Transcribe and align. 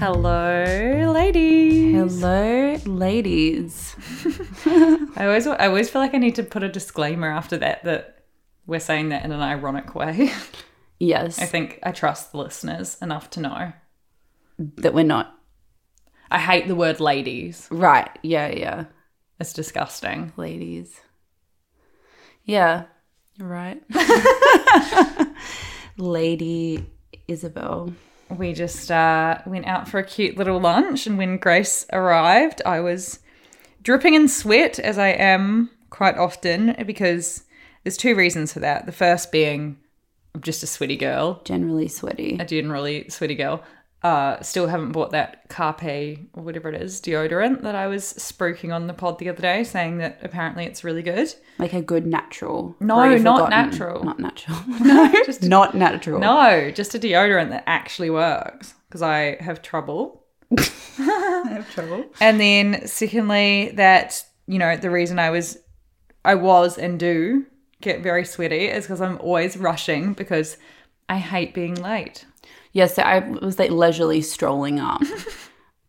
Hello, 0.00 1.12
ladies. 1.12 1.92
Hello, 2.22 2.74
ladies. 2.86 3.94
I 5.14 5.26
always, 5.26 5.46
I 5.46 5.66
always 5.66 5.90
feel 5.90 6.00
like 6.00 6.14
I 6.14 6.16
need 6.16 6.36
to 6.36 6.42
put 6.42 6.62
a 6.62 6.70
disclaimer 6.70 7.30
after 7.30 7.58
that 7.58 7.84
that 7.84 8.24
we're 8.66 8.80
saying 8.80 9.10
that 9.10 9.26
in 9.26 9.30
an 9.30 9.42
ironic 9.42 9.94
way. 9.94 10.32
Yes, 10.98 11.38
I 11.38 11.44
think 11.44 11.80
I 11.82 11.92
trust 11.92 12.32
the 12.32 12.38
listeners 12.38 12.96
enough 13.02 13.28
to 13.30 13.40
know. 13.40 13.72
that 14.58 14.94
we're 14.94 15.04
not 15.04 15.34
I 16.30 16.38
hate 16.38 16.66
the 16.66 16.74
word 16.74 16.98
ladies. 17.00 17.68
right. 17.70 18.08
Yeah, 18.22 18.48
yeah, 18.48 18.84
It's 19.38 19.52
disgusting. 19.52 20.32
ladies. 20.38 20.98
Yeah, 22.44 22.84
you're 23.34 23.48
right. 23.48 23.82
Lady 25.98 26.86
Isabel. 27.28 27.92
We 28.36 28.52
just 28.52 28.90
uh, 28.90 29.38
went 29.46 29.66
out 29.66 29.88
for 29.88 29.98
a 29.98 30.04
cute 30.04 30.36
little 30.36 30.60
lunch, 30.60 31.06
and 31.06 31.18
when 31.18 31.36
Grace 31.38 31.84
arrived, 31.92 32.62
I 32.64 32.80
was 32.80 33.18
dripping 33.82 34.14
in 34.14 34.28
sweat, 34.28 34.78
as 34.78 34.98
I 34.98 35.08
am 35.08 35.70
quite 35.90 36.16
often, 36.16 36.76
because 36.86 37.44
there's 37.82 37.96
two 37.96 38.14
reasons 38.14 38.52
for 38.52 38.60
that. 38.60 38.86
The 38.86 38.92
first 38.92 39.32
being 39.32 39.78
I'm 40.34 40.42
just 40.42 40.62
a 40.62 40.66
sweaty 40.68 40.96
girl, 40.96 41.40
Generally 41.44 41.88
sweaty. 41.88 42.36
a 42.38 42.44
generally 42.44 43.08
sweaty 43.08 43.34
girl. 43.34 43.64
Uh, 44.02 44.40
still 44.40 44.66
haven't 44.66 44.92
bought 44.92 45.10
that 45.10 45.46
Carpe 45.50 45.82
or 46.32 46.42
whatever 46.42 46.70
it 46.70 46.80
is 46.80 47.02
deodorant 47.02 47.60
that 47.60 47.74
I 47.74 47.86
was 47.86 48.14
spruiking 48.14 48.74
on 48.74 48.86
the 48.86 48.94
pod 48.94 49.18
the 49.18 49.28
other 49.28 49.42
day, 49.42 49.62
saying 49.62 49.98
that 49.98 50.20
apparently 50.22 50.64
it's 50.64 50.82
really 50.82 51.02
good. 51.02 51.34
Like 51.58 51.74
a 51.74 51.82
good 51.82 52.06
natural. 52.06 52.74
No, 52.80 53.14
not 53.18 53.50
natural. 53.50 54.02
Not 54.02 54.18
natural. 54.18 54.56
no, 54.80 55.12
just- 55.26 55.42
not 55.42 55.74
natural. 55.74 56.18
No, 56.18 56.70
just 56.70 56.94
a 56.94 56.98
deodorant 56.98 57.50
that 57.50 57.64
actually 57.66 58.08
works 58.08 58.74
because 58.88 59.02
I 59.02 59.36
have 59.40 59.60
trouble. 59.60 60.24
I 60.58 61.48
have 61.50 61.70
trouble. 61.70 62.06
And 62.22 62.40
then 62.40 62.86
secondly, 62.86 63.72
that 63.74 64.24
you 64.46 64.58
know 64.58 64.76
the 64.76 64.90
reason 64.90 65.18
I 65.18 65.28
was, 65.28 65.58
I 66.24 66.36
was 66.36 66.78
and 66.78 66.98
do 66.98 67.44
get 67.82 68.00
very 68.00 68.24
sweaty 68.24 68.64
is 68.66 68.84
because 68.84 69.00
I'm 69.00 69.18
always 69.18 69.56
rushing 69.58 70.14
because 70.14 70.56
I 71.08 71.18
hate 71.18 71.54
being 71.54 71.74
late. 71.74 72.24
Yes, 72.72 72.94
so 72.94 73.02
I 73.02 73.18
was 73.20 73.58
like 73.58 73.70
leisurely 73.70 74.22
strolling 74.22 74.78
up. 74.80 75.02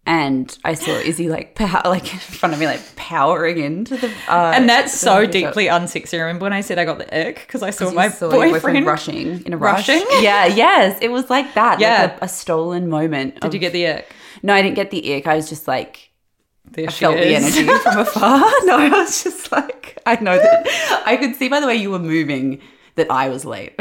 And 0.04 0.58
I 0.66 0.74
saw 0.74 0.94
Izzy 0.94 1.30
like 1.30 1.54
pow- 1.54 1.84
like 1.86 2.12
in 2.12 2.18
front 2.20 2.56
of 2.56 2.60
me, 2.60 2.66
like 2.66 2.82
powering 2.96 3.60
into 3.60 3.96
the, 3.98 4.08
uh, 4.28 4.52
And 4.56 4.68
that's 4.68 5.00
so 5.00 5.20
liquor 5.20 5.26
shop. 5.40 5.50
deeply 5.50 5.66
unsexy. 5.68 6.20
Remember 6.20 6.46
when 6.46 6.54
I 6.54 6.62
said 6.62 6.80
I 6.80 6.86
got 6.86 6.98
the 6.98 7.28
ick 7.28 7.36
because 7.46 7.62
I 7.62 7.70
saw 7.70 7.92
my 7.92 8.10
saw 8.10 8.32
your 8.34 8.50
boyfriend, 8.50 8.84
rushing 8.88 9.46
in 9.46 9.54
a 9.54 9.58
rush. 9.58 9.88
Rushing? 9.88 10.04
Yeah, 10.24 10.48
yes, 10.48 10.98
it 11.04 11.12
was 11.12 11.30
like 11.30 11.54
that. 11.54 11.80
Yeah. 11.80 12.02
like 12.14 12.22
a, 12.24 12.26
a 12.26 12.28
stolen 12.28 12.90
moment. 12.90 13.40
Did 13.42 13.54
you 13.54 13.60
get 13.60 13.74
the 13.74 13.88
ick? 13.88 14.12
No, 14.42 14.56
I 14.56 14.64
didn't 14.64 14.76
get 14.76 14.90
the 14.90 15.14
ick. 15.18 15.28
I 15.28 15.36
was 15.36 15.48
just 15.48 15.68
like, 15.68 16.10
There 16.72 16.88
I 16.88 16.92
felt 16.92 17.18
the 17.18 17.36
energy 17.36 17.64
from 17.84 18.00
afar. 18.00 18.40
No, 18.64 18.80
I 18.80 18.90
was 18.90 19.24
just 19.24 19.52
like, 19.52 20.00
I 20.08 20.16
know 20.16 20.36
that. 20.36 21.04
I 21.06 21.16
could 21.16 21.36
see 21.36 21.48
by 21.48 21.60
the 21.60 21.68
way 21.68 21.76
you 21.76 21.92
were 21.92 22.00
moving 22.00 22.60
that 22.96 23.12
I 23.12 23.30
was 23.30 23.46
late 23.46 23.80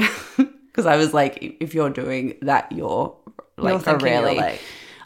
because 0.70 0.86
I 0.86 0.96
was 0.96 1.12
like, 1.12 1.56
if 1.60 1.74
you're 1.74 1.90
doing 1.90 2.38
that, 2.42 2.70
you're 2.72 3.16
like 3.58 3.72
You're 3.72 3.78
thinking 3.80 4.06
you're. 4.36 4.58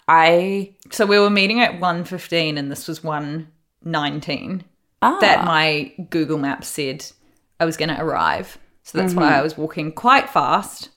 I 0.07 0.75
So 0.91 1.07
we 1.07 1.19
were 1.19 1.31
meeting 1.31 1.61
at 1.61 1.81
1.15 1.81 2.59
and 2.59 2.71
this 2.71 2.87
was 2.87 3.01
1.19. 3.01 4.63
ah, 5.03 5.19
That 5.21 5.45
my 5.45 5.93
Google 6.11 6.39
Maps 6.39 6.69
said 6.69 7.05
I 7.59 7.65
was 7.65 7.77
going 7.77 7.89
to 7.89 8.01
arrive. 8.01 8.59
So 8.83 8.99
that's 8.99 9.13
Mm-hmm. 9.13 9.21
why 9.23 9.39
I 9.39 9.43
was 9.43 9.57
walking 9.57 9.93
quite 9.93 10.29
fast. 10.29 10.91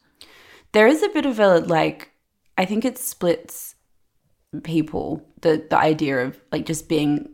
there 0.74 0.88
is 0.88 1.02
a 1.04 1.10
bit 1.10 1.26
of 1.26 1.40
a 1.40 1.60
like. 1.60 2.12
I 2.58 2.66
think 2.66 2.84
it 2.84 2.98
splits 2.98 3.76
people 4.64 5.22
the 5.42 5.66
the 5.70 5.78
idea 5.78 6.26
of 6.26 6.40
like 6.52 6.66
just 6.66 6.90
being 6.90 7.30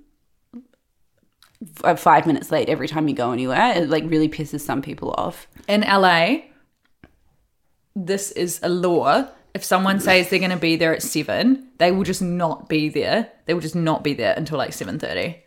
five 1.96 2.28
minutes 2.28 2.52
late 2.52 2.70
every 2.70 2.88
time 2.88 3.08
you 3.08 3.16
go 3.16 3.32
anywhere. 3.32 3.74
It 3.76 3.90
like 3.90 4.04
really 4.06 4.30
pisses 4.30 4.62
some 4.62 4.82
people 4.82 5.14
off. 5.18 5.48
In 5.68 5.82
LA, 5.82 6.42
this 7.96 8.31
is 8.31 8.59
a 8.64 8.70
law. 8.70 9.28
If 9.54 9.64
someone 9.64 10.00
says 10.00 10.30
they're 10.30 10.40
going 10.40 10.50
to 10.52 10.58
be 10.58 10.76
there 10.78 10.94
at 10.96 11.04
7, 11.04 11.70
they 11.78 11.92
will 11.92 12.04
just 12.04 12.22
not 12.24 12.68
be 12.68 12.90
there. 12.90 13.31
They 13.46 13.54
will 13.54 13.62
just 13.62 13.76
not 13.76 14.04
be 14.04 14.14
there 14.14 14.34
until 14.36 14.58
like 14.58 14.72
7.30. 14.72 15.40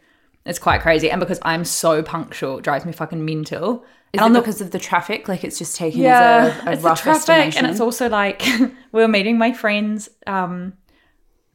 It's 0.45 0.61
quite 0.61 0.81
crazy. 0.81 1.11
And 1.11 1.19
because 1.19 1.41
I'm 1.43 1.65
so 1.65 2.05
punctual, 2.05 2.59
it 2.59 2.63
drives 2.63 2.85
me 2.85 2.93
fucking 2.93 3.25
mental. 3.25 3.85
Is 4.13 4.21
And 4.21 4.31
it 4.31 4.35
the- 4.35 4.41
because 4.43 4.61
of 4.61 4.71
the 4.71 4.79
traffic? 4.79 5.27
Like 5.27 5.43
it's 5.43 5.59
just 5.59 5.75
taken 5.75 6.03
yeah, 6.03 6.55
as 6.61 6.65
a, 6.67 6.69
a 6.69 6.73
it's 6.75 6.83
the 6.83 6.89
rough 6.89 7.03
traffic, 7.03 7.19
estimation. 7.31 7.65
and 7.65 7.71
it's 7.73 7.81
also 7.81 8.09
like 8.09 8.43
we 8.93 9.01
were 9.03 9.09
meeting 9.09 9.39
my 9.39 9.53
friends 9.53 10.09
um, 10.29 10.75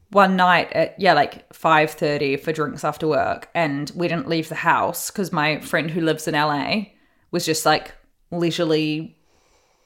one 0.10 0.36
night 0.36 0.74
at 0.74 1.00
yeah 1.00 1.14
like 1.14 1.52
five 1.54 1.92
thirty 1.92 2.36
for 2.36 2.52
drinks 2.52 2.84
after 2.84 3.08
work, 3.08 3.48
and 3.56 3.90
we 3.96 4.10
didn't 4.10 4.28
leave 4.28 4.50
the 4.50 4.56
house 4.56 5.10
because 5.10 5.32
my 5.32 5.62
friend 5.62 5.90
who 5.90 6.02
lives 6.02 6.28
in 6.28 6.34
LA 6.34 6.88
was 7.32 7.46
just 7.46 7.66
like 7.66 7.94
leisurely 8.30 9.18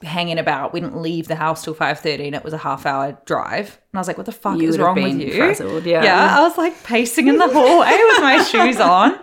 hanging 0.05 0.37
about. 0.39 0.71
We 0.73 0.79
didn't 0.79 1.01
leave 1.01 1.27
the 1.27 1.35
house 1.35 1.63
till 1.63 1.73
five 1.73 1.99
thirty, 1.99 2.25
and 2.27 2.35
it 2.35 2.43
was 2.43 2.53
a 2.53 2.57
half 2.57 2.85
hour 2.85 3.17
drive. 3.25 3.79
And 3.91 3.97
I 3.97 3.99
was 3.99 4.07
like, 4.07 4.17
"What 4.17 4.25
the 4.25 4.31
fuck 4.31 4.59
You 4.59 4.69
is 4.69 4.77
wrong 4.77 4.95
with 5.01 5.19
you?" 5.19 5.33
frazzled, 5.35 5.85
yeah. 5.85 6.03
yeah. 6.03 6.39
I 6.39 6.41
was 6.43 6.57
like 6.57 6.81
pacing 6.83 7.27
in 7.27 7.37
the 7.37 7.47
hallway 7.47 7.91
with 7.91 8.21
my 8.21 8.43
shoes 8.49 8.79
on, 8.79 9.17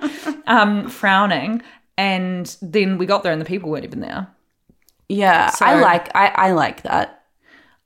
um, 0.46 0.88
frowning. 0.88 1.62
And 1.98 2.54
then 2.62 2.98
we 2.98 3.06
got 3.06 3.22
there, 3.22 3.32
and 3.32 3.40
the 3.40 3.46
people 3.46 3.70
weren't 3.70 3.84
even 3.84 4.00
there. 4.00 4.28
yeah, 5.08 5.50
So- 5.50 5.64
I 5.66 5.80
like 5.80 6.14
I, 6.14 6.26
I 6.34 6.52
like 6.52 6.82
that. 6.82 7.22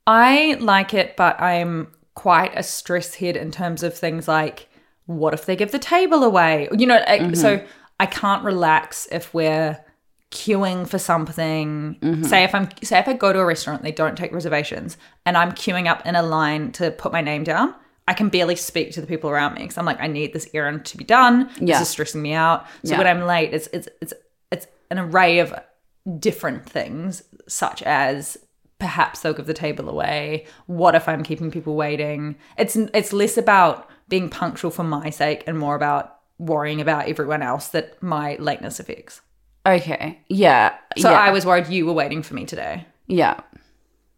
I 0.05 0.57
like 0.59 0.93
it, 0.93 1.15
but 1.17 1.39
I'm 1.41 1.91
quite 2.15 2.51
a 2.55 2.63
stress 2.63 3.15
head 3.15 3.35
in 3.35 3.51
terms 3.51 3.83
of 3.83 3.93
things 3.95 4.27
like 4.27 4.69
what 5.05 5.33
if 5.33 5.45
they 5.45 5.55
give 5.55 5.71
the 5.71 5.79
table 5.79 6.23
away? 6.23 6.67
You 6.75 6.87
know, 6.87 7.01
like, 7.07 7.35
so 7.35 7.63
I 7.99 8.05
can't 8.05 8.43
relax 8.43 9.07
if 9.11 9.33
we're 9.33 9.77
queuing 10.31 10.87
for 10.87 10.99
something. 10.99 11.97
Mm-hmm. 12.01 12.23
Say 12.23 12.43
if 12.43 12.53
I'm 12.53 12.69
say 12.83 12.99
if 12.99 13.07
I 13.07 13.13
go 13.13 13.31
to 13.33 13.39
a 13.39 13.45
restaurant, 13.45 13.83
they 13.83 13.91
don't 13.91 14.17
take 14.17 14.31
reservations, 14.31 14.97
and 15.25 15.37
I'm 15.37 15.51
queuing 15.51 15.87
up 15.87 16.05
in 16.05 16.15
a 16.15 16.23
line 16.23 16.71
to 16.73 16.91
put 16.91 17.11
my 17.11 17.21
name 17.21 17.43
down. 17.43 17.73
I 18.09 18.13
can 18.13 18.29
barely 18.29 18.55
speak 18.55 18.91
to 18.93 19.01
the 19.01 19.07
people 19.07 19.29
around 19.29 19.55
me 19.55 19.63
because 19.63 19.77
I'm 19.77 19.85
like, 19.85 19.99
I 19.99 20.07
need 20.07 20.31
this 20.33 20.49
errand 20.53 20.85
to 20.85 20.97
be 20.97 21.03
done. 21.03 21.49
This 21.59 21.81
is 21.81 21.89
stressing 21.89 22.21
me 22.21 22.33
out. 22.33 22.65
So 22.85 22.91
Yeah. 22.91 22.97
when 22.99 23.07
I'm 23.07 23.21
late, 23.23 23.53
it's 23.53 23.67
it's 23.73 23.87
it's 24.01 24.13
it's 24.51 24.67
an 24.89 24.99
array 24.99 25.39
of 25.39 25.53
different 26.19 26.65
things, 26.69 27.23
such 27.47 27.83
as 27.83 28.37
perhaps 28.79 29.21
they'll 29.21 29.33
give 29.33 29.47
the 29.47 29.53
table 29.53 29.89
away. 29.89 30.45
What 30.67 30.95
if 30.95 31.09
I'm 31.09 31.23
keeping 31.23 31.51
people 31.51 31.75
waiting? 31.75 32.37
It's 32.57 32.75
it's 32.75 33.11
less 33.11 33.37
about 33.37 33.89
being 34.07 34.29
punctual 34.29 34.71
for 34.71 34.83
my 34.83 35.09
sake 35.09 35.43
and 35.47 35.57
more 35.59 35.75
about 35.75 36.15
worrying 36.39 36.79
about 36.79 37.09
everyone 37.09 37.41
else 37.41 37.69
that 37.69 38.01
my 38.01 38.37
lateness 38.39 38.79
affects. 38.79 39.21
Okay. 39.67 40.19
Yeah. 40.29 40.75
So 40.97 41.09
yeah. 41.11 41.19
I 41.19 41.31
was 41.31 41.45
worried 41.45 41.67
you 41.67 41.85
were 41.85 41.93
waiting 41.93 42.23
for 42.23 42.33
me 42.33 42.45
today. 42.45 42.85
Yeah. 43.07 43.39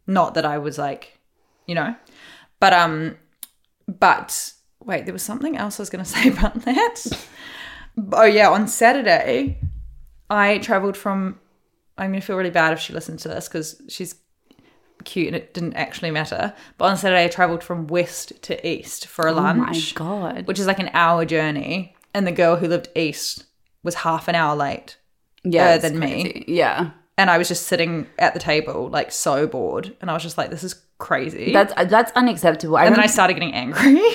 Not 0.05 0.35
that 0.35 0.45
I 0.45 0.59
was 0.59 0.77
like, 0.77 1.17
you 1.65 1.75
know. 1.75 1.95
But 2.59 2.73
um 2.73 3.17
but 3.87 4.53
wait, 4.83 5.05
there 5.05 5.13
was 5.13 5.23
something 5.23 5.57
else 5.57 5.79
I 5.79 5.83
was 5.83 5.89
gonna 5.89 6.05
say 6.17 6.29
about 6.29 6.61
that. 6.65 7.25
oh 8.13 8.25
yeah, 8.25 8.49
on 8.49 8.67
Saturday 8.67 9.59
I 10.29 10.59
travelled 10.59 10.95
from 10.95 11.39
I'm 11.97 12.11
gonna 12.11 12.21
feel 12.21 12.37
really 12.37 12.49
bad 12.51 12.73
if 12.73 12.79
she 12.79 12.93
listens 12.93 13.23
to 13.23 13.29
this 13.29 13.47
because 13.47 13.81
she's 13.89 14.15
cute 15.03 15.27
and 15.27 15.35
it 15.35 15.53
didn't 15.53 15.73
actually 15.73 16.11
matter. 16.11 16.53
But 16.77 16.85
on 16.85 16.97
Saturday 16.97 17.25
I 17.25 17.29
travelled 17.29 17.63
from 17.63 17.87
west 17.87 18.41
to 18.43 18.67
east 18.67 19.07
for 19.07 19.27
a 19.27 19.31
lunch. 19.31 19.95
Oh 19.99 20.03
my 20.03 20.31
god. 20.33 20.47
Which 20.47 20.59
is 20.59 20.67
like 20.67 20.79
an 20.79 20.91
hour 20.93 21.25
journey. 21.25 21.95
And 22.13 22.25
the 22.25 22.31
girl 22.31 22.55
who 22.55 22.67
lived 22.67 22.89
east 22.95 23.45
was 23.83 23.95
half 23.95 24.27
an 24.27 24.35
hour 24.35 24.55
late. 24.55 24.97
Yeah. 25.51 25.71
uh, 25.71 25.77
than 25.79 25.99
me. 25.99 26.45
Yeah. 26.47 26.91
And 27.17 27.29
I 27.29 27.37
was 27.37 27.47
just 27.49 27.67
sitting 27.67 28.07
at 28.17 28.33
the 28.33 28.39
table, 28.39 28.89
like 28.89 29.11
so 29.11 29.45
bored. 29.45 29.95
And 29.99 30.09
I 30.09 30.13
was 30.13 30.23
just 30.23 30.37
like, 30.37 30.49
this 30.51 30.63
is 30.63 30.75
crazy. 30.99 31.51
That's 31.51 31.73
that's 31.91 32.11
unacceptable. 32.15 32.77
I 32.77 32.85
and 32.85 32.95
then 32.95 33.03
I 33.03 33.07
started 33.07 33.33
getting 33.33 33.53
angry. 33.53 33.99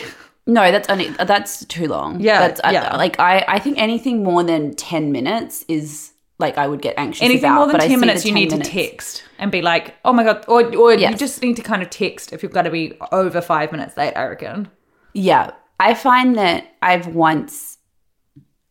No, 0.47 0.71
that's 0.71 0.91
only 0.91 1.09
that's 1.09 1.65
too 1.65 1.89
long. 1.89 2.21
Yeah, 2.21 2.39
that's, 2.41 2.61
I- 2.63 2.73
yeah. 2.73 2.97
like 2.97 3.19
I 3.19 3.43
I 3.49 3.59
think 3.59 3.79
anything 3.79 4.23
more 4.23 4.45
than 4.45 4.75
ten 4.75 5.11
minutes 5.11 5.65
is 5.69 6.13
like 6.39 6.59
I 6.59 6.67
would 6.69 6.83
get 6.83 6.99
anxious. 6.99 7.23
Anything 7.23 7.45
about, 7.51 7.55
more 7.55 7.67
than 7.69 7.77
but 7.77 7.81
I 7.83 7.89
10 7.89 7.91
see 7.91 7.95
the 8.01 8.07
minutes, 8.07 8.25
you 8.27 8.35
need 8.35 8.51
minutes- 8.51 8.69
to 8.69 8.75
text 8.75 9.23
and 9.39 9.51
be 9.51 9.63
like, 9.63 9.95
oh 10.05 10.13
my 10.13 10.23
God. 10.23 10.45
Or, 10.47 10.63
or 10.77 10.93
you 10.93 11.15
just 11.17 11.41
need 11.41 11.57
to 11.57 11.63
kind 11.63 11.81
of 11.83 11.89
text 11.89 12.35
if 12.35 12.43
you've 12.43 12.53
got 12.53 12.63
to 12.63 12.71
be 12.71 12.93
over 13.11 13.41
five 13.41 13.73
minutes 13.73 13.97
late, 13.97 14.13
I 14.17 14.27
reckon. 14.27 14.69
Yeah, 15.15 15.53
I 15.81 15.95
find 15.95 16.37
that 16.37 16.67
I've 16.83 17.07
once, 17.07 17.74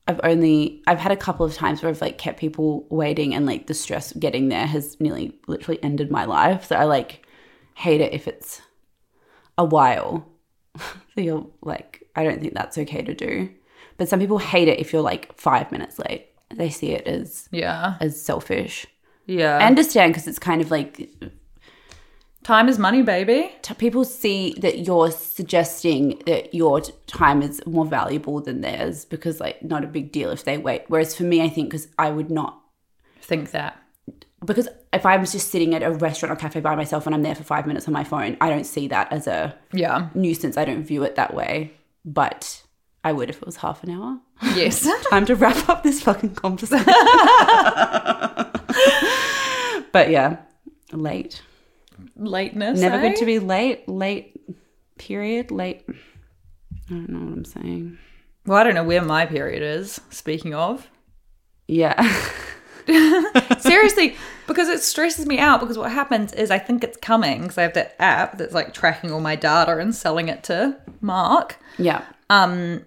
I've 0.07 0.19
only, 0.23 0.83
I've 0.85 0.99
had 0.99 1.11
a 1.13 1.17
couple 1.17 1.45
of 1.45 1.53
times 1.53 1.81
where 1.81 1.89
I've 1.89 2.01
like 2.01 2.17
kept 2.17 2.39
people 2.39 2.85
waiting, 2.89 3.33
and 3.33 3.45
like 3.45 3.67
the 3.67 3.73
stress 3.73 4.11
of 4.11 4.19
getting 4.19 4.49
there 4.49 4.65
has 4.67 4.99
nearly 4.99 5.37
literally 5.47 5.81
ended 5.83 6.11
my 6.11 6.25
life. 6.25 6.65
So 6.65 6.75
I 6.75 6.83
like 6.83 7.25
hate 7.75 8.01
it 8.01 8.13
if 8.13 8.27
it's 8.27 8.61
a 9.57 9.63
while. 9.65 10.27
so 10.77 11.21
you're 11.21 11.47
like, 11.61 12.03
I 12.15 12.23
don't 12.23 12.41
think 12.41 12.53
that's 12.53 12.77
okay 12.77 13.01
to 13.01 13.13
do. 13.13 13.49
But 13.97 14.09
some 14.09 14.19
people 14.19 14.39
hate 14.39 14.67
it 14.67 14.79
if 14.79 14.91
you're 14.91 15.01
like 15.01 15.37
five 15.39 15.71
minutes 15.71 15.99
late. 15.99 16.27
They 16.53 16.69
see 16.69 16.91
it 16.91 17.07
as 17.07 17.47
Yeah. 17.51 17.95
as 18.01 18.21
selfish. 18.21 18.85
Yeah. 19.25 19.57
I 19.59 19.65
understand 19.65 20.13
because 20.13 20.27
it's 20.27 20.39
kind 20.39 20.61
of 20.61 20.69
like 20.69 21.09
time 22.43 22.67
is 22.69 22.77
money, 22.79 23.01
baby. 23.01 23.51
people 23.77 24.03
see 24.05 24.53
that 24.59 24.79
you're 24.85 25.11
suggesting 25.11 26.21
that 26.25 26.53
your 26.53 26.81
time 27.07 27.41
is 27.41 27.61
more 27.65 27.85
valuable 27.85 28.39
than 28.41 28.61
theirs 28.61 29.05
because 29.05 29.39
like 29.39 29.61
not 29.63 29.83
a 29.83 29.87
big 29.87 30.11
deal 30.11 30.29
if 30.31 30.43
they 30.43 30.57
wait 30.57 30.83
whereas 30.87 31.15
for 31.15 31.23
me 31.23 31.41
i 31.41 31.49
think 31.49 31.69
because 31.69 31.87
i 31.97 32.09
would 32.09 32.29
not 32.29 32.59
Think 33.21 33.51
that. 33.51 33.81
because 34.45 34.67
if 34.91 35.05
i 35.05 35.15
was 35.17 35.31
just 35.31 35.49
sitting 35.49 35.73
at 35.73 35.81
a 35.83 35.91
restaurant 35.91 36.31
or 36.33 36.35
cafe 36.35 36.59
by 36.59 36.75
myself 36.75 37.05
and 37.05 37.15
i'm 37.15 37.23
there 37.23 37.35
for 37.35 37.43
five 37.43 37.65
minutes 37.65 37.87
on 37.87 37.93
my 37.93 38.03
phone 38.03 38.35
i 38.41 38.49
don't 38.49 38.65
see 38.65 38.87
that 38.89 39.11
as 39.11 39.27
a 39.27 39.55
Yeah. 39.71 40.09
nuisance 40.13 40.57
i 40.57 40.65
don't 40.65 40.83
view 40.83 41.03
it 41.03 41.15
that 41.15 41.33
way 41.33 41.71
but 42.03 42.61
i 43.03 43.11
would 43.13 43.29
if 43.29 43.37
it 43.37 43.45
was 43.45 43.57
half 43.57 43.83
an 43.83 43.89
hour 43.91 44.19
Yes. 44.55 44.87
time 45.09 45.25
to 45.27 45.35
wrap 45.35 45.69
up 45.69 45.83
this 45.83 46.01
fucking 46.03 46.35
conversation 46.35 46.85
but 49.91 50.09
yeah 50.09 50.37
late 50.91 51.41
Lateness. 52.15 52.79
Never 52.79 52.97
eh? 52.97 53.09
good 53.09 53.17
to 53.17 53.25
be 53.25 53.39
late. 53.39 53.87
Late 53.87 54.41
period. 54.97 55.51
Late. 55.51 55.83
I 55.89 55.93
don't 56.89 57.09
know 57.09 57.19
what 57.19 57.37
I'm 57.37 57.45
saying. 57.45 57.97
Well, 58.45 58.57
I 58.57 58.63
don't 58.63 58.75
know 58.75 58.83
where 58.83 59.01
my 59.01 59.25
period 59.25 59.63
is, 59.63 60.01
speaking 60.09 60.53
of. 60.53 60.89
Yeah. 61.67 62.01
Seriously, 63.59 64.15
because 64.47 64.67
it 64.67 64.81
stresses 64.81 65.25
me 65.25 65.39
out. 65.39 65.61
Because 65.61 65.77
what 65.77 65.91
happens 65.91 66.33
is 66.33 66.51
I 66.51 66.59
think 66.59 66.83
it's 66.83 66.97
coming 66.97 67.43
because 67.43 67.57
I 67.57 67.63
have 67.63 67.73
that 67.73 67.95
app 67.99 68.37
that's 68.37 68.53
like 68.53 68.73
tracking 68.73 69.11
all 69.11 69.21
my 69.21 69.35
data 69.35 69.77
and 69.77 69.95
selling 69.95 70.27
it 70.27 70.43
to 70.45 70.77
Mark. 71.01 71.57
yeah. 71.77 72.03
Um, 72.29 72.85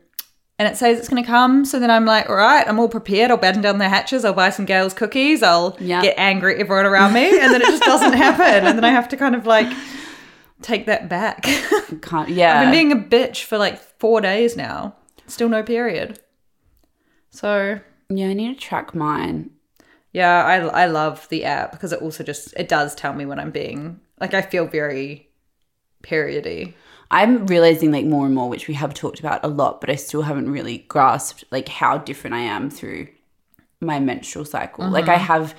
and 0.59 0.67
it 0.69 0.77
says 0.77 0.99
it's 0.99 1.09
going 1.09 1.23
to 1.23 1.27
come. 1.27 1.65
So 1.65 1.79
then 1.79 1.91
I'm 1.91 2.05
like, 2.07 2.29
all 2.31 2.37
right, 2.37 2.67
I'm 2.67 2.79
all 2.79 2.89
prepared. 2.89 3.31
I'll 3.31 3.37
batten 3.37 3.61
down 3.63 3.79
the 3.79 3.89
hatches. 3.89 4.25
I'll 4.25 4.33
buy 4.33 4.51
some 4.51 4.65
Gail's 4.65 4.95
cookies. 4.95 5.43
I'll 5.43 5.77
Yeah. 5.81 6.01
get 6.03 6.15
angry 6.19 6.55
at 6.55 6.61
everyone 6.61 6.87
around 6.87 7.13
me. 7.13 7.29
And 7.39 7.53
then 7.53 7.61
it 7.61 7.67
just 7.67 7.83
doesn't 7.83 8.13
happen. 8.27 8.67
And 8.67 8.77
then 8.79 8.85
I 8.85 8.91
have 8.91 9.09
to 9.11 9.17
kind 9.17 9.35
of 9.35 9.47
like 9.47 9.71
take 10.63 10.87
that 10.87 11.09
back. 11.09 11.45
I've 11.47 12.01
Can't. 12.01 12.29
Yeah. 12.31 12.63
been 12.63 12.71
being 12.73 12.93
a 12.93 12.97
bitch 12.97 13.45
for 13.45 13.59
like 13.59 13.79
four 13.79 14.21
days 14.23 14.57
now. 14.57 14.95
Still 15.27 15.49
no 15.51 15.63
period. 15.63 16.19
So 17.31 17.81
yeah. 18.09 18.29
I 18.29 18.33
need 18.33 18.55
to 18.55 18.61
track 18.61 18.95
mine. 18.95 19.51
yeah, 20.13 20.43
I, 20.45 20.57
I 20.85 20.87
love 20.87 21.29
the 21.29 21.45
app 21.45 21.73
because 21.73 21.93
it 21.93 22.01
also 22.01 22.25
just, 22.25 22.55
it 22.57 22.69
does 22.69 22.95
tell 22.95 23.13
me 23.13 23.27
when 23.27 23.39
I'm 23.39 23.51
being, 23.51 24.01
like 24.21 24.33
I 24.33 24.41
feel 24.41 24.67
very 24.67 25.29
periody. 26.03 26.75
I'm 27.11 27.47
realizing 27.47 27.93
like 27.93 28.05
more 28.05 28.27
and 28.27 28.35
more, 28.35 28.49
which 28.49 28.69
we 28.69 28.75
have 28.75 28.95
talked 28.95 29.21
about 29.21 29.45
a 29.45 29.49
lot, 29.49 29.81
but 29.81 29.91
I 29.91 29.95
still 29.95 30.23
haven't 30.23 30.51
really 30.51 30.79
grasped 30.79 31.45
like 31.51 31.69
how 31.69 31.99
different 31.99 32.35
I 32.35 32.41
am 32.41 32.71
through 32.71 33.09
my 33.81 34.01
menstrual 34.01 34.45
cycle. 34.45 34.89
Like 34.89 35.09
I 35.09 35.17
mm-hmm. 35.17 35.25
have. 35.25 35.55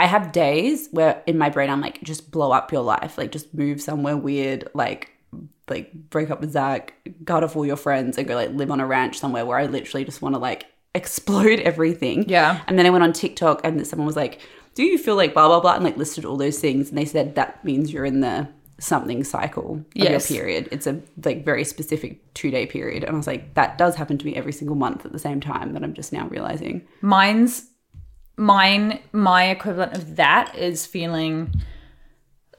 I 0.00 0.06
have 0.06 0.30
days 0.30 0.88
where 0.92 1.24
in 1.26 1.38
my 1.38 1.50
brain 1.50 1.70
I'm 1.70 1.80
like, 1.80 2.00
just 2.04 2.30
blow 2.30 2.52
up 2.52 2.70
your 2.70 2.82
life, 2.82 3.18
like 3.18 3.32
just 3.32 3.52
move 3.52 3.82
somewhere 3.82 4.16
weird, 4.16 4.68
like 4.72 5.10
like 5.68 5.92
break 5.92 6.30
up 6.30 6.40
with 6.40 6.52
Zach, 6.52 6.94
cut 7.26 7.42
off 7.42 7.56
all 7.56 7.66
your 7.66 7.76
friends, 7.76 8.16
and 8.16 8.28
go 8.28 8.36
like 8.36 8.50
live 8.50 8.70
on 8.70 8.78
a 8.78 8.86
ranch 8.86 9.18
somewhere 9.18 9.44
where 9.44 9.58
I 9.58 9.66
literally 9.66 10.04
just 10.04 10.22
want 10.22 10.36
to 10.36 10.38
like 10.38 10.66
explode 10.94 11.58
everything. 11.60 12.28
Yeah. 12.28 12.62
And 12.68 12.78
then 12.78 12.86
I 12.86 12.90
went 12.90 13.02
on 13.02 13.12
TikTok 13.12 13.60
and 13.64 13.84
someone 13.84 14.06
was 14.06 14.14
like, 14.16 14.40
"Do 14.74 14.84
you 14.84 14.98
feel 14.98 15.16
like 15.16 15.34
blah 15.34 15.48
blah 15.48 15.58
blah?" 15.60 15.74
and 15.74 15.82
like 15.82 15.96
listed 15.96 16.24
all 16.24 16.36
those 16.36 16.60
things, 16.60 16.90
and 16.90 16.96
they 16.96 17.04
said 17.04 17.34
that 17.34 17.64
means 17.64 17.92
you're 17.92 18.04
in 18.04 18.20
the 18.20 18.48
something 18.80 19.24
cycle 19.24 19.76
of 19.76 19.84
Yes. 19.94 20.30
your 20.30 20.40
period. 20.40 20.68
It's 20.70 20.86
a 20.86 21.00
like 21.24 21.44
very 21.44 21.64
specific 21.64 22.34
two 22.34 22.50
day 22.50 22.66
period, 22.66 23.04
and 23.04 23.14
I 23.14 23.16
was 23.16 23.26
like, 23.26 23.54
that 23.54 23.78
does 23.78 23.96
happen 23.96 24.18
to 24.18 24.26
me 24.26 24.36
every 24.36 24.52
single 24.52 24.76
month 24.76 25.04
at 25.04 25.12
the 25.12 25.18
same 25.18 25.40
time. 25.40 25.72
That 25.72 25.82
I'm 25.82 25.94
just 25.94 26.12
now 26.12 26.28
realizing. 26.28 26.86
Mine's 27.00 27.66
mine 28.38 29.00
my 29.12 29.48
equivalent 29.48 29.94
of 29.94 30.16
that 30.16 30.54
is 30.56 30.86
feeling 30.86 31.52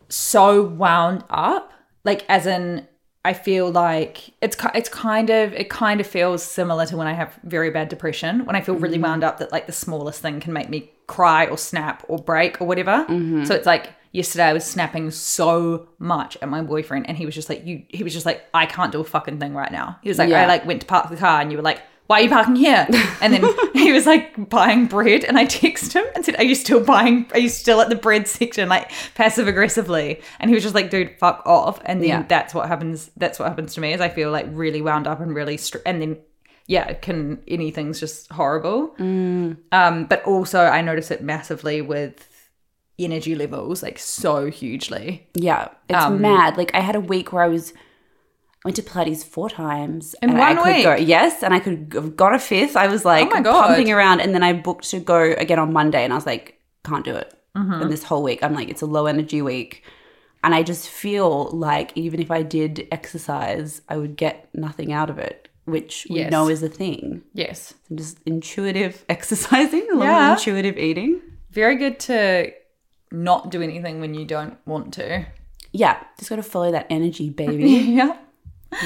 so 0.10 0.62
wound 0.62 1.24
up 1.30 1.72
like 2.04 2.26
as 2.28 2.46
in 2.46 2.86
I 3.24 3.34
feel 3.34 3.72
like 3.72 4.32
it's 4.42 4.58
it's 4.74 4.90
kind 4.90 5.30
of 5.30 5.54
it 5.54 5.70
kind 5.70 6.00
of 6.02 6.08
feels 6.08 6.44
similar 6.44 6.86
to 6.88 6.98
when 6.98 7.08
I 7.08 7.14
have 7.14 7.38
very 7.44 7.70
bad 7.70 7.90
depression 7.90 8.46
when 8.46 8.56
I 8.56 8.62
feel 8.62 8.76
really 8.76 8.96
mm-hmm. 8.96 9.04
wound 9.04 9.24
up 9.24 9.40
that 9.40 9.52
like 9.52 9.68
the 9.68 9.74
smallest 9.74 10.22
thing 10.22 10.40
can 10.40 10.54
make 10.54 10.70
me 10.70 10.92
cry 11.08 11.46
or 11.46 11.58
snap 11.58 12.04
or 12.08 12.18
break 12.18 12.62
or 12.62 12.68
whatever. 12.68 13.06
Mm-hmm. 13.10 13.46
So 13.46 13.56
it's 13.56 13.66
like 13.66 13.90
yesterday 14.12 14.46
I 14.46 14.54
was 14.54 14.66
snapping 14.66 15.12
so 15.12 15.88
much 16.00 16.38
at 16.42 16.50
my 16.50 16.62
boyfriend 16.62 17.08
and 17.08 17.18
he 17.18 17.26
was 17.26 17.36
just 17.36 17.50
like 17.50 17.66
you 17.66 17.84
he 17.90 18.04
was 18.04 18.14
just 18.14 18.26
like 18.26 18.44
I 18.54 18.66
can't 18.66 18.92
do 18.92 19.00
a 19.02 19.04
fucking 19.04 19.40
thing 19.40 19.54
right 19.54 19.72
now. 19.72 19.98
He 20.02 20.10
was 20.10 20.18
like 20.18 20.30
Yeah. 20.30 20.44
I 20.44 20.46
like 20.48 20.66
went 20.66 20.82
to 20.82 20.88
park 20.88 21.10
the 21.10 21.18
car 21.18 21.42
and 21.42 21.52
you 21.52 21.58
were 21.58 21.64
like 21.64 21.82
why 22.08 22.22
are 22.22 22.24
you 22.24 22.30
parking 22.30 22.56
here? 22.56 22.88
And 23.22 23.34
then 23.34 23.44
he 23.74 23.92
was 23.92 24.08
like 24.08 24.50
buying 24.50 24.88
bread, 24.88 25.24
and 25.26 25.38
I 25.38 25.46
texted 25.46 25.94
him 25.94 26.06
and 26.16 26.24
said, 26.26 26.38
"Are 26.38 26.44
you 26.44 26.56
still 26.56 26.84
buying? 26.84 27.28
Are 27.34 27.38
you 27.40 27.50
still 27.50 27.82
at 27.82 27.90
the 27.90 27.96
bread 27.96 28.28
section, 28.28 28.68
like 28.70 28.90
passive 29.14 29.48
aggressively?" 29.48 30.22
And 30.40 30.50
he 30.50 30.56
was 30.56 30.64
just 30.64 30.74
like, 30.74 30.90
"Dude, 30.90 31.12
fuck 31.20 31.44
off." 31.46 31.80
And 31.86 32.02
then 32.02 32.08
Yeah. 32.10 32.24
that's 32.28 32.54
what 32.56 32.68
happens. 32.68 33.12
That's 33.18 33.38
what 33.38 33.48
happens 33.50 33.74
to 33.76 33.82
me 33.82 33.94
is 33.94 34.02
I 34.02 34.10
feel 34.10 34.32
like 34.32 34.48
really 34.50 34.82
wound 34.82 35.06
up 35.06 35.20
and 35.20 35.36
really, 35.36 35.58
str- 35.58 35.80
and 35.86 36.02
then 36.02 36.18
yeah, 36.66 36.94
can 36.94 37.44
anything's 37.48 38.00
just 38.00 38.32
horrible. 38.32 38.96
Um, 39.00 40.06
but 40.10 40.24
also 40.24 40.62
I 40.62 40.82
notice 40.82 41.12
it 41.12 41.22
massively 41.22 41.82
with 41.82 42.28
energy 43.00 43.36
levels, 43.36 43.82
like 43.84 43.98
so 44.00 44.50
hugely. 44.50 45.28
Yeah, 45.34 45.70
it's 45.90 46.04
Um, 46.06 46.22
mad. 46.22 46.58
Like 46.58 46.72
I 46.74 46.80
had 46.82 46.96
a 46.96 47.00
week 47.00 47.32
where 47.34 47.44
I 47.44 47.48
was 47.48 47.74
went 48.66 48.76
to 48.76 48.84
Pilates 48.84 49.24
four 49.24 49.50
times 49.50 50.16
In 50.22 50.30
and 50.32 50.38
one 50.40 50.48
I 50.58 50.62
could 50.64 50.84
go 50.84 50.96
week? 50.96 51.08
yes, 51.08 51.44
and 51.44 51.54
I 51.54 51.60
could 51.60 51.92
have 51.94 52.16
got 52.18 52.34
a 52.36 52.40
fifth. 52.40 52.76
I 52.76 52.88
was 52.88 53.06
like 53.06 53.28
Oh 53.28 53.36
my 53.36 53.42
God. 53.42 53.68
pumping 53.68 53.92
around, 53.92 54.20
and 54.22 54.34
then 54.36 54.44
I 54.44 54.54
booked 54.54 54.90
to 54.92 55.00
go 55.00 55.18
again 55.38 55.60
on 55.60 55.72
Monday, 55.74 56.04
and 56.04 56.12
I 56.12 56.16
was 56.18 56.26
like, 56.26 56.60
can't 56.84 57.06
do 57.06 57.16
it. 57.16 57.34
Mm-hmm. 57.56 57.82
And 57.82 57.92
this 57.92 58.04
whole 58.04 58.22
week, 58.24 58.44
I'm 58.44 58.54
like, 58.54 58.70
it's 58.70 58.82
a 58.82 58.86
low 58.86 59.06
energy 59.06 59.42
week, 59.42 59.84
and 60.44 60.54
I 60.54 60.62
just 60.64 60.90
feel 60.90 61.50
like 61.52 61.92
even 61.96 62.20
if 62.22 62.32
I 62.32 62.42
did 62.44 62.88
exercise, 62.92 63.82
I 63.90 63.98
would 63.98 64.16
get 64.18 64.50
nothing 64.54 64.92
out 64.94 65.10
of 65.10 65.18
it, 65.20 65.48
which 65.66 66.06
we 66.10 66.18
Yes. 66.20 66.32
know 66.32 66.48
is 66.50 66.62
a 66.62 66.70
thing. 66.70 67.22
Yes, 67.34 67.74
Just 67.96 68.20
intuitive 68.26 69.04
exercising, 69.10 69.88
a 69.92 69.96
lot 69.96 70.06
Yeah. 70.06 70.32
of 70.34 70.38
intuitive 70.40 70.78
eating. 70.78 71.22
very 71.52 71.76
good 71.78 72.00
to 72.02 72.52
not 73.12 73.50
do 73.52 73.62
anything 73.62 74.00
when 74.00 74.14
you 74.14 74.26
don't 74.26 74.58
want 74.66 74.94
to. 74.96 75.26
Yeah, 75.72 76.02
just 76.18 76.30
got 76.30 76.38
to 76.38 76.44
follow 76.44 76.72
that 76.72 76.88
energy, 76.90 77.30
baby. 77.30 77.70
Yeah. 77.70 78.18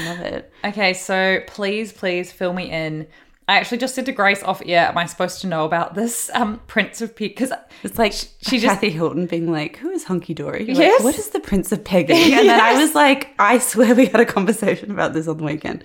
Love 0.05 0.19
it. 0.21 0.51
Okay, 0.63 0.93
so 0.93 1.41
please, 1.47 1.91
please 1.91 2.31
fill 2.31 2.53
me 2.53 2.71
in. 2.71 3.05
I 3.49 3.57
actually 3.57 3.79
just 3.79 3.93
said 3.95 4.05
to 4.05 4.13
Grace 4.13 4.41
off 4.41 4.61
air, 4.65 4.87
am 4.87 4.97
I 4.97 5.05
supposed 5.05 5.41
to 5.41 5.47
know 5.47 5.65
about 5.65 5.93
this 5.95 6.31
um, 6.33 6.61
Prince 6.67 7.01
of 7.01 7.13
Pig? 7.13 7.31
Because 7.35 7.51
It's 7.83 7.99
like 7.99 8.13
she 8.13 8.27
she 8.41 8.59
just- 8.59 8.75
Kathy 8.75 8.89
Hilton 8.91 9.25
being 9.25 9.51
like, 9.51 9.75
"Who 9.79 9.89
is 9.89 10.05
Hunky 10.05 10.33
Dory?" 10.33 10.63
You're 10.63 10.77
Yes. 10.77 10.99
Like, 11.01 11.03
what 11.03 11.19
is 11.19 11.29
the 11.31 11.41
Prince 11.41 11.73
of 11.73 11.83
Peggy?" 11.83 12.13
And 12.13 12.47
then 12.47 12.59
I 12.61 12.81
was 12.81 12.95
like, 12.95 13.31
I 13.37 13.59
swear 13.59 13.93
we 13.93 14.05
had 14.05 14.21
a 14.21 14.25
conversation 14.25 14.89
about 14.91 15.11
this 15.11 15.27
on 15.27 15.35
the 15.37 15.43
weekend. 15.43 15.83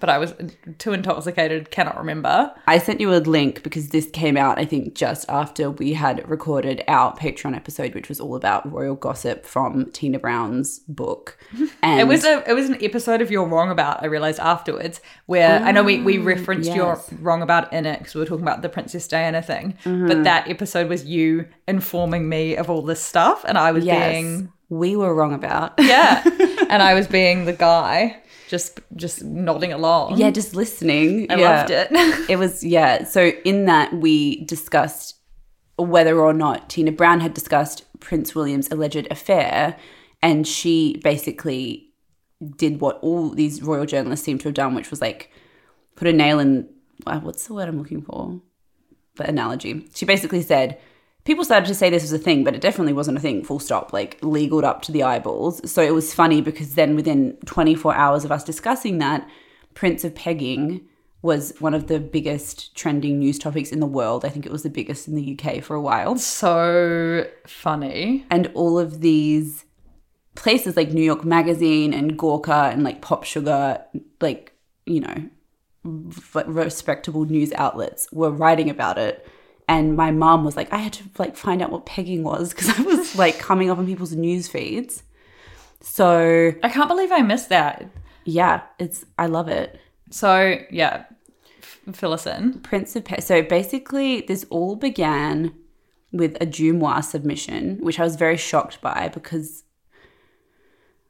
But 0.00 0.08
I 0.08 0.18
was 0.18 0.34
too 0.78 0.92
intoxicated, 0.92 1.70
cannot 1.70 1.98
remember. 1.98 2.52
I 2.66 2.78
sent 2.78 3.00
you 3.00 3.14
a 3.14 3.16
link 3.16 3.62
because 3.62 3.88
this 3.88 4.10
came 4.10 4.36
out, 4.36 4.58
I 4.58 4.64
think, 4.64 4.94
just 4.94 5.28
after 5.28 5.70
we 5.70 5.94
had 5.94 6.28
recorded 6.28 6.82
our 6.88 7.16
Patreon 7.16 7.54
episode, 7.54 7.94
which 7.94 8.08
was 8.08 8.20
all 8.20 8.36
about 8.36 8.70
royal 8.70 8.94
gossip 8.94 9.44
from 9.44 9.90
Tina 9.92 10.18
Brown's 10.18 10.80
book. 10.80 11.38
And 11.82 12.00
It 12.06 12.06
was 12.06 12.24
a 12.24 12.48
it 12.48 12.54
was 12.54 12.68
an 12.68 12.78
episode 12.82 13.20
of 13.20 13.30
You're 13.30 13.46
Wrong 13.46 13.70
About, 13.70 14.02
I 14.02 14.06
realized 14.06 14.40
afterwards, 14.40 15.00
where 15.26 15.60
I 15.60 15.72
know 15.72 15.82
we, 15.82 16.00
we 16.00 16.18
ah, 16.18 16.24
referenced 16.24 16.68
yes. 16.68 16.76
You're 16.76 17.00
Wrong 17.20 17.42
About 17.42 17.72
in 17.72 17.86
it 17.86 17.98
because 17.98 18.14
we 18.14 18.20
were 18.20 18.26
talking 18.26 18.44
about 18.44 18.62
the 18.62 18.68
Princess 18.68 19.06
Diana 19.08 19.42
thing. 19.42 19.76
But 19.84 19.90
uh-huh. 19.90 20.22
that 20.24 20.48
episode 20.48 20.88
was 20.88 21.04
you 21.04 21.46
informing 21.66 22.28
me 22.28 22.56
of 22.56 22.70
all 22.70 22.82
this 22.82 23.00
stuff, 23.00 23.44
and 23.46 23.58
I 23.58 23.72
was 23.72 23.84
yes, 23.84 24.12
being 24.12 24.52
we 24.68 24.96
were 24.96 25.14
wrong 25.14 25.32
about. 25.34 25.74
yeah, 25.78 26.22
and 26.68 26.82
I 26.82 26.94
was 26.94 27.06
being 27.06 27.44
the 27.44 27.52
guy 27.52 28.20
just 28.48 28.80
just 28.94 29.22
nodding 29.24 29.72
along. 29.72 30.16
Yeah, 30.18 30.30
just 30.30 30.54
listening. 30.54 31.30
I 31.30 31.36
Yeah. 31.36 31.56
loved 31.58 31.70
it. 31.70 31.88
it 32.30 32.36
was 32.36 32.62
yeah 32.64 33.04
so 33.04 33.32
in 33.44 33.64
that 33.66 33.92
we 33.94 34.44
discussed 34.44 35.14
whether 35.78 36.18
or 36.18 36.32
not 36.32 36.70
tina 36.70 36.90
brown 36.90 37.20
had 37.20 37.34
discussed 37.34 37.84
prince 38.00 38.34
william's 38.34 38.70
alleged 38.70 39.06
affair 39.10 39.76
and 40.22 40.46
she 40.48 40.98
basically 41.04 41.90
did 42.56 42.80
what 42.80 42.98
all 43.02 43.28
these 43.28 43.62
royal 43.62 43.84
journalists 43.84 44.24
seem 44.24 44.38
to 44.38 44.44
have 44.48 44.54
done 44.54 44.74
which 44.74 44.90
was 44.90 45.02
like 45.02 45.30
put 45.94 46.08
a 46.08 46.12
nail 46.14 46.38
in 46.38 46.66
uh, 47.06 47.20
what's 47.20 47.46
the 47.46 47.52
word 47.52 47.68
i'm 47.68 47.76
looking 47.78 48.00
for 48.00 48.40
the 49.16 49.28
analogy 49.28 49.86
she 49.94 50.06
basically 50.06 50.40
said 50.40 50.78
people 51.26 51.44
started 51.44 51.66
to 51.66 51.74
say 51.74 51.90
this 51.90 52.02
was 52.02 52.12
a 52.12 52.18
thing 52.18 52.42
but 52.42 52.54
it 52.54 52.60
definitely 52.60 52.92
wasn't 52.94 53.16
a 53.16 53.20
thing 53.20 53.44
full 53.44 53.58
stop 53.58 53.92
like 53.92 54.18
legaled 54.22 54.64
up 54.64 54.80
to 54.80 54.92
the 54.92 55.02
eyeballs 55.02 55.60
so 55.70 55.82
it 55.82 55.92
was 55.92 56.14
funny 56.14 56.40
because 56.40 56.74
then 56.74 56.96
within 56.96 57.36
24 57.44 57.94
hours 57.94 58.24
of 58.24 58.32
us 58.32 58.42
discussing 58.42 58.98
that 58.98 59.28
prince 59.74 60.04
of 60.04 60.14
pegging 60.14 60.86
was 61.26 61.52
one 61.58 61.74
of 61.74 61.88
the 61.88 61.98
biggest 61.98 62.74
trending 62.74 63.18
news 63.18 63.38
topics 63.38 63.72
in 63.72 63.80
the 63.80 63.86
world. 63.86 64.24
I 64.24 64.28
think 64.28 64.46
it 64.46 64.52
was 64.52 64.62
the 64.62 64.70
biggest 64.70 65.08
in 65.08 65.16
the 65.16 65.38
UK 65.38 65.62
for 65.62 65.74
a 65.74 65.80
while. 65.80 66.16
so 66.16 67.26
funny. 67.46 68.24
And 68.30 68.50
all 68.54 68.78
of 68.78 69.00
these 69.00 69.64
places 70.34 70.76
like 70.76 70.92
New 70.92 71.02
York 71.02 71.24
Magazine 71.24 71.92
and 71.92 72.18
Gawker 72.18 72.72
and 72.72 72.84
like 72.84 73.02
Pop 73.02 73.24
Sugar, 73.24 73.82
like, 74.20 74.52
you 74.86 75.00
know, 75.00 75.28
respectable 76.46 77.24
news 77.24 77.52
outlets 77.54 78.08
were 78.12 78.30
writing 78.30 78.70
about 78.70 78.96
it. 78.96 79.26
And 79.68 79.96
my 79.96 80.12
mom 80.12 80.44
was 80.44 80.56
like, 80.56 80.72
I 80.72 80.76
had 80.78 80.92
to 80.94 81.04
like 81.18 81.36
find 81.36 81.60
out 81.60 81.72
what 81.72 81.86
pegging 81.86 82.22
was 82.22 82.50
because 82.50 82.68
I 82.78 82.82
was 82.82 83.16
like 83.16 83.38
coming 83.38 83.70
up 83.70 83.78
on 83.78 83.86
people's 83.86 84.14
news 84.14 84.46
feeds. 84.48 85.02
So 85.80 86.52
I 86.62 86.68
can't 86.68 86.88
believe 86.88 87.12
I 87.12 87.22
missed 87.22 87.48
that. 87.50 87.88
yeah, 88.24 88.62
it's 88.78 89.04
I 89.18 89.26
love 89.26 89.48
it. 89.48 89.80
So 90.10 90.58
yeah, 90.70 91.04
f- 91.58 91.80
fill 91.92 92.12
us 92.12 92.26
in. 92.26 92.60
Prince 92.60 92.94
of 92.96 93.04
Pe- 93.04 93.20
so 93.20 93.42
basically 93.42 94.20
this 94.22 94.44
all 94.50 94.76
began 94.76 95.52
with 96.12 96.36
a 96.40 96.46
DeuxMoi 96.46 97.04
submission, 97.04 97.78
which 97.80 97.98
I 98.00 98.04
was 98.04 98.16
very 98.16 98.36
shocked 98.36 98.80
by 98.80 99.10
because 99.12 99.64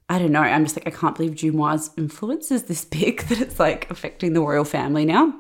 I 0.09 0.19
don't 0.19 0.33
know, 0.33 0.41
I'm 0.41 0.65
just 0.65 0.77
like 0.77 0.87
I 0.87 0.97
can't 0.99 1.15
believe 1.17 1.33
DeuxMoi' 1.33 1.91
influence 1.99 2.51
is 2.51 2.65
this 2.65 2.85
big 2.85 3.21
that 3.29 3.41
it's 3.41 3.61
like 3.61 3.91
affecting 3.91 4.33
the 4.33 4.41
royal 4.41 4.65
family 4.65 5.05
now. 5.05 5.35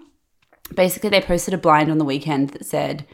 Basically, 0.74 1.10
they 1.10 1.20
posted 1.20 1.54
a 1.54 1.58
blind 1.58 1.90
on 1.90 1.98
the 1.98 2.04
weekend 2.04 2.50
that 2.50 2.66
said, 2.66 3.06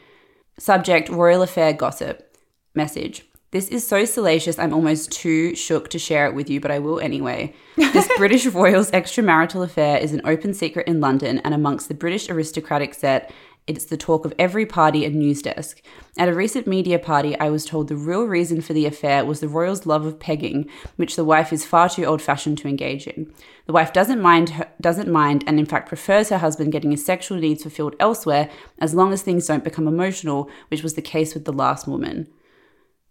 "Subject: 0.59 1.09
Royal 1.09 1.43
affair 1.43 1.73
gossip." 1.73 2.37
Message: 2.75 3.27
This 3.51 3.69
is 3.69 3.87
so 3.87 4.05
salacious. 4.05 4.59
I'm 4.59 4.73
almost 4.73 5.13
too 5.13 5.55
shook 5.55 5.91
to 5.91 5.99
share 5.99 6.27
it 6.27 6.35
with 6.35 6.49
you, 6.49 6.61
but 6.61 6.71
I 6.71 6.79
will 6.79 7.01
anyway. 7.01 7.55
This 7.77 8.09
British 8.17 8.47
royal's 8.47 8.91
extramarital 8.91 9.63
affair 9.63 9.99
is 9.99 10.13
an 10.13 10.23
open 10.25 10.55
secret 10.55 10.89
in 10.89 11.01
London 11.01 11.39
and 11.41 11.53
amongst 11.55 11.89
the 11.89 11.95
British 11.95 12.31
aristocratic 12.31 12.95
set. 12.95 13.31
It's 13.67 13.85
the 13.85 13.97
talk 13.97 14.25
of 14.25 14.35
every 14.41 14.67
party 14.67 15.05
and 15.05 15.15
news 15.15 15.41
desk. 15.41 15.81
At 16.19 16.29
a 16.29 16.35
recent 16.35 16.67
media 16.67 16.99
party, 16.99 17.39
I 17.39 17.49
was 17.49 17.65
told 17.65 17.87
the 17.87 17.97
real 17.97 18.25
reason 18.25 18.61
for 18.61 18.73
the 18.73 18.87
affair 18.87 19.25
was 19.25 19.39
the 19.39 19.47
royal's 19.49 19.87
love 19.87 20.05
of 20.05 20.19
pegging, 20.19 20.69
which 20.97 21.15
the 21.15 21.25
wife 21.25 21.53
is 21.53 21.65
far 21.65 21.89
too 21.89 22.05
old-fashioned 22.05 22.59
to 22.59 22.69
engage 22.69 23.07
in. 23.07 23.33
The 23.67 23.73
wife 23.73 23.93
doesn't 23.93 24.21
mind 24.21 24.49
her, 24.51 24.69
doesn't 24.81 25.09
mind 25.09 25.45
and 25.47 25.61
in 25.61 25.67
fact 25.67 25.89
prefers 25.89 26.31
her 26.31 26.39
husband 26.39 26.73
getting 26.73 26.91
his 26.91 27.07
sexual 27.07 27.39
needs 27.39 27.63
fulfilled 27.63 27.95
elsewhere 28.01 28.51
as 28.81 28.95
long 28.95 29.13
as 29.13 29.23
things 29.23 29.47
don't 29.47 29.63
become 29.63 29.87
emotional, 29.87 30.51
which 30.69 30.83
was 30.83 30.95
the 30.95 31.03
case 31.03 31.33
with 31.33 31.45
the 31.45 31.53
last 31.53 31.87
woman. 31.87 32.27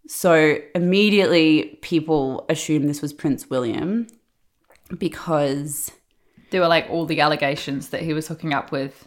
So 0.06 0.58
immediately 0.74 1.78
people 1.80 2.44
assumed 2.50 2.88
this 2.88 3.00
was 3.00 3.14
Prince 3.14 3.48
William 3.48 4.06
because 4.98 5.92
There 6.52 6.60
were 6.60 6.68
like 6.68 6.86
all 6.90 7.06
the 7.06 7.20
allegations 7.20 7.88
that 7.88 8.02
he 8.02 8.12
was 8.12 8.28
hooking 8.28 8.52
up 8.52 8.70
with 8.70 9.06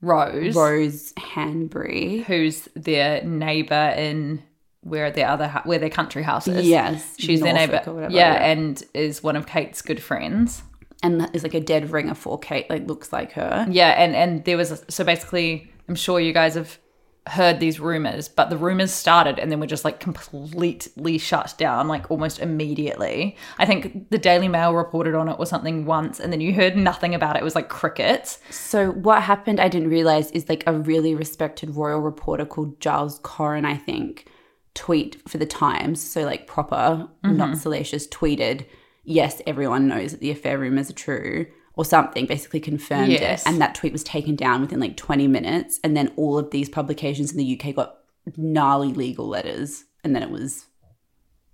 Rose, 0.00 0.54
Rose 0.54 1.12
Hanbury. 1.14 2.24
who's 2.24 2.68
their 2.74 3.22
neighbor 3.22 3.94
in 3.96 4.42
where 4.82 5.10
their 5.10 5.28
other 5.28 5.48
where 5.64 5.78
their 5.78 5.90
country 5.90 6.22
house 6.22 6.48
is. 6.48 6.66
Yes, 6.66 7.16
she's 7.18 7.40
their 7.40 7.52
neighbor. 7.52 7.82
or 7.86 7.94
whatever, 7.94 8.14
yeah, 8.14 8.34
yeah. 8.34 8.50
and 8.50 8.82
is 8.94 9.22
one 9.22 9.36
of 9.36 9.46
Kate's 9.46 9.82
good 9.82 10.02
friends. 10.02 10.62
And 11.02 11.20
that 11.20 11.34
is 11.34 11.42
like 11.42 11.54
a 11.54 11.60
dead 11.60 11.90
ringer 11.90 12.14
for 12.14 12.38
Kate, 12.38 12.68
like 12.68 12.86
looks 12.86 13.12
like 13.12 13.32
her. 13.32 13.66
Yeah, 13.70 13.90
and 13.90 14.14
and 14.14 14.44
there 14.44 14.56
was 14.56 14.70
a, 14.70 14.90
so 14.90 15.04
basically, 15.04 15.70
I'm 15.88 15.94
sure 15.94 16.20
you 16.20 16.32
guys 16.32 16.54
have 16.54 16.78
heard 17.26 17.60
these 17.60 17.78
rumors, 17.78 18.28
but 18.28 18.50
the 18.50 18.56
rumors 18.56 18.92
started 18.92 19.38
and 19.38 19.52
then 19.52 19.60
were 19.60 19.66
just 19.66 19.84
like 19.84 20.00
completely 20.00 21.18
shut 21.18 21.54
down, 21.58 21.86
like 21.86 22.10
almost 22.10 22.38
immediately. 22.38 23.36
I 23.58 23.66
think 23.66 24.10
the 24.10 24.18
Daily 24.18 24.48
Mail 24.48 24.74
reported 24.74 25.14
on 25.14 25.28
it 25.28 25.36
or 25.38 25.46
something 25.46 25.84
once, 25.84 26.18
and 26.18 26.32
then 26.32 26.40
you 26.40 26.54
heard 26.54 26.76
nothing 26.76 27.14
about 27.14 27.36
it. 27.36 27.40
It 27.40 27.44
was 27.44 27.54
like 27.54 27.68
crickets. 27.68 28.38
So 28.50 28.90
what 28.92 29.22
happened 29.22 29.60
I 29.60 29.68
didn't 29.68 29.90
realize 29.90 30.30
is 30.30 30.48
like 30.48 30.64
a 30.66 30.72
really 30.72 31.14
respected 31.14 31.76
royal 31.76 32.00
reporter 32.00 32.46
called 32.46 32.80
Giles 32.80 33.20
Coren, 33.20 33.66
I 33.66 33.76
think, 33.76 34.26
tweet 34.74 35.20
for 35.28 35.38
the 35.38 35.46
Times, 35.46 36.02
so 36.02 36.22
like 36.22 36.46
proper, 36.46 37.08
not 37.22 37.50
mm-hmm. 37.50 37.54
salacious, 37.54 38.08
tweeted, 38.08 38.66
yes, 39.04 39.42
everyone 39.46 39.88
knows 39.88 40.12
that 40.12 40.20
the 40.20 40.30
affair 40.30 40.58
rumors 40.58 40.90
are 40.90 40.94
true. 40.94 41.46
Or 41.80 41.84
something 41.86 42.26
basically 42.26 42.60
confirmed 42.60 43.12
Yes. 43.12 43.40
it. 43.42 43.48
And 43.48 43.58
that 43.62 43.74
tweet 43.74 43.92
was 43.94 44.04
taken 44.04 44.36
down 44.36 44.60
within 44.60 44.80
like 44.80 44.98
20 44.98 45.26
minutes. 45.28 45.80
And 45.82 45.96
then 45.96 46.12
all 46.16 46.36
of 46.38 46.50
these 46.50 46.68
publications 46.68 47.32
in 47.32 47.38
the 47.38 47.58
UK 47.58 47.74
got 47.74 47.96
gnarly 48.36 48.92
legal 48.92 49.26
letters. 49.26 49.84
And 50.04 50.14
then 50.14 50.22
it 50.22 50.30
was, 50.30 50.66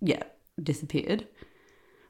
yeah, 0.01 0.25
disappeared. 0.61 1.29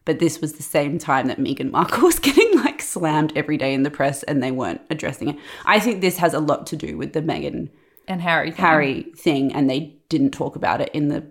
But 0.07 0.19
this 0.19 0.41
was 0.41 0.55
the 0.55 0.63
same 0.63 0.99
time 0.99 1.27
that 1.27 1.39
Meghan 1.39 1.71
Markle 1.71 2.05
was 2.11 2.19
getting 2.19 2.57
like 2.65 2.81
slammed 2.81 3.35
every 3.37 3.59
day 3.59 3.75
in 3.75 3.83
the 3.83 3.91
press 3.91 4.23
and 4.23 4.43
they 4.43 4.51
weren't 4.51 4.81
addressing 4.89 5.29
it. 5.29 5.37
I 5.67 5.79
think 5.79 6.01
this 6.01 6.17
has 6.17 6.33
a 6.33 6.41
lot 6.41 6.67
to 6.69 6.77
do 6.77 6.97
with 6.97 7.13
the 7.13 7.21
Meghan 7.21 7.69
And 8.09 8.23
Harry, 8.23 8.51
thing. 8.51 8.65
Harry 8.65 9.03
thing 9.19 9.53
and 9.53 9.69
they 9.69 9.99
didn't 10.09 10.31
talk 10.31 10.57
about 10.57 10.81
it 10.81 10.89
in 10.95 11.09
the 11.09 11.25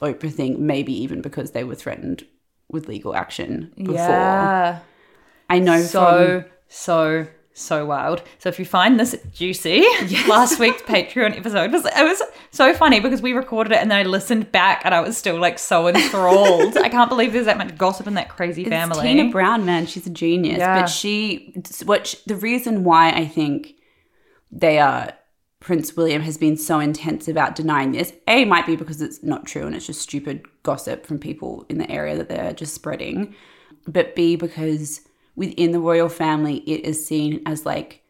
Oprah 0.00 0.32
thing, 0.32 0.64
maybe 0.66 0.94
even 1.02 1.20
because 1.20 1.50
they 1.50 1.64
were 1.64 1.74
threatened 1.74 2.24
with 2.70 2.88
legal 2.88 3.14
action 3.14 3.72
before. 3.76 3.94
Yeah. 3.96 4.78
I 5.50 5.58
know 5.58 5.82
so 5.82 6.44
so 6.68 7.26
so 7.52 7.84
wild. 7.84 8.22
So 8.38 8.48
if 8.48 8.58
you 8.58 8.64
find 8.64 8.98
this 8.98 9.14
juicy, 9.32 9.80
last 10.28 10.58
week's 10.58 10.82
Patreon 10.82 11.36
episode 11.36 11.72
was 11.72 11.84
it 11.84 12.02
was 12.04 12.22
so 12.50 12.72
funny 12.74 13.00
because 13.00 13.20
we 13.20 13.32
recorded 13.32 13.72
it 13.72 13.78
and 13.78 13.90
then 13.90 13.98
I 13.98 14.02
listened 14.08 14.50
back 14.52 14.82
and 14.84 14.94
I 14.94 15.00
was 15.00 15.16
still 15.16 15.38
like 15.38 15.58
so 15.58 15.88
enthralled. 15.88 16.76
I 16.78 16.88
can't 16.88 17.10
believe 17.10 17.32
there's 17.32 17.46
that 17.46 17.58
much 17.58 17.76
gossip 17.76 18.06
in 18.06 18.14
that 18.14 18.28
crazy 18.30 18.62
It's 18.62 18.70
family. 18.70 19.02
Tina 19.02 19.30
Brown, 19.30 19.64
man, 19.66 19.86
she's 19.86 20.06
a 20.06 20.10
genius. 20.10 20.58
Yeah. 20.58 20.80
But 20.80 20.86
she, 20.86 21.54
what 21.84 22.06
she- 22.06 22.18
the 22.26 22.36
reason 22.36 22.84
why 22.84 23.10
I 23.10 23.26
think 23.26 23.74
they 24.50 24.78
are 24.78 25.12
Prince 25.60 25.94
William 25.94 26.22
has 26.22 26.38
been 26.38 26.56
so 26.56 26.80
intense 26.80 27.28
about 27.28 27.54
denying 27.54 27.92
this. 27.92 28.14
A 28.26 28.46
might 28.46 28.64
be 28.66 28.76
because 28.76 29.02
it's 29.02 29.22
not 29.22 29.44
true 29.44 29.66
and 29.66 29.76
it's 29.76 29.86
just 29.86 30.00
stupid 30.00 30.46
gossip 30.62 31.04
from 31.04 31.18
people 31.18 31.66
in 31.68 31.76
the 31.76 31.90
area 31.90 32.16
that 32.16 32.28
they're 32.30 32.54
just 32.54 32.74
spreading. 32.74 33.34
But 33.86 34.14
B 34.16 34.36
because 34.36 35.02
within 35.40 35.72
the 35.72 35.80
royal 35.80 36.10
family, 36.10 36.58
it 36.66 36.84
is 36.84 37.04
seen 37.04 37.40
as 37.46 37.64
like 37.64 38.02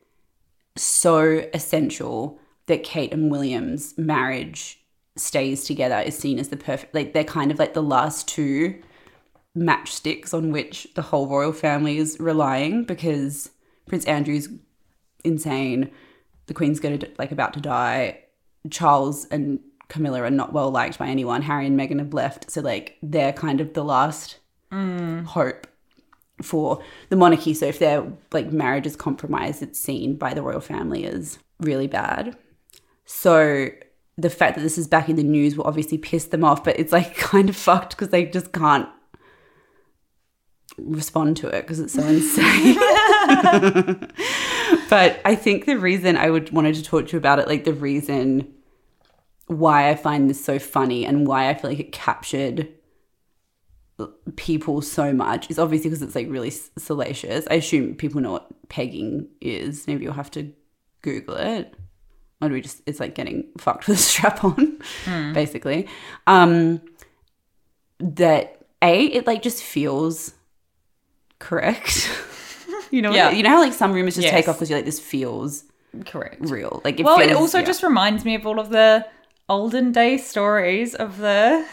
so 0.75 1.49
essential 1.55 2.41
that 2.67 2.83
Kate 2.83 3.13
and 3.13 3.31
William's 3.31 3.97
marriage 3.97 4.81
stays 5.17 5.63
together 5.63 6.01
is 6.01 6.19
seen 6.19 6.41
as 6.41 6.49
the 6.49 6.57
perfect 6.57 6.93
like 6.93 7.13
they're 7.13 7.23
kind 7.23 7.53
of 7.53 7.59
like 7.59 7.75
the 7.75 7.83
last 7.83 8.27
two 8.27 8.81
matchsticks 9.57 10.35
on 10.35 10.51
which 10.51 10.89
the 10.95 11.03
whole 11.03 11.29
royal 11.29 11.53
family 11.53 11.99
is 11.99 12.17
relying 12.19 12.83
because 12.83 13.51
Prince 13.87 14.05
Andrew's 14.07 14.49
insane, 15.23 15.89
the 16.47 16.55
Queen's 16.55 16.81
to 16.81 17.09
like 17.17 17.31
about 17.31 17.55
to 17.55 17.61
die, 17.61 18.25
Charles 18.71 19.27
and 19.27 19.61
Camilla 19.87 20.23
are 20.23 20.31
not 20.31 20.53
well 20.53 20.73
liked 20.73 20.99
by 20.99 21.07
anyone. 21.07 21.43
Harry 21.43 21.67
and 21.67 21.79
Meghan 21.79 22.01
have 22.01 22.13
left, 22.13 22.51
so 22.51 22.61
like 22.61 22.99
they're 23.05 23.33
kind 23.33 23.61
of 23.61 23.75
the 23.75 23.85
last 23.85 24.39
mm. 24.73 25.25
hope. 25.27 25.69
For 26.43 26.83
the 27.09 27.17
monarchy. 27.17 27.55
So 27.55 27.67
if 27.67 27.79
their 27.79 28.07
like 28.33 28.53
marriage 28.53 28.87
is 28.87 28.97
compromised, 28.97 29.63
it's 29.63 29.79
seen 29.79 30.17
by 30.17 30.35
the 30.35 30.43
royal 30.43 30.61
family 30.61 31.05
as 31.05 31.39
really 31.61 31.87
bad. 31.87 32.37
So 33.05 33.69
the 34.17 34.31
fact 34.31 34.57
that 34.57 34.63
this 34.63 34.79
is 34.79 34.87
back 34.87 35.09
in 35.09 35.17
the 35.17 35.23
news 35.23 35.57
will 35.57 35.65
obviously 35.65 35.99
piss 35.99 36.27
them 36.27 36.45
off, 36.45 36.65
but 36.65 36.79
it's 36.79 36.93
like 36.93 37.17
kind 37.17 37.49
of 37.49 37.57
fucked 37.57 37.91
because 37.91 38.09
they 38.09 38.27
just 38.27 38.53
can't 38.53 38.89
respond 40.79 41.37
to 41.39 41.49
it 41.49 41.63
because 41.63 41.81
it's 41.81 41.95
so 41.95 42.03
insane. 42.03 42.75
but 44.89 45.21
I 45.25 45.35
think 45.35 45.67
the 45.67 45.79
reason 45.79 46.17
I 46.17 46.31
would 46.31 46.53
wanted 46.53 46.75
to 46.77 46.83
talk 46.83 47.09
to 47.09 47.13
you 47.13 47.19
about 47.19 47.39
it, 47.39 47.49
like 47.49 47.65
the 47.65 47.73
reason 47.73 48.53
why 49.47 49.91
I 49.91 49.97
find 49.97 50.31
this 50.31 50.45
so 50.45 50.59
funny 50.59 51.05
and 51.05 51.27
why 51.27 51.49
I 51.49 51.55
feel 51.55 51.71
like 51.71 51.81
it 51.81 51.93
captured 51.93 52.69
people 54.37 54.83
so 54.83 55.13
much 55.13 55.51
is 55.51 55.59
obviously 55.59 55.91
because 55.91 56.03
it's 56.03 56.15
like 56.15 56.29
really 56.31 56.51
salacious. 56.51 57.47
I 57.51 57.55
assume 57.55 57.95
people 57.95 58.21
know 58.21 58.33
what 58.33 58.69
pegging 58.69 59.29
is. 59.41 59.87
Maybe 59.87 60.05
you'll 60.05 60.13
have 60.15 60.31
to 60.33 60.53
Google 61.03 61.37
it. 61.37 61.75
Or 62.43 62.49
do 62.49 62.55
we 62.55 62.61
just, 62.63 62.81
it's 62.87 63.01
like 63.01 63.15
getting 63.15 63.45
fucked 63.59 63.87
with 63.89 63.99
a 63.99 64.01
strap 64.03 64.43
on, 64.45 64.79
basically. 65.35 65.89
Um, 66.27 66.81
that 67.99 68.65
A, 68.83 69.05
it 69.05 69.27
like 69.27 69.43
just 69.43 69.63
feels 69.63 70.35
correct. 71.39 72.11
you 72.91 73.03
know, 73.03 73.13
Yeah. 73.13 73.31
you 73.31 73.43
know 73.43 73.51
how 73.51 73.61
like 73.61 73.73
some 73.73 73.93
rumors 73.93 74.15
just 74.17 74.29
take 74.29 74.49
off 74.49 74.57
because 74.57 74.71
you're 74.71 74.79
like, 74.79 74.87
this 74.87 75.01
feels 75.01 75.65
Correct. 76.07 76.41
real. 76.41 76.81
Like 76.85 76.99
it 77.01 77.05
Well, 77.05 77.21
it 77.21 77.33
also 77.33 77.59
yeah. 77.59 77.65
just 77.65 77.83
reminds 77.83 78.25
me 78.25 78.35
of 78.35 78.47
all 78.47 78.59
of 78.61 78.71
the 78.71 79.07
olden 79.49 79.91
day 79.93 80.17
stories 80.17 80.95
of 80.95 81.19
the 81.19 81.67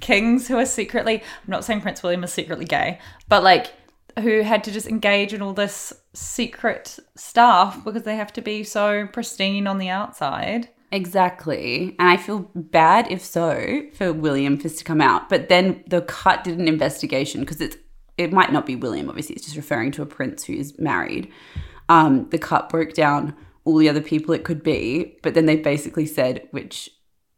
kings 0.00 0.48
who 0.48 0.56
are 0.56 0.66
secretly, 0.66 1.20
I'm 1.20 1.50
not 1.50 1.64
saying 1.64 1.80
Prince 1.80 2.02
William 2.02 2.24
is 2.24 2.32
secretly 2.32 2.64
gay, 2.64 2.98
but 3.28 3.42
like 3.42 3.72
who 4.20 4.42
had 4.42 4.62
to 4.64 4.70
just 4.70 4.86
engage 4.86 5.32
in 5.32 5.42
all 5.42 5.52
this 5.52 5.92
secret 6.12 6.98
stuff 7.16 7.84
because 7.84 8.04
they 8.04 8.16
have 8.16 8.32
to 8.34 8.42
be 8.42 8.62
so 8.62 9.08
pristine 9.12 9.66
on 9.66 9.78
the 9.78 9.88
outside. 9.88 10.68
Exactly. 10.92 11.96
And 11.98 12.08
I 12.08 12.16
feel 12.16 12.50
bad 12.54 13.10
if 13.10 13.24
so 13.24 13.82
for 13.94 14.12
William 14.12 14.56
for 14.56 14.68
to 14.68 14.84
come 14.84 15.00
out. 15.00 15.28
But 15.28 15.48
then 15.48 15.82
the 15.88 16.02
cut 16.02 16.44
did 16.44 16.58
an 16.58 16.68
investigation 16.68 17.40
because 17.40 17.60
it's 17.60 17.76
it 18.16 18.32
might 18.32 18.52
not 18.52 18.64
be 18.64 18.76
William, 18.76 19.08
obviously, 19.08 19.34
it's 19.34 19.44
just 19.44 19.56
referring 19.56 19.90
to 19.92 20.02
a 20.02 20.06
prince 20.06 20.44
who's 20.44 20.78
married. 20.78 21.32
Um, 21.88 22.28
the 22.30 22.38
cut 22.38 22.68
broke 22.68 22.94
down 22.94 23.34
all 23.64 23.76
the 23.76 23.88
other 23.88 24.00
people 24.00 24.34
it 24.34 24.44
could 24.44 24.62
be, 24.62 25.18
but 25.22 25.34
then 25.34 25.46
they 25.46 25.56
basically 25.56 26.06
said, 26.06 26.46
which 26.52 26.90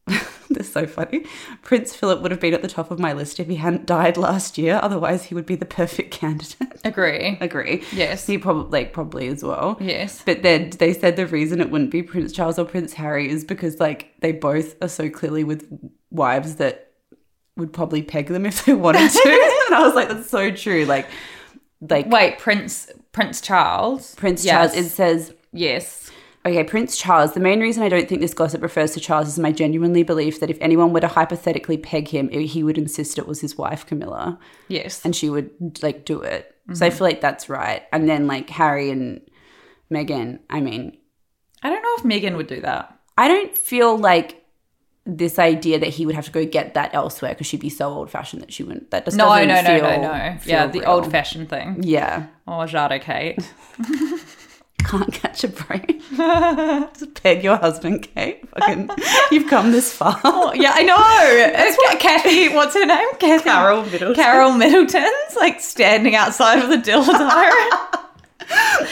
is 0.58 0.70
so 0.72 0.86
funny. 0.86 1.24
Prince 1.62 1.94
Philip 1.94 2.20
would 2.22 2.30
have 2.30 2.40
been 2.40 2.54
at 2.54 2.62
the 2.62 2.68
top 2.68 2.90
of 2.90 2.98
my 2.98 3.12
list 3.12 3.40
if 3.40 3.48
he 3.48 3.56
hadn't 3.56 3.86
died 3.86 4.16
last 4.16 4.58
year. 4.58 4.78
Otherwise, 4.82 5.24
he 5.24 5.34
would 5.34 5.46
be 5.46 5.54
the 5.56 5.64
perfect 5.66 6.10
candidate. 6.12 6.80
Agree. 6.84 7.38
Agree. 7.40 7.82
Yes. 7.92 8.26
He 8.26 8.38
probably 8.38 8.80
like 8.80 8.92
probably 8.92 9.28
as 9.28 9.42
well. 9.42 9.76
Yes. 9.80 10.22
But 10.24 10.42
then 10.42 10.70
they 10.78 10.92
said 10.92 11.16
the 11.16 11.26
reason 11.26 11.60
it 11.60 11.70
wouldn't 11.70 11.90
be 11.90 12.02
Prince 12.02 12.32
Charles 12.32 12.58
or 12.58 12.64
Prince 12.64 12.92
Harry 12.94 13.28
is 13.30 13.44
because 13.44 13.80
like 13.80 14.12
they 14.20 14.32
both 14.32 14.76
are 14.82 14.88
so 14.88 15.08
clearly 15.10 15.44
with 15.44 15.66
wives 16.10 16.56
that 16.56 16.92
would 17.56 17.72
probably 17.72 18.02
peg 18.02 18.26
them 18.28 18.44
if 18.46 18.64
they 18.64 18.74
wanted 18.86 19.10
to. 19.10 19.62
and 19.66 19.74
I 19.74 19.82
was 19.86 19.94
like, 19.94 20.08
that's 20.08 20.30
so 20.30 20.50
true. 20.50 20.84
Like 20.84 21.06
like 21.80 22.06
Wait, 22.08 22.38
Prince 22.38 22.90
Prince 23.12 23.40
Charles. 23.40 24.14
Prince 24.14 24.44
Yes. 24.44 24.72
Charles, 24.74 24.86
it 24.86 24.90
says 24.90 25.34
Yes. 25.52 26.10
Okay, 26.46 26.62
Prince 26.62 26.96
Charles. 26.96 27.32
The 27.32 27.40
main 27.40 27.58
reason 27.58 27.82
I 27.82 27.88
don't 27.88 28.08
think 28.08 28.20
this 28.20 28.32
gossip 28.32 28.62
refers 28.62 28.92
to 28.92 29.00
Charles 29.00 29.26
is 29.26 29.36
my 29.38 29.50
genuinely 29.50 30.04
belief 30.04 30.38
that 30.38 30.48
if 30.48 30.58
anyone 30.60 30.92
were 30.92 31.00
to 31.00 31.08
hypothetically 31.08 31.76
peg 31.76 32.06
him, 32.06 32.28
he 32.28 32.62
would 32.62 32.78
insist 32.78 33.18
it 33.18 33.26
was 33.26 33.40
his 33.40 33.58
wife 33.58 33.84
Camilla, 33.84 34.38
Yes. 34.68 35.04
and 35.04 35.14
she 35.16 35.28
would 35.28 35.50
like 35.82 36.04
do 36.04 36.20
it. 36.20 36.54
So 36.72 36.86
I 36.86 36.88
mm-hmm. 36.88 36.98
feel 36.98 37.06
like 37.08 37.20
that's 37.20 37.48
right. 37.48 37.82
And 37.92 38.08
then 38.08 38.28
like 38.28 38.48
Harry 38.50 38.90
and 38.90 39.20
Meghan. 39.92 40.38
I 40.48 40.60
mean, 40.60 40.96
I 41.64 41.70
don't 41.70 41.82
know 41.82 41.94
if 41.98 42.04
Meghan 42.04 42.36
would 42.36 42.46
do 42.46 42.60
that. 42.60 42.96
I 43.18 43.26
don't 43.26 43.56
feel 43.58 43.98
like 43.98 44.44
this 45.04 45.38
idea 45.40 45.80
that 45.80 45.88
he 45.88 46.06
would 46.06 46.14
have 46.14 46.26
to 46.26 46.32
go 46.32 46.44
get 46.44 46.74
that 46.74 46.94
elsewhere 46.94 47.32
because 47.32 47.46
she'd 47.48 47.61
be 47.61 47.70
so 47.70 47.88
old 47.88 48.11
fashioned 48.11 48.42
that 48.42 48.52
she 48.52 48.62
wouldn't. 48.62 48.90
That 48.92 49.04
just 49.04 49.16
No, 49.16 49.26
doesn't 49.26 49.48
no, 49.48 49.54
no, 49.62 49.62
feel, 49.62 49.82
no, 49.82 50.02
no. 50.02 50.38
feel 50.38 50.52
Yeah, 50.52 50.66
the 50.66 50.85
old 50.85 51.11
fashioned 51.11 51.48
thing. 51.48 51.82
Yeah, 51.82 52.26
Oh, 52.46 52.64
Jada 52.66 53.00
Kate. 53.00 53.38
can't 54.87 55.12
catch 55.12 55.44
a 55.44 55.49
break. 55.49 56.01
just 56.16 57.22
peg 57.22 57.42
your 57.42 57.57
husband, 57.57 58.09
Kate. 58.14 58.49
Fucking, 58.51 58.90
you've 59.33 59.49
come 59.49 59.72
this 59.72 59.92
far. 59.92 60.20
Oh, 60.25 60.53
yeah, 60.53 60.72
I 60.75 60.83
know. 60.83 60.96
That's 60.96 61.77
what 61.77 61.99
Kathy, 61.99 62.49
what's 62.49 62.75
her 62.75 62.85
name? 62.85 63.09
Kathy, 63.18 63.44
Carole 63.44 63.85
Middleton. 63.85 64.14
Carole 64.14 64.53
Middleton's 64.53 65.37
like 65.37 65.61
standing 65.61 66.14
outside 66.14 66.62
of 66.62 66.68
the 66.68 66.77
dildo, 66.77 67.16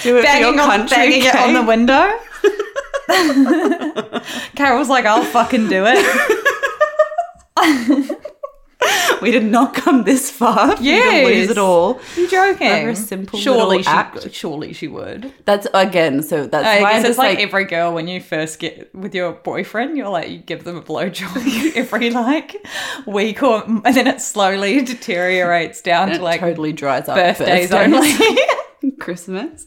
Do 0.02 0.18
it 0.18 0.22
banging, 0.22 0.58
on, 0.58 0.86
banging 0.88 1.24
it 1.24 1.34
on 1.36 1.54
the 1.54 1.62
window. 1.62 2.10
Carole's 4.56 4.88
like, 4.88 5.04
I'll 5.04 5.24
fucking 5.24 5.68
do 5.68 5.84
it. 5.86 6.00
We 9.22 9.30
did 9.30 9.44
not 9.44 9.74
come 9.74 10.04
this 10.04 10.30
far. 10.30 10.76
to 10.76 10.82
lose 10.82 11.50
it 11.50 11.56
all. 11.58 12.00
You're 12.16 12.28
joking? 12.28 12.70
Over 12.70 12.90
a 12.90 12.96
simple 12.96 13.38
surely 13.38 13.82
she, 13.82 13.88
act. 13.88 14.32
surely 14.32 14.72
she 14.72 14.88
would. 14.88 15.32
That's 15.44 15.66
again. 15.72 16.22
So 16.22 16.46
that's 16.46 16.66
I 16.66 16.82
why 16.82 16.92
guess 16.92 17.08
it's 17.08 17.18
like, 17.18 17.36
like, 17.36 17.46
every 17.46 17.64
girl 17.64 17.94
when 17.94 18.08
you 18.08 18.20
first 18.20 18.58
get 18.58 18.94
with 18.94 19.14
your 19.14 19.32
boyfriend, 19.32 19.96
you're 19.96 20.08
like 20.08 20.28
you 20.28 20.38
give 20.38 20.64
them 20.64 20.76
a 20.76 20.82
blowjob 20.82 21.74
every 21.76 22.10
like 22.10 22.66
week 23.06 23.42
or 23.42 23.62
and 23.64 23.82
then 23.96 24.06
it 24.06 24.20
slowly 24.20 24.82
deteriorates 24.84 25.80
down 25.80 26.10
to 26.10 26.20
like 26.20 26.40
totally 26.40 26.72
dries 26.72 27.08
up. 27.08 27.16
birthdays 27.16 27.70
birthdays. 27.70 27.94
only 27.94 28.92
Christmas. 29.00 29.66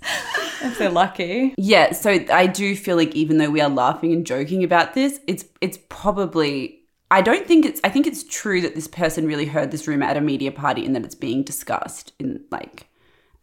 if 0.61 0.77
they're 0.77 0.89
lucky. 0.89 1.55
Yeah, 1.57 1.93
so 1.93 2.19
I 2.31 2.47
do 2.47 2.75
feel 2.75 2.95
like 2.95 3.15
even 3.15 3.37
though 3.37 3.49
we 3.49 3.61
are 3.61 3.69
laughing 3.69 4.13
and 4.13 4.25
joking 4.25 4.63
about 4.63 4.93
this, 4.93 5.19
it's 5.27 5.45
it's 5.61 5.79
probably 5.89 6.76
I 7.09 7.21
don't 7.21 7.47
think 7.47 7.65
it's 7.65 7.79
I 7.83 7.89
think 7.89 8.05
it's 8.07 8.23
true 8.23 8.61
that 8.61 8.75
this 8.75 8.87
person 8.87 9.25
really 9.27 9.45
heard 9.45 9.71
this 9.71 9.87
rumor 9.87 10.05
at 10.05 10.17
a 10.17 10.21
media 10.21 10.51
party 10.51 10.85
and 10.85 10.95
that 10.95 11.05
it's 11.05 11.15
being 11.15 11.43
discussed 11.43 12.13
in 12.19 12.43
like 12.51 12.87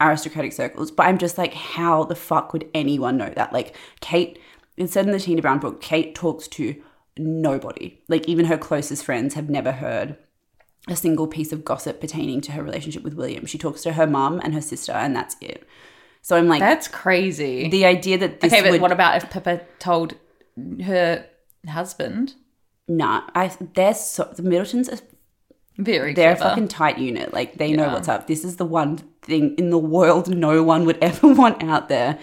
aristocratic 0.01 0.53
circles. 0.53 0.91
But 0.91 1.07
I'm 1.07 1.19
just 1.19 1.39
like, 1.39 1.55
how 1.55 2.05
the 2.05 2.15
fuck 2.15 2.53
would 2.53 2.69
anyone 2.75 3.17
know 3.17 3.33
that? 3.37 3.53
Like 3.53 3.75
Kate, 4.01 4.39
it 4.77 4.91
said 4.91 5.07
in 5.07 5.13
the 5.13 5.21
Tina 5.21 5.41
Brown 5.41 5.61
book, 5.61 5.81
Kate 5.81 6.15
talks 6.15 6.47
to 6.49 6.75
nobody. 7.17 8.01
Like 8.09 8.29
even 8.29 8.47
her 8.47 8.59
closest 8.59 9.05
friends 9.05 9.35
have 9.35 9.49
never 9.49 9.73
heard 9.73 10.17
a 10.89 10.97
single 10.97 11.27
piece 11.27 11.53
of 11.53 11.65
gossip 11.65 12.01
pertaining 12.01 12.43
to 12.43 12.53
her 12.53 12.63
relationship 12.63 13.03
with 13.03 13.15
William. 13.15 13.47
She 13.47 13.57
talks 13.57 13.83
to 13.83 13.95
her 13.95 14.07
mum 14.07 14.41
and 14.45 14.53
her 14.53 14.61
sister, 14.61 14.93
and 14.93 15.17
that's 15.17 15.37
it. 15.41 15.67
So 16.21 16.37
I'm 16.37 16.49
like, 16.49 16.61
That's 16.61 16.89
crazy. 16.89 17.69
the 17.69 17.85
idea 17.87 18.19
that 18.19 18.41
this 18.41 18.53
okay, 18.53 18.63
but 18.63 18.73
would 18.73 18.81
what 18.81 18.93
about 18.93 19.17
if 19.17 19.31
Pippa 19.31 19.61
told 19.79 20.15
her 20.85 21.27
husband? 21.69 22.35
Nah, 22.89 23.23
I 23.35 23.51
they're 23.75 23.95
so 23.95 24.33
the 24.35 24.43
Middletons 24.43 24.89
are 24.89 24.99
Very 25.79 26.15
they're 26.15 26.33
a 26.33 26.37
fucking 26.37 26.69
tight 26.69 26.99
unit. 26.99 27.33
Like 27.33 27.55
they 27.59 27.73
know 27.73 27.89
what's 27.89 28.09
up. 28.09 28.27
This 28.27 28.45
is 28.45 28.57
the 28.57 28.65
one 28.67 28.99
thing 29.23 29.55
in 29.57 29.71
the 29.71 29.79
world 29.79 30.29
no 30.35 30.63
one 30.63 30.85
would 30.85 30.99
ever 31.03 31.29
want 31.33 31.63
out 31.63 31.89
there. 31.89 32.19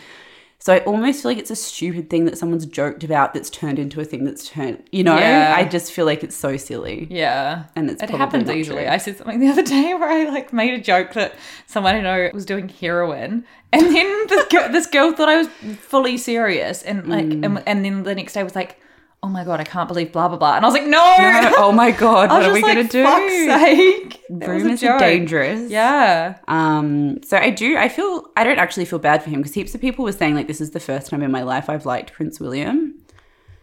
So 0.59 0.71
I 0.73 0.79
almost 0.81 1.23
feel 1.23 1.31
like 1.31 1.39
it's 1.39 1.49
a 1.49 1.55
stupid 1.55 2.11
thing 2.11 2.25
that 2.25 2.37
someone's 2.37 2.67
joked 2.67 3.03
about 3.03 3.33
that's 3.33 3.49
turned 3.49 3.79
into 3.79 3.99
a 3.99 4.05
thing 4.05 4.25
that's 4.25 4.47
turned. 4.47 4.83
You 4.91 5.03
know, 5.03 5.17
Yeah. 5.17 5.55
I 5.57 5.63
just 5.65 5.91
feel 5.91 6.05
like 6.05 6.23
it's 6.23 6.35
so 6.37 6.55
silly. 6.55 7.07
Yeah. 7.09 7.63
And 7.75 7.89
it's 7.89 8.03
it 8.03 8.11
happens 8.11 8.47
easily. 8.47 8.83
true. 8.83 8.87
I 8.91 8.97
said 8.97 9.17
something 9.17 9.39
the 9.39 9.47
other 9.47 9.63
day 9.63 9.93
where 9.99 10.07
I 10.07 10.25
like 10.29 10.53
made 10.53 10.75
a 10.75 10.79
joke 10.79 11.13
that 11.13 11.33
someone 11.65 11.95
I 11.95 12.01
know 12.01 12.29
was 12.31 12.45
doing 12.45 12.69
heroin, 12.69 13.43
and 13.73 13.87
then 13.87 14.27
this 14.27 14.45
girl, 14.51 14.71
this 14.71 14.85
girl 14.85 15.13
thought 15.13 15.29
I 15.29 15.37
was 15.39 15.47
fully 15.79 16.15
serious, 16.17 16.83
and 16.83 17.07
like, 17.07 17.25
Mm. 17.25 17.43
and, 17.43 17.63
and 17.65 17.83
then 17.83 18.03
the 18.03 18.13
next 18.13 18.33
day 18.33 18.43
was 18.43 18.55
like, 18.55 18.79
"Oh 19.23 19.27
my 19.29 19.43
god, 19.43 19.59
I 19.59 19.63
can't 19.63 19.87
believe 19.87 20.11
blah 20.11 20.27
blah 20.27 20.37
blah," 20.37 20.55
and 20.55 20.65
I 20.65 20.67
was 20.67 20.73
like, 20.73 20.87
"No." 20.87 21.15
No, 21.17 21.53
oh 21.57 21.71
my 21.71 21.91
god, 22.05 22.29
what 22.29 22.43
are 22.43 22.53
we 22.53 22.61
just 22.61 22.67
gonna 22.67 22.81
like, 22.81 22.91
do? 22.91 23.03
Fuck's 23.03 23.63
sake. 23.63 24.17
That 24.31 24.47
was 24.49 24.61
a 24.61 24.63
Rumors 24.65 24.83
are 24.83 24.97
dangerous. 24.99 25.69
Yeah. 25.69 26.37
Um, 26.47 27.21
so 27.23 27.35
I 27.37 27.49
do. 27.49 27.75
I 27.77 27.89
feel. 27.89 28.29
I 28.37 28.43
don't 28.45 28.59
actually 28.59 28.85
feel 28.85 28.99
bad 28.99 29.21
for 29.23 29.29
him 29.29 29.39
because 29.41 29.53
heaps 29.53 29.75
of 29.75 29.81
people 29.81 30.05
were 30.05 30.13
saying 30.13 30.35
like 30.35 30.47
this 30.47 30.61
is 30.61 30.71
the 30.71 30.79
first 30.79 31.07
time 31.09 31.21
in 31.21 31.31
my 31.31 31.43
life 31.43 31.69
I've 31.69 31.85
liked 31.85 32.13
Prince 32.13 32.39
William, 32.39 32.95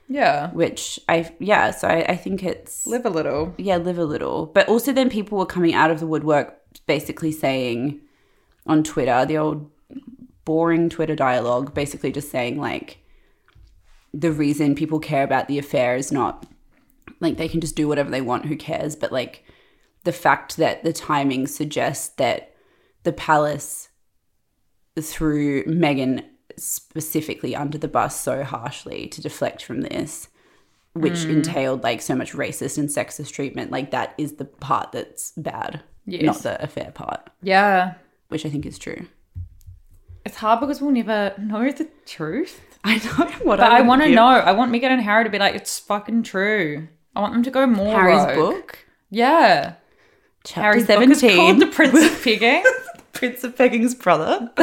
Yeah. 0.08 0.50
which 0.50 1.00
I 1.08 1.30
yeah. 1.38 1.70
So 1.70 1.88
I, 1.88 2.04
I 2.10 2.16
think 2.16 2.42
it's 2.44 2.86
Live 2.86 3.06
a 3.06 3.10
little. 3.10 3.54
yeah, 3.56 3.78
live 3.78 3.98
a 3.98 4.04
little. 4.04 4.46
But 4.46 4.68
also 4.68 4.92
then 4.92 5.08
people 5.08 5.38
were 5.38 5.46
coming 5.46 5.72
out 5.74 5.90
of 5.90 6.00
the 6.00 6.06
woodwork 6.06 6.54
basically 6.86 7.32
saying 7.32 8.00
on 8.66 8.82
Twitter, 8.84 9.24
the 9.24 9.38
old 9.38 9.70
boring 10.44 10.90
Twitter 10.90 11.16
dialogue, 11.16 11.72
basically 11.72 12.12
just 12.12 12.30
saying 12.30 12.60
like 12.60 12.98
the 14.12 14.32
reason 14.32 14.74
people 14.74 14.98
care 14.98 15.24
about 15.24 15.48
the 15.48 15.58
affair 15.58 15.96
is 15.96 16.10
not 16.10 16.46
like 17.20 17.36
they 17.36 17.48
can 17.48 17.60
just 17.60 17.76
do 17.76 17.88
whatever 17.88 18.10
they 18.10 18.20
want, 18.20 18.46
who 18.46 18.56
cares? 18.56 18.96
But 18.96 19.12
like 19.12 19.44
the 20.04 20.12
fact 20.12 20.56
that 20.56 20.84
the 20.84 20.92
timing 20.92 21.46
suggests 21.46 22.08
that 22.16 22.54
the 23.02 23.12
palace 23.12 23.88
threw 25.00 25.64
Meghan 25.64 26.24
specifically 26.56 27.54
under 27.54 27.78
the 27.78 27.88
bus 27.88 28.18
so 28.20 28.42
harshly 28.42 29.06
to 29.08 29.20
deflect 29.20 29.62
from 29.62 29.82
this 29.82 30.28
which 30.94 31.20
hmm. 31.20 31.30
entailed 31.30 31.84
like 31.84 32.02
so 32.02 32.14
much 32.14 32.32
racist 32.32 32.78
and 32.78 32.88
sexist 32.88 33.32
treatment 33.32 33.70
like 33.70 33.90
that 33.92 34.14
is 34.18 34.34
the 34.34 34.44
part 34.44 34.90
that's 34.92 35.32
bad 35.36 35.80
Yes. 36.04 36.22
not 36.24 36.42
the 36.42 36.62
affair 36.62 36.90
part 36.90 37.30
Yeah. 37.42 37.94
which 38.28 38.44
I 38.46 38.50
think 38.50 38.66
is 38.66 38.78
true. 38.78 39.06
It's 40.24 40.36
hard 40.36 40.60
because 40.60 40.80
we'll 40.80 40.90
never 40.90 41.34
know 41.38 41.70
the 41.70 41.88
truth. 42.06 42.60
I 42.84 42.96
know 42.96 43.26
what 43.42 43.58
But 43.58 43.72
I 43.72 43.80
would 43.80 43.88
want 43.88 44.02
to 44.02 44.08
know. 44.10 44.26
I 44.26 44.52
want 44.52 44.72
Meghan 44.72 44.84
and 44.84 45.02
Harry 45.02 45.24
to 45.24 45.30
be 45.30 45.38
like, 45.38 45.54
it's 45.54 45.78
fucking 45.78 46.22
true. 46.22 46.88
I 47.16 47.20
want 47.20 47.32
them 47.34 47.42
to 47.42 47.50
go 47.50 47.66
more 47.66 47.94
Harry's 48.00 48.24
rogue. 48.24 48.34
book, 48.36 48.78
Yeah. 49.10 49.74
chapter 50.44 50.60
Harry's 50.62 50.86
seventeen, 50.86 51.08
book 51.18 51.22
is 51.30 51.36
called 51.36 51.60
The 51.60 51.66
Prince 51.66 52.04
of 52.04 52.22
Pegging. 52.24 52.62
Prince 53.12 53.42
of 53.44 53.56
Pegging's 53.56 53.94
brother, 53.96 54.50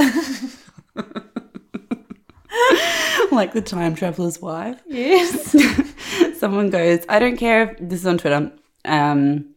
like 3.32 3.52
the 3.54 3.62
time 3.62 3.96
traveler's 3.96 4.42
wife. 4.42 4.82
yes. 4.88 5.56
Someone 6.40 6.70
goes, 6.70 7.00
I 7.10 7.20
don't 7.20 7.38
care 7.38 7.72
if 7.72 7.78
this 7.90 8.00
is 8.02 8.06
on 8.08 8.18
Twitter. 8.18 8.52
Um, 8.86 9.55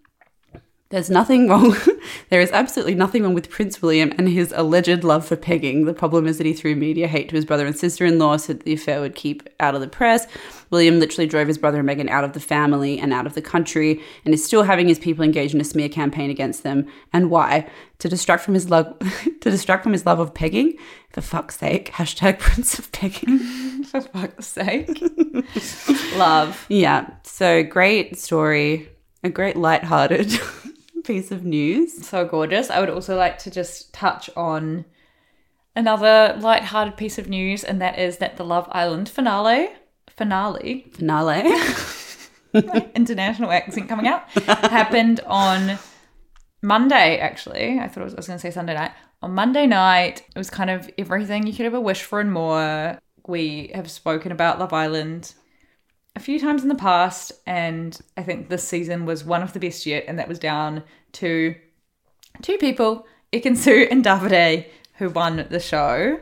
there's 0.91 1.11
nothing 1.11 1.49
wrong. 1.49 1.77
there 2.31 2.41
is 2.41 2.51
absolutely 2.51 2.95
nothing 2.95 3.23
wrong 3.23 3.35
with 3.35 3.51
Prince 3.51 3.83
William 3.83 4.11
and 4.17 4.27
his 4.27 4.55
alleged 4.57 5.05
love 5.05 5.27
for 5.27 5.37
pegging. 5.37 5.85
The 5.85 5.93
problem 5.93 6.27
is 6.27 6.39
that 6.39 6.47
he 6.47 6.55
threw 6.55 6.75
media 6.75 7.07
hate 7.07 7.29
to 7.29 7.37
his 7.37 7.45
brother 7.45 7.67
and 7.67 7.77
sister 7.77 8.07
in 8.07 8.19
law 8.19 8.39
so 8.39 8.55
that 8.55 8.65
the 8.65 8.73
affair 8.73 9.01
would 9.03 9.15
keep 9.15 9.47
out 9.61 9.75
of 9.75 9.83
the 9.83 9.89
press. 9.89 10.27
William 10.71 10.99
literally 10.99 11.27
drove 11.27 11.47
his 11.47 11.59
brother 11.59 11.81
and 11.81 11.89
Meghan 11.89 12.09
out 12.09 12.25
of 12.25 12.33
the 12.33 12.41
family 12.41 12.99
and 12.99 13.13
out 13.13 13.27
of 13.27 13.35
the 13.35 13.43
country 13.43 14.01
and 14.25 14.33
is 14.33 14.43
still 14.43 14.63
having 14.63 14.89
his 14.89 14.99
people 14.99 15.25
engage 15.25 15.55
in 15.55 15.61
a 15.61 15.65
smear 15.65 15.91
campaign 15.91 16.31
against 16.31 16.63
them. 16.63 16.87
And 17.13 17.31
why? 17.31 17.69
To 17.99 18.09
distract 18.09 18.43
from 18.43 18.55
his 18.55 18.71
love 18.71 18.99
to 19.41 19.51
distract 19.51 19.83
from 19.83 19.93
his 19.93 20.07
love 20.07 20.21
of 20.21 20.33
pegging? 20.33 20.79
For 21.11 21.21
fuck's 21.21 21.59
sake. 21.59 21.93
Hashtag 21.93 22.39
Prince 22.39 22.79
of 22.79 22.91
Pegging. 22.93 23.39
For 23.85 24.01
fuck's 24.01 24.47
sake. 24.47 25.03
Love. 26.17 26.65
Yeah. 26.71 27.11
So 27.25 27.63
great 27.63 28.19
story. 28.19 28.89
A 29.25 29.29
great 29.29 29.57
light-hearted 29.57 30.39
piece 31.09 31.33
of 31.33 31.45
news. 31.45 32.07
So 32.07 32.25
gorgeous. 32.25 32.71
I 32.71 32.79
would 32.79 32.91
also 32.91 33.17
like 33.17 33.39
to 33.39 33.51
just 33.51 33.93
touch 33.93 34.31
on 34.37 34.85
another 35.75 36.37
light-hearted 36.39 36.97
piece 36.97 37.19
of 37.19 37.29
news, 37.29 37.65
and 37.65 37.83
that 37.83 37.99
is 37.99 38.19
that 38.19 38.37
the 38.37 38.45
Love 38.45 38.69
Island 38.71 39.09
finale, 39.09 39.71
finale, 40.09 40.87
Finale. 40.93 41.43
international 42.95 43.51
accent 43.51 43.89
coming 43.89 44.07
out, 44.07 44.29
happened 44.31 45.21
on 45.27 45.79
Monday, 46.63 47.19
actually. 47.19 47.79
I 47.79 47.89
thought 47.89 48.05
was, 48.05 48.15
I 48.15 48.19
was 48.19 48.27
going 48.27 48.39
to 48.39 48.43
say 48.43 48.51
Sunday 48.51 48.75
night. 48.75 48.93
On 49.23 49.35
Monday 49.35 49.67
night, 49.67 50.23
it 50.35 50.39
was 50.39 50.51
kind 50.51 50.71
of 50.71 50.89
everything 50.99 51.47
you 51.47 51.53
could 51.53 51.67
ever 51.67 51.81
wish 51.81 52.03
for 52.03 52.21
and 52.21 52.33
more. 52.33 52.99
We 53.27 53.71
have 53.75 53.91
spoken 53.91 54.31
about 54.31 54.59
Love 54.59 54.73
Island 54.73 55.35
a 56.17 56.21
few 56.21 56.41
times 56.41 56.63
in 56.63 56.69
the 56.69 56.75
past, 56.75 57.33
and 57.47 57.99
I 58.17 58.23
think 58.23 58.49
this 58.49 58.65
season 58.65 59.07
was 59.07 59.25
one 59.25 59.43
of 59.43 59.53
the 59.53 59.61
best 59.61 59.87
yet, 59.87 60.05
and 60.07 60.19
that 60.19 60.29
was 60.29 60.39
down 60.39 60.83
to 61.13 61.55
two 62.43 62.59
people, 62.59 63.07
Ekin-Su 63.33 63.89
and 63.91 64.05
Davide, 64.05 64.67
who 64.95 65.11
won 65.11 65.47
the 65.51 65.61
show. 65.61 66.21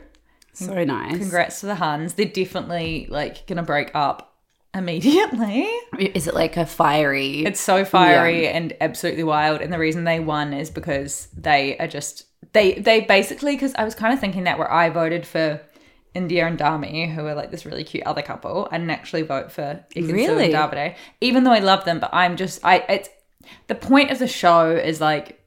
so 0.53 0.85
nice. 0.85 1.19
Congrats 1.19 1.61
to 1.61 1.67
the 1.67 1.75
Huns. 1.77 2.15
They're 2.15 2.27
definitely 2.27 3.07
like 3.11 3.47
gonna 3.47 3.63
break 3.63 3.91
up 3.95 4.35
immediately. 4.75 5.63
Is 5.99 6.27
it 6.27 6.35
like 6.35 6.57
a 6.57 6.67
fiery? 6.67 7.45
It's 7.45 7.61
so 7.61 7.85
fiery 7.85 8.49
and 8.49 8.75
absolutely 8.81 9.25
wild. 9.25 9.61
And 9.61 9.73
the 9.73 9.79
reason 9.79 10.05
they 10.05 10.21
won 10.21 10.53
is 10.53 10.71
because 10.71 11.29
they 11.37 11.77
are 11.79 11.87
just 11.87 12.25
they 12.53 12.75
they 12.75 13.01
basically 13.01 13.55
because 13.57 13.75
I 13.77 13.85
was 13.85 13.95
kind 13.95 14.13
of 14.15 14.21
thinking 14.21 14.45
that 14.45 14.59
where 14.59 14.71
I 14.71 14.91
voted 14.91 15.27
for 15.27 15.61
India 16.15 16.47
and 16.47 16.59
Dami, 16.59 17.13
who 17.15 17.27
are 17.27 17.35
like 17.35 17.51
this 17.51 17.67
really 17.67 17.85
cute 17.85 18.05
other 18.07 18.23
couple, 18.23 18.69
I 18.71 18.79
didn't 18.79 18.91
actually 18.91 19.23
vote 19.23 19.53
for 19.53 19.85
Ekin-Su 19.95 20.13
Really? 20.15 20.45
and 20.47 20.55
Davide, 20.55 20.97
even 21.21 21.45
though 21.45 21.53
I 21.53 21.59
love 21.59 21.85
them. 21.85 22.01
But 22.01 22.11
I'm 22.13 22.37
just 22.37 22.65
I 22.65 22.79
it's 22.89 23.09
the 23.69 23.75
point 23.75 24.11
of 24.11 24.19
the 24.19 24.29
show 24.29 24.71
is 24.71 25.01
like 25.01 25.41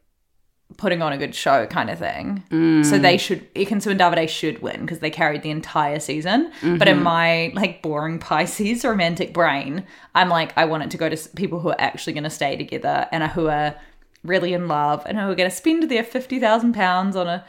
putting 0.78 1.02
on 1.02 1.12
a 1.12 1.18
good 1.18 1.36
show 1.36 1.66
kind 1.66 1.90
of 1.90 2.00
thing. 2.00 2.44
So 2.84 2.98
they 2.98 3.16
mm. 3.16 3.20
should 3.20 3.54
Ekin-Su 3.54 3.90
and 3.90 4.00
Davide 4.00 4.30
should 4.30 4.62
win 4.62 4.82
because 4.82 5.00
they 5.00 5.10
carried 5.10 5.42
the 5.42 5.50
entire 5.50 6.00
season. 6.00 6.52
But 6.62 6.88
in 6.88 6.96
mm-hmm. 6.96 7.04
my 7.04 7.52
like 7.56 7.82
boring 7.82 8.20
Pisces 8.30 8.86
romantic 8.86 9.34
brain, 9.34 9.86
I'm 10.16 10.30
like 10.30 10.58
I 10.58 10.66
want 10.66 10.84
it 10.84 10.92
to 10.92 10.98
go 10.98 11.10
to 11.10 11.30
people 11.30 11.60
who 11.60 11.70
are 11.70 11.80
actually 11.80 12.14
going 12.14 12.24
to 12.24 12.30
stay 12.30 12.56
together 12.56 13.08
and 13.12 13.24
who 13.32 13.48
are 13.48 13.76
really 14.24 14.54
in 14.54 14.68
love 14.68 15.04
and 15.06 15.18
who 15.18 15.30
are 15.30 15.36
going 15.36 15.50
to 15.50 15.56
spend 15.56 15.90
their 15.90 16.04
fifty 16.04 16.40
thousand 16.40 16.74
pounds 16.74 17.16
on 17.16 17.28
a 17.28 17.46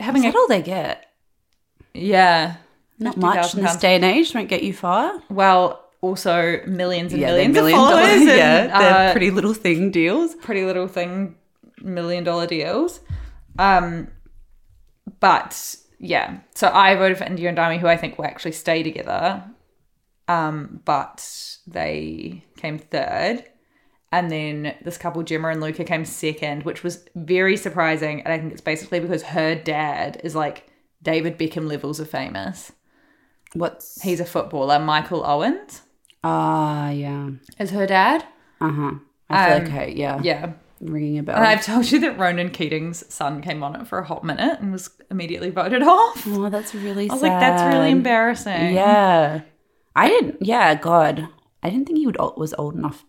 having 0.00 0.22
Is 0.24 0.30
a 0.30 0.32
that 0.32 0.38
all 0.38 0.48
they 0.48 0.62
get? 0.62 1.08
yeah 1.94 2.56
Not 2.98 3.18
much 3.18 3.54
in 3.54 3.62
this 3.62 3.76
day 3.76 3.96
and 3.96 4.04
age. 4.04 4.34
Won't 4.34 4.48
get 4.48 4.62
you 4.62 4.72
far. 4.72 5.20
Well, 5.28 5.81
also 6.02 6.60
millions 6.66 7.12
and 7.12 7.22
they're 7.22 7.28
millions 7.30 7.54
million 7.54 7.78
of 7.78 7.84
followers. 7.86 8.02
dollar- 8.06 8.18
and, 8.18 8.26
yeah, 8.26 8.78
they're 8.78 9.08
uh, 9.08 9.12
pretty 9.12 9.30
little 9.30 9.54
thing 9.54 9.90
deals. 9.90 10.34
pretty 10.34 10.64
little 10.64 10.88
thing 10.88 11.36
million 11.80 12.24
dollar 12.24 12.46
deals. 12.46 13.00
Um 13.58 14.08
but 15.20 15.76
yeah. 15.98 16.40
So 16.54 16.68
i 16.68 16.94
voted 16.96 17.16
for 17.18 17.24
india 17.24 17.48
and 17.48 17.56
dami 17.56 17.78
who 17.78 17.86
i 17.86 17.96
think 17.96 18.18
will 18.18 18.26
actually 18.26 18.52
stay 18.52 18.82
together. 18.82 19.44
Um 20.28 20.80
but 20.84 21.56
they 21.66 22.44
came 22.56 22.78
third. 22.78 23.44
And 24.10 24.30
then 24.30 24.74
this 24.82 24.98
couple 24.98 25.22
gemma 25.22 25.48
and 25.48 25.60
luca 25.60 25.84
came 25.84 26.04
second 26.04 26.64
which 26.64 26.82
was 26.82 27.04
very 27.14 27.56
surprising. 27.56 28.22
And 28.22 28.32
i 28.32 28.38
think 28.38 28.52
it's 28.52 28.60
basically 28.60 28.98
because 28.98 29.22
her 29.22 29.54
dad 29.54 30.20
is 30.24 30.34
like 30.34 30.68
david 31.00 31.38
beckham 31.38 31.68
levels 31.68 32.00
of 32.00 32.10
famous. 32.10 32.72
What's 33.54 34.02
he's 34.02 34.18
a 34.18 34.24
footballer 34.24 34.78
michael 34.80 35.24
owens 35.24 35.81
ah 36.24 36.90
yeah. 36.90 37.30
is 37.58 37.70
her 37.70 37.86
dad 37.86 38.24
Uh 38.60 38.70
huh. 38.70 38.92
I 39.30 39.46
feel 39.60 39.68
Um, 39.68 39.74
like 39.76 39.96
yeah, 39.96 40.20
yeah 40.22 40.52
ringing 40.80 41.18
a 41.18 41.22
bell. 41.22 41.36
And 41.36 41.46
I've 41.46 41.64
told 41.64 41.90
you 41.90 42.00
that 42.00 42.18
Ronan 42.18 42.50
Keating's 42.50 43.04
son 43.12 43.40
came 43.40 43.62
on 43.62 43.76
it 43.80 43.86
for 43.86 43.98
a 43.98 44.04
hot 44.04 44.24
minute 44.24 44.58
and 44.60 44.72
was 44.72 44.90
immediately 45.10 45.50
voted 45.50 45.82
off. 45.82 46.24
oh, 46.26 46.48
that's 46.50 46.74
really. 46.74 47.08
I 47.08 47.12
was 47.12 47.22
like, 47.22 47.38
that's 47.40 47.62
really 47.74 47.90
embarrassing. 47.92 48.74
Yeah, 48.74 49.42
I 49.96 50.08
didn't. 50.08 50.38
Yeah, 50.40 50.74
God, 50.74 51.28
I 51.62 51.70
didn't 51.70 51.86
think 51.86 51.98
he 51.98 52.06
would 52.06 52.18
was 52.36 52.52
old 52.58 52.74
enough 52.74 53.04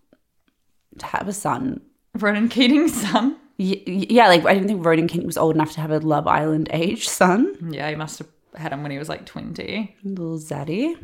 to 0.99 1.05
have 1.07 1.27
a 1.27 1.33
son. 1.33 1.81
Ronan 2.15 2.47
Keating's 2.49 2.93
son. 2.93 3.37
Y- 3.59 3.81
y- 3.87 4.05
yeah, 4.09 4.27
like 4.27 4.45
I 4.45 4.53
didn't 4.53 4.67
think 4.67 4.85
Ronan 4.85 5.07
King 5.07 5.25
was 5.25 5.37
old 5.37 5.55
enough 5.55 5.73
to 5.73 5.81
have 5.81 5.91
a 5.91 5.99
Love 5.99 6.27
Island 6.27 6.69
age 6.71 7.07
son. 7.09 7.55
Yeah, 7.71 7.89
he 7.89 7.95
must 7.95 8.19
have 8.19 8.27
had 8.55 8.71
him 8.71 8.81
when 8.83 8.91
he 8.91 8.97
was 8.99 9.09
like 9.09 9.25
20. 9.25 9.95
Little 10.03 10.37
zaddy. 10.37 10.95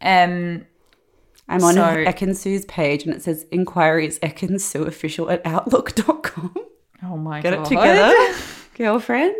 Um, 0.00 0.64
I'm 1.48 1.62
on 1.62 1.74
So- 1.74 1.80
Ekin-Su's 1.80 2.64
page 2.66 3.04
and 3.04 3.14
it 3.14 3.22
says 3.22 3.46
inquiries 3.52 4.18
Ekinsu 4.20 4.86
official 4.86 5.30
at 5.30 5.42
outlook.com. 5.46 6.54
oh 7.04 7.16
my 7.16 7.40
Get 7.40 7.54
god. 7.54 7.66
it 7.66 7.68
together, 7.68 8.38
girlfriend. 8.76 9.34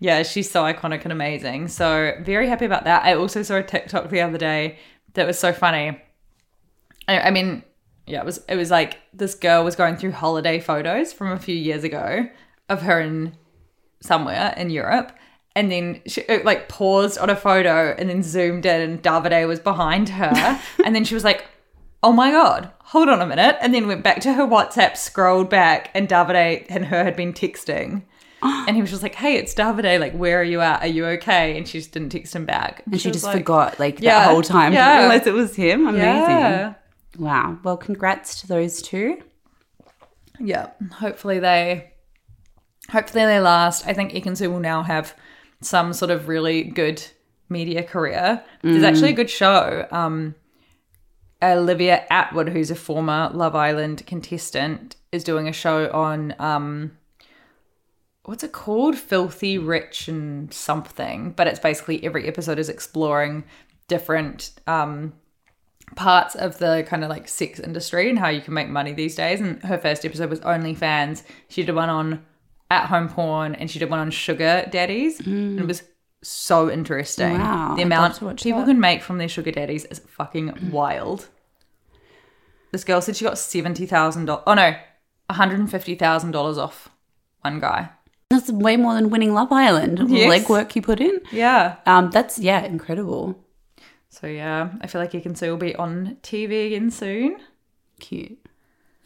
Yeah, 0.00 0.22
she's 0.22 0.48
so 0.50 0.62
iconic 0.62 1.02
and 1.02 1.12
amazing. 1.12 1.68
So 1.68 2.12
very 2.22 2.48
happy 2.48 2.64
about 2.66 2.84
that. 2.84 3.04
I 3.04 3.14
also 3.14 3.42
saw 3.42 3.56
a 3.56 3.62
TikTok 3.64 4.10
the 4.10 4.20
other 4.20 4.38
day 4.38 4.78
that 5.14 5.26
was 5.26 5.38
so 5.38 5.52
funny. 5.52 6.00
I, 7.08 7.20
I 7.20 7.30
mean, 7.30 7.64
yeah, 8.06 8.20
it 8.20 8.24
was 8.24 8.38
it 8.48 8.54
was 8.56 8.70
like 8.70 8.98
this 9.12 9.34
girl 9.34 9.64
was 9.64 9.74
going 9.74 9.96
through 9.96 10.12
holiday 10.12 10.60
photos 10.60 11.12
from 11.12 11.32
a 11.32 11.38
few 11.38 11.54
years 11.56 11.82
ago 11.82 12.28
of 12.68 12.82
her 12.82 13.00
in 13.00 13.34
somewhere 14.00 14.54
in 14.56 14.70
Europe. 14.70 15.12
And 15.56 15.72
then 15.72 16.02
she 16.06 16.24
uh, 16.28 16.38
like 16.44 16.68
paused 16.68 17.18
on 17.18 17.30
a 17.30 17.36
photo 17.36 17.94
and 17.98 18.08
then 18.08 18.22
zoomed 18.22 18.64
in 18.66 18.80
and 18.80 19.02
Davide 19.02 19.46
was 19.48 19.58
behind 19.60 20.08
her. 20.10 20.60
and 20.84 20.94
then 20.94 21.04
she 21.04 21.14
was 21.14 21.24
like, 21.24 21.46
oh 22.02 22.12
my 22.12 22.30
God, 22.30 22.70
hold 22.80 23.08
on 23.08 23.20
a 23.20 23.26
minute. 23.26 23.56
And 23.60 23.74
then 23.74 23.88
went 23.88 24.04
back 24.04 24.20
to 24.20 24.32
her 24.34 24.46
WhatsApp, 24.46 24.96
scrolled 24.96 25.50
back, 25.50 25.90
and 25.94 26.08
Davide 26.08 26.66
and 26.68 26.86
her 26.86 27.02
had 27.02 27.16
been 27.16 27.32
texting. 27.32 28.02
And 28.68 28.76
he 28.76 28.80
was 28.82 28.90
just 28.90 29.02
like, 29.02 29.16
"Hey, 29.16 29.34
it's 29.36 29.52
Davide. 29.52 29.98
Like, 29.98 30.12
where 30.12 30.38
are 30.40 30.44
you 30.44 30.60
at? 30.60 30.82
Are 30.82 30.86
you 30.86 31.04
okay?" 31.06 31.56
And 31.58 31.66
she 31.66 31.78
just 31.78 31.90
didn't 31.90 32.10
text 32.10 32.36
him 32.36 32.44
back. 32.46 32.84
And 32.86 33.00
she, 33.00 33.08
was 33.08 33.16
just 33.16 33.24
like, 33.24 33.38
forgot 33.38 33.80
like 33.80 33.98
Yeah, 34.00 34.20
that 34.20 34.30
whole 34.30 34.42
time. 34.42 34.72
yeah. 34.72 34.98
Didn't 34.98 35.08
realize 35.10 35.26
it 35.26 35.34
was 35.34 35.56
him. 35.56 35.88
Amazing. 35.88 36.02
Yeah, 36.04 36.74
Wow. 37.18 37.58
Well, 37.64 37.76
congrats 37.76 38.40
to 38.42 38.46
those 38.46 38.80
two. 38.80 39.20
yeah. 40.38 40.70
Hopefully 40.92 41.40
they, 41.40 41.90
hopefully 42.90 43.24
they 43.24 43.40
last. 43.40 43.86
I 43.88 43.92
think 43.92 44.12
Ekin-Su 44.12 44.48
will 44.50 44.60
now 44.60 44.82
have 44.84 45.16
some 45.60 45.92
sort 45.92 46.10
of 46.10 46.28
really 46.28 46.62
good 46.62 47.04
media 47.48 47.82
career. 47.82 48.42
There's 48.62 48.84
actually 48.84 49.10
a 49.10 49.14
good 49.14 49.30
show. 49.30 49.86
Um, 49.90 50.34
Olivia 51.42 52.04
Attwood, 52.10 52.50
who's 52.50 52.70
a 52.70 52.74
former 52.74 53.30
Love 53.32 53.54
Island 53.54 54.04
contestant, 54.06 54.96
is 55.12 55.24
doing 55.24 55.48
a 55.48 55.52
show 55.52 55.90
on 55.92 56.34
um, 56.38 56.92
what's 58.24 58.44
it 58.44 58.52
called? 58.52 58.96
Filthy 58.96 59.56
Rich 59.56 60.08
and 60.08 60.52
something. 60.52 61.32
But 61.32 61.46
it's 61.46 61.60
basically 61.60 62.04
every 62.04 62.26
episode 62.26 62.58
is 62.58 62.68
exploring 62.68 63.44
different 63.86 64.50
um, 64.66 65.14
parts 65.96 66.34
of 66.34 66.58
the 66.58 66.84
kind 66.86 67.04
of 67.04 67.10
like 67.10 67.28
sex 67.28 67.58
industry 67.58 68.10
and 68.10 68.18
how 68.18 68.28
you 68.28 68.40
can 68.40 68.54
make 68.54 68.68
money 68.68 68.92
these 68.92 69.14
days. 69.14 69.40
And 69.40 69.62
her 69.62 69.78
first 69.78 70.04
episode 70.04 70.30
was 70.30 70.40
OnlyFans. 70.40 71.22
She 71.48 71.62
did 71.62 71.74
one 71.74 71.88
on 71.88 72.24
at 72.70 72.86
home 72.86 73.08
porn 73.08 73.54
and 73.54 73.70
she 73.70 73.78
did 73.78 73.90
one 73.90 73.98
on 74.00 74.10
sugar 74.10 74.66
daddies. 74.70 75.20
And 75.20 75.58
it 75.60 75.66
was 75.66 75.82
so 76.22 76.70
interesting. 76.70 77.38
Wow, 77.38 77.74
the 77.76 77.82
amount 77.82 78.12
love 78.12 78.18
to 78.18 78.24
watch 78.26 78.42
people 78.42 78.60
that. 78.60 78.66
can 78.66 78.80
make 78.80 79.02
from 79.02 79.18
their 79.18 79.28
sugar 79.28 79.50
daddies 79.52 79.84
is 79.86 80.00
fucking 80.00 80.70
wild. 80.72 81.28
This 82.72 82.84
girl 82.84 83.00
said 83.00 83.16
she 83.16 83.24
got 83.24 83.38
seventy 83.38 83.86
thousand 83.86 84.26
dollars. 84.26 84.44
Oh 84.46 84.54
no, 84.54 84.70
one 84.70 85.36
hundred 85.36 85.60
and 85.60 85.70
fifty 85.70 85.94
thousand 85.94 86.32
dollars 86.32 86.58
off 86.58 86.88
one 87.42 87.60
guy. 87.60 87.90
That's 88.30 88.50
way 88.52 88.76
more 88.76 88.92
than 88.94 89.08
winning 89.08 89.32
Love 89.32 89.50
Island. 89.52 89.96
The 89.98 90.04
Yes. 90.14 90.44
legwork 90.44 90.76
you 90.76 90.82
put 90.82 91.00
in. 91.00 91.18
Yeah. 91.32 91.76
Um, 91.86 92.10
that's 92.10 92.38
yeah, 92.38 92.62
incredible. 92.62 93.42
So 94.10 94.26
yeah, 94.26 94.70
I 94.82 94.86
feel 94.86 95.00
like 95.00 95.14
you 95.14 95.22
can 95.22 95.34
see 95.34 95.48
will 95.48 95.56
be 95.56 95.74
on 95.76 96.18
TV 96.22 96.66
again 96.66 96.90
soon. 96.90 97.38
Cute. 98.00 98.38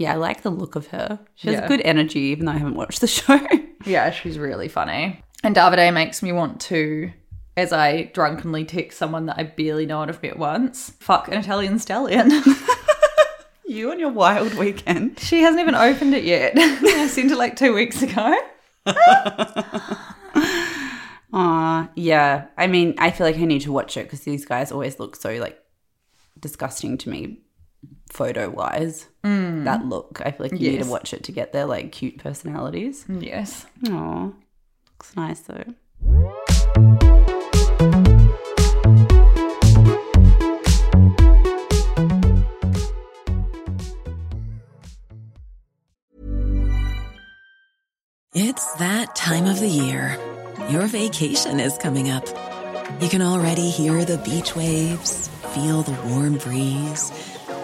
Yeah, 0.02 0.12
I 0.12 0.16
like 0.16 0.42
the 0.42 0.50
look 0.50 0.74
of 0.76 0.88
her. 0.88 1.18
She 1.36 1.48
has 1.48 1.60
Yeah. 1.60 1.68
good 1.68 1.80
energy, 1.84 2.18
even 2.20 2.46
though 2.46 2.52
I 2.52 2.58
haven't 2.58 2.74
watched 2.74 3.00
the 3.00 3.06
show. 3.18 3.38
Yeah, 3.86 4.10
she's 4.10 4.38
really 4.38 4.68
funny. 4.68 5.22
And 5.44 5.54
Davide 5.56 5.92
makes 5.94 6.22
me 6.22 6.32
want 6.32 6.60
to, 6.62 7.12
as 7.56 7.72
I 7.72 8.10
drunkenly 8.14 8.64
text 8.64 8.98
someone 8.98 9.26
that 9.26 9.36
I 9.38 9.44
barely 9.44 9.86
know 9.86 10.02
and 10.02 10.10
have 10.10 10.22
met 10.22 10.38
once, 10.38 10.90
fuck 11.00 11.28
an 11.28 11.34
Italian 11.34 11.78
stallion. 11.78 12.30
you 13.66 13.90
on 13.90 13.98
your 14.00 14.10
wild 14.10 14.54
weekend. 14.54 15.18
she 15.20 15.40
hasn't 15.42 15.60
even 15.60 15.74
opened 15.74 16.14
it 16.14 16.24
yet. 16.24 16.52
I 16.56 17.06
sent 17.08 17.30
it 17.32 17.36
like 17.38 17.56
two 17.56 17.74
weeks 17.74 18.02
ago. 18.02 18.36
Aw, 21.34 21.88
yeah. 21.96 22.46
I 22.58 22.66
mean, 22.66 22.94
I 22.98 23.10
feel 23.10 23.26
like 23.26 23.36
I 23.36 23.44
need 23.44 23.62
to 23.62 23.72
watch 23.72 23.96
it 23.96 24.04
because 24.04 24.20
these 24.20 24.44
guys 24.44 24.70
always 24.70 24.98
look 24.98 25.16
so 25.16 25.32
like 25.36 25.58
disgusting 26.38 26.98
to 26.98 27.08
me, 27.08 27.40
photo 28.12 28.50
wise. 28.50 29.06
Mm. 29.24 29.64
That 29.64 29.86
look, 29.86 30.20
I 30.24 30.30
feel 30.30 30.46
like 30.46 30.52
you 30.52 30.70
need 30.72 30.82
to 30.82 30.90
watch 30.90 31.14
it 31.14 31.24
to 31.24 31.32
get 31.32 31.52
their 31.52 31.64
like 31.64 31.92
cute 31.92 32.18
personalities. 32.18 33.04
Mm, 33.04 33.24
yes. 33.24 33.66
Aw, 33.88 34.30
looks 34.90 35.16
nice 35.16 35.40
though. 35.40 35.64
It's 48.34 48.74
that 48.76 49.14
time 49.14 49.46
of 49.46 49.60
the 49.60 49.68
year. 49.68 50.18
Your 50.70 50.86
vacation 50.86 51.60
is 51.60 51.76
coming 51.78 52.10
up. 52.10 52.26
You 53.00 53.08
can 53.08 53.22
already 53.22 53.68
hear 53.70 54.04
the 54.04 54.18
beach 54.18 54.54
waves, 54.56 55.28
feel 55.54 55.82
the 55.82 55.92
warm 56.08 56.38
breeze, 56.38 57.10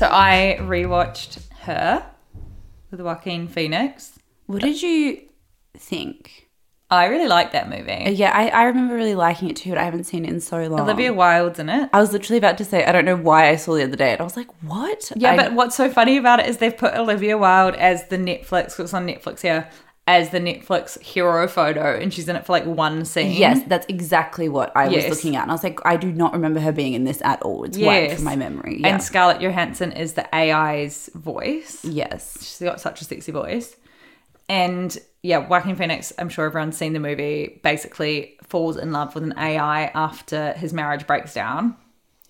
So 0.00 0.08
I 0.10 0.56
rewatched 0.60 1.40
her 1.64 2.06
with 2.90 3.02
Joaquin 3.02 3.46
Phoenix. 3.48 4.18
What 4.46 4.62
did 4.62 4.80
you 4.80 5.20
think? 5.76 6.48
I 6.88 7.04
really 7.04 7.28
like 7.28 7.52
that 7.52 7.68
movie. 7.68 8.06
Uh, 8.06 8.08
yeah, 8.08 8.30
I, 8.34 8.48
I 8.48 8.62
remember 8.62 8.94
really 8.94 9.14
liking 9.14 9.50
it 9.50 9.56
too, 9.56 9.68
but 9.68 9.78
I 9.78 9.82
haven't 9.84 10.04
seen 10.04 10.24
it 10.24 10.30
in 10.30 10.40
so 10.40 10.56
long. 10.68 10.80
Olivia 10.80 11.12
Wilde's 11.12 11.58
in 11.58 11.68
it. 11.68 11.90
I 11.92 12.00
was 12.00 12.14
literally 12.14 12.38
about 12.38 12.56
to 12.56 12.64
say, 12.64 12.82
I 12.82 12.92
don't 12.92 13.04
know 13.04 13.14
why 13.14 13.50
I 13.50 13.56
saw 13.56 13.74
the 13.74 13.84
other 13.84 13.94
day, 13.94 14.12
and 14.12 14.22
I 14.22 14.24
was 14.24 14.38
like, 14.38 14.48
what? 14.62 15.12
Yeah, 15.16 15.32
I- 15.32 15.36
but 15.36 15.52
what's 15.52 15.76
so 15.76 15.90
funny 15.90 16.16
about 16.16 16.40
it 16.40 16.46
is 16.46 16.56
they've 16.56 16.74
put 16.74 16.94
Olivia 16.94 17.36
Wilde 17.36 17.74
as 17.74 18.08
the 18.08 18.16
Netflix, 18.16 18.68
'cause 18.68 18.80
it's 18.80 18.94
on 18.94 19.06
Netflix 19.06 19.42
here, 19.42 19.68
as 20.06 20.30
the 20.30 20.40
Netflix 20.40 21.00
hero 21.00 21.46
photo, 21.46 21.96
and 21.96 22.12
she's 22.12 22.28
in 22.28 22.34
it 22.34 22.44
for 22.44 22.52
like 22.52 22.66
one 22.66 23.04
scene. 23.04 23.32
Yes, 23.32 23.60
that's 23.68 23.86
exactly 23.88 24.48
what 24.48 24.76
I 24.76 24.88
was 24.88 25.08
looking 25.08 25.36
at. 25.36 25.42
And 25.42 25.50
I 25.50 25.54
was 25.54 25.62
like, 25.62 25.78
I 25.84 25.96
do 25.96 26.10
not 26.10 26.32
remember 26.32 26.58
her 26.60 26.72
being 26.72 26.94
in 26.94 27.04
this 27.04 27.22
at 27.22 27.40
all. 27.42 27.64
It's 27.64 27.78
wiped 27.78 28.14
from 28.14 28.24
my 28.24 28.36
memory. 28.36 28.80
Yeah. 28.80 28.88
And 28.88 29.02
Scarlett 29.02 29.40
Johansson 29.40 29.92
is 29.92 30.14
the 30.14 30.34
AI's 30.34 31.10
voice. 31.14 31.84
yes. 31.84 32.38
She's 32.40 32.66
got 32.66 32.80
such 32.80 33.00
a 33.00 33.04
sexy 33.04 33.30
voice. 33.30 33.76
And 34.48 34.98
yeah, 35.22 35.38
Joaquin 35.38 35.76
Phoenix, 35.76 36.12
I'm 36.18 36.28
sure 36.28 36.46
everyone's 36.46 36.76
seen 36.76 36.92
the 36.92 36.98
movie, 36.98 37.60
basically 37.62 38.36
falls 38.42 38.76
in 38.76 38.90
love 38.90 39.14
with 39.14 39.22
an 39.22 39.34
AI 39.38 39.84
after 39.94 40.54
his 40.54 40.72
marriage 40.72 41.06
breaks 41.06 41.34
down. 41.34 41.76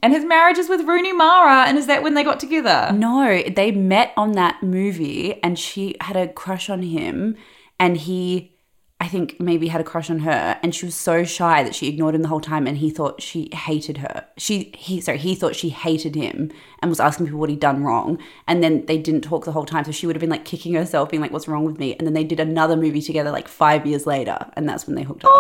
And 0.03 0.13
his 0.13 0.25
marriage 0.25 0.59
is 0.59 0.69
with 0.69 0.83
Rooney 0.83 1.13
Mara. 1.13 1.67
And 1.67 1.79
is 1.79 1.87
that 1.87 2.03
when 2.03 2.13
they 2.13 2.25
got 2.25 2.41
together? 2.41 2.91
No, 2.93 3.43
they 3.43 3.71
met 3.71 4.13
on 4.19 4.33
that 4.33 4.63
movie 4.63 5.43
and 5.43 5.59
she 5.59 5.97
had 6.01 6.17
a 6.17 6.29
crush 6.29 6.69
on 6.69 6.83
him 6.83 7.37
and 7.81 7.97
he 7.97 8.57
I 9.03 9.09
think 9.09 9.41
maybe 9.41 9.69
had 9.69 9.81
a 9.81 9.85
crush 9.85 10.11
on 10.11 10.19
her 10.21 10.59
and 10.63 10.75
she 10.75 10.85
was 10.85 10.95
so 10.95 11.25
shy 11.25 11.63
that 11.65 11.75
she 11.75 11.89
ignored 11.89 12.15
him 12.15 12.21
the 12.21 12.29
whole 12.29 12.41
time 12.41 12.67
and 12.67 12.77
he 12.77 12.91
thought 12.91 13.23
she 13.23 13.49
hated 13.51 13.97
her. 13.97 14.27
She 14.37 14.75
he 14.77 15.01
sorry, 15.01 15.17
he 15.17 15.35
thought 15.35 15.57
she 15.57 15.71
hated 15.71 16.15
him 16.15 16.53
and 16.83 16.91
was 16.91 17.01
asking 17.01 17.25
people 17.27 17.41
what 17.41 17.49
he'd 17.49 17.61
done 17.61 17.83
wrong 17.83 18.19
and 18.47 18.63
then 18.63 18.85
they 18.85 18.99
didn't 18.99 19.23
talk 19.23 19.47
the 19.47 19.53
whole 19.53 19.65
time 19.65 19.85
so 19.85 19.91
she 19.91 20.07
would 20.07 20.15
have 20.15 20.21
been 20.21 20.29
like 20.29 20.45
kicking 20.45 20.75
herself 20.75 21.09
being 21.09 21.23
like 21.23 21.33
what's 21.33 21.49
wrong 21.49 21.65
with 21.65 21.79
me 21.79 21.95
and 21.95 22.07
then 22.07 22.13
they 22.13 22.25
did 22.25 22.41
another 22.41 22.77
movie 22.77 23.01
together 23.01 23.31
like 23.31 23.49
5 23.49 23.87
years 23.87 24.07
later 24.07 24.37
and 24.53 24.69
that's 24.69 24.87
when 24.87 24.97
they 24.97 25.03
hooked 25.03 25.25
up. 25.25 25.31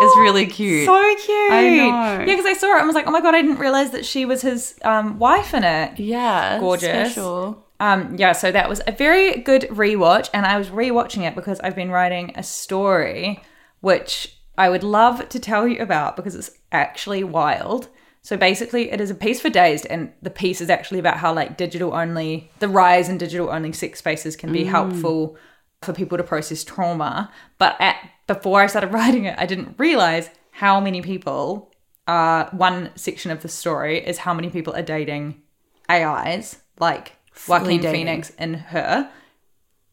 it's 0.00 0.16
really 0.18 0.46
cute. 0.46 0.86
So 0.86 0.94
cute. 1.16 1.52
I 1.52 1.68
know. 1.70 1.86
Yeah, 1.88 2.24
because 2.24 2.46
I 2.46 2.52
saw 2.52 2.76
it 2.76 2.78
and 2.78 2.86
was 2.86 2.94
like, 2.94 3.08
oh 3.08 3.10
my 3.10 3.20
God, 3.20 3.34
I 3.34 3.42
didn't 3.42 3.58
realize 3.58 3.90
that 3.90 4.06
she 4.06 4.26
was 4.26 4.42
his 4.42 4.78
um, 4.84 5.18
wife 5.18 5.54
in 5.54 5.64
it. 5.64 5.98
yeah, 5.98 6.60
Gorgeous. 6.60 7.12
Special. 7.12 7.64
Um, 7.80 8.16
yeah, 8.16 8.32
so 8.32 8.50
that 8.50 8.68
was 8.68 8.80
a 8.86 8.92
very 8.92 9.40
good 9.40 9.62
rewatch, 9.62 10.28
and 10.34 10.44
I 10.44 10.58
was 10.58 10.68
rewatching 10.68 11.26
it 11.26 11.34
because 11.34 11.60
I've 11.60 11.76
been 11.76 11.90
writing 11.90 12.32
a 12.34 12.42
story 12.42 13.42
which 13.80 14.36
I 14.56 14.68
would 14.68 14.82
love 14.82 15.28
to 15.28 15.38
tell 15.38 15.68
you 15.68 15.80
about 15.80 16.16
because 16.16 16.34
it's 16.34 16.50
actually 16.72 17.22
wild. 17.22 17.88
So 18.22 18.36
basically, 18.36 18.90
it 18.90 19.00
is 19.00 19.10
a 19.10 19.14
piece 19.14 19.40
for 19.40 19.48
Dazed, 19.48 19.86
and 19.86 20.12
the 20.20 20.30
piece 20.30 20.60
is 20.60 20.68
actually 20.68 20.98
about 20.98 21.18
how 21.18 21.32
like 21.32 21.56
digital 21.56 21.94
only, 21.94 22.50
the 22.58 22.68
rise 22.68 23.08
in 23.08 23.16
digital 23.18 23.50
only 23.50 23.72
sex 23.72 24.00
spaces 24.00 24.34
can 24.34 24.52
be 24.52 24.64
helpful 24.64 25.36
for 25.82 25.92
people 25.92 26.18
to 26.18 26.24
process 26.24 26.64
trauma. 26.64 27.30
But 27.58 27.80
at 27.80 27.96
before 28.26 28.60
I 28.60 28.66
started 28.66 28.92
writing 28.92 29.24
it, 29.26 29.38
I 29.38 29.46
didn't 29.46 29.76
realize 29.78 30.30
how 30.50 30.80
many 30.80 31.00
people. 31.00 31.72
Uh, 32.08 32.48
one 32.52 32.90
section 32.96 33.30
of 33.30 33.42
the 33.42 33.48
story 33.48 33.98
is 33.98 34.16
how 34.16 34.32
many 34.32 34.48
people 34.48 34.74
are 34.74 34.82
dating 34.82 35.42
AIs, 35.90 36.56
like 36.80 37.17
Joaquin 37.46 37.80
dating. 37.80 37.92
Phoenix 37.92 38.32
and 38.38 38.56
her, 38.56 39.10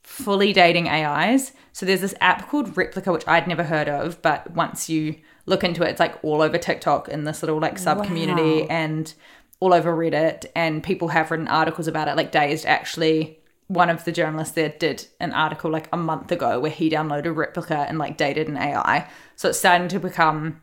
fully 0.03 0.53
dating 0.53 0.87
AIs. 0.87 1.51
So 1.73 1.85
there's 1.85 2.01
this 2.01 2.15
app 2.21 2.47
called 2.49 2.73
Replika, 2.75 3.11
which 3.11 3.27
I'd 3.27 3.47
never 3.47 3.63
heard 3.63 3.89
of, 3.89 4.21
but 4.21 4.49
once 4.51 4.89
you 4.89 5.15
look 5.45 5.63
into 5.63 5.83
it, 5.83 5.89
it's 5.89 5.99
like 5.99 6.17
all 6.23 6.41
over 6.41 6.57
TikTok 6.57 7.09
in 7.09 7.23
this 7.25 7.43
little 7.43 7.59
like 7.59 7.77
sub 7.77 8.03
community 8.05 8.61
Wow. 8.61 8.67
and 8.69 9.13
all 9.59 9.73
over 9.73 9.95
Reddit, 9.95 10.45
and 10.55 10.83
people 10.83 11.09
have 11.09 11.31
written 11.31 11.47
articles 11.47 11.87
about 11.87 12.07
it. 12.07 12.15
Like 12.15 12.31
Dazed 12.31 12.65
actually. 12.65 13.39
One 13.67 13.89
of 13.89 14.05
the 14.05 14.11
journalists 14.11 14.53
there 14.53 14.69
did 14.69 15.07
an 15.19 15.33
article 15.33 15.71
like 15.71 15.89
a 15.91 15.97
month 15.97 16.31
ago 16.31 16.59
where 16.59 16.69
he 16.69 16.87
downloaded 16.87 17.33
Replika 17.33 17.89
and 17.89 17.97
like 17.97 18.15
dated 18.15 18.47
an 18.47 18.57
AI. 18.57 19.09
So 19.35 19.49
it's 19.49 19.57
starting 19.57 19.87
to 19.87 19.99
become 19.99 20.61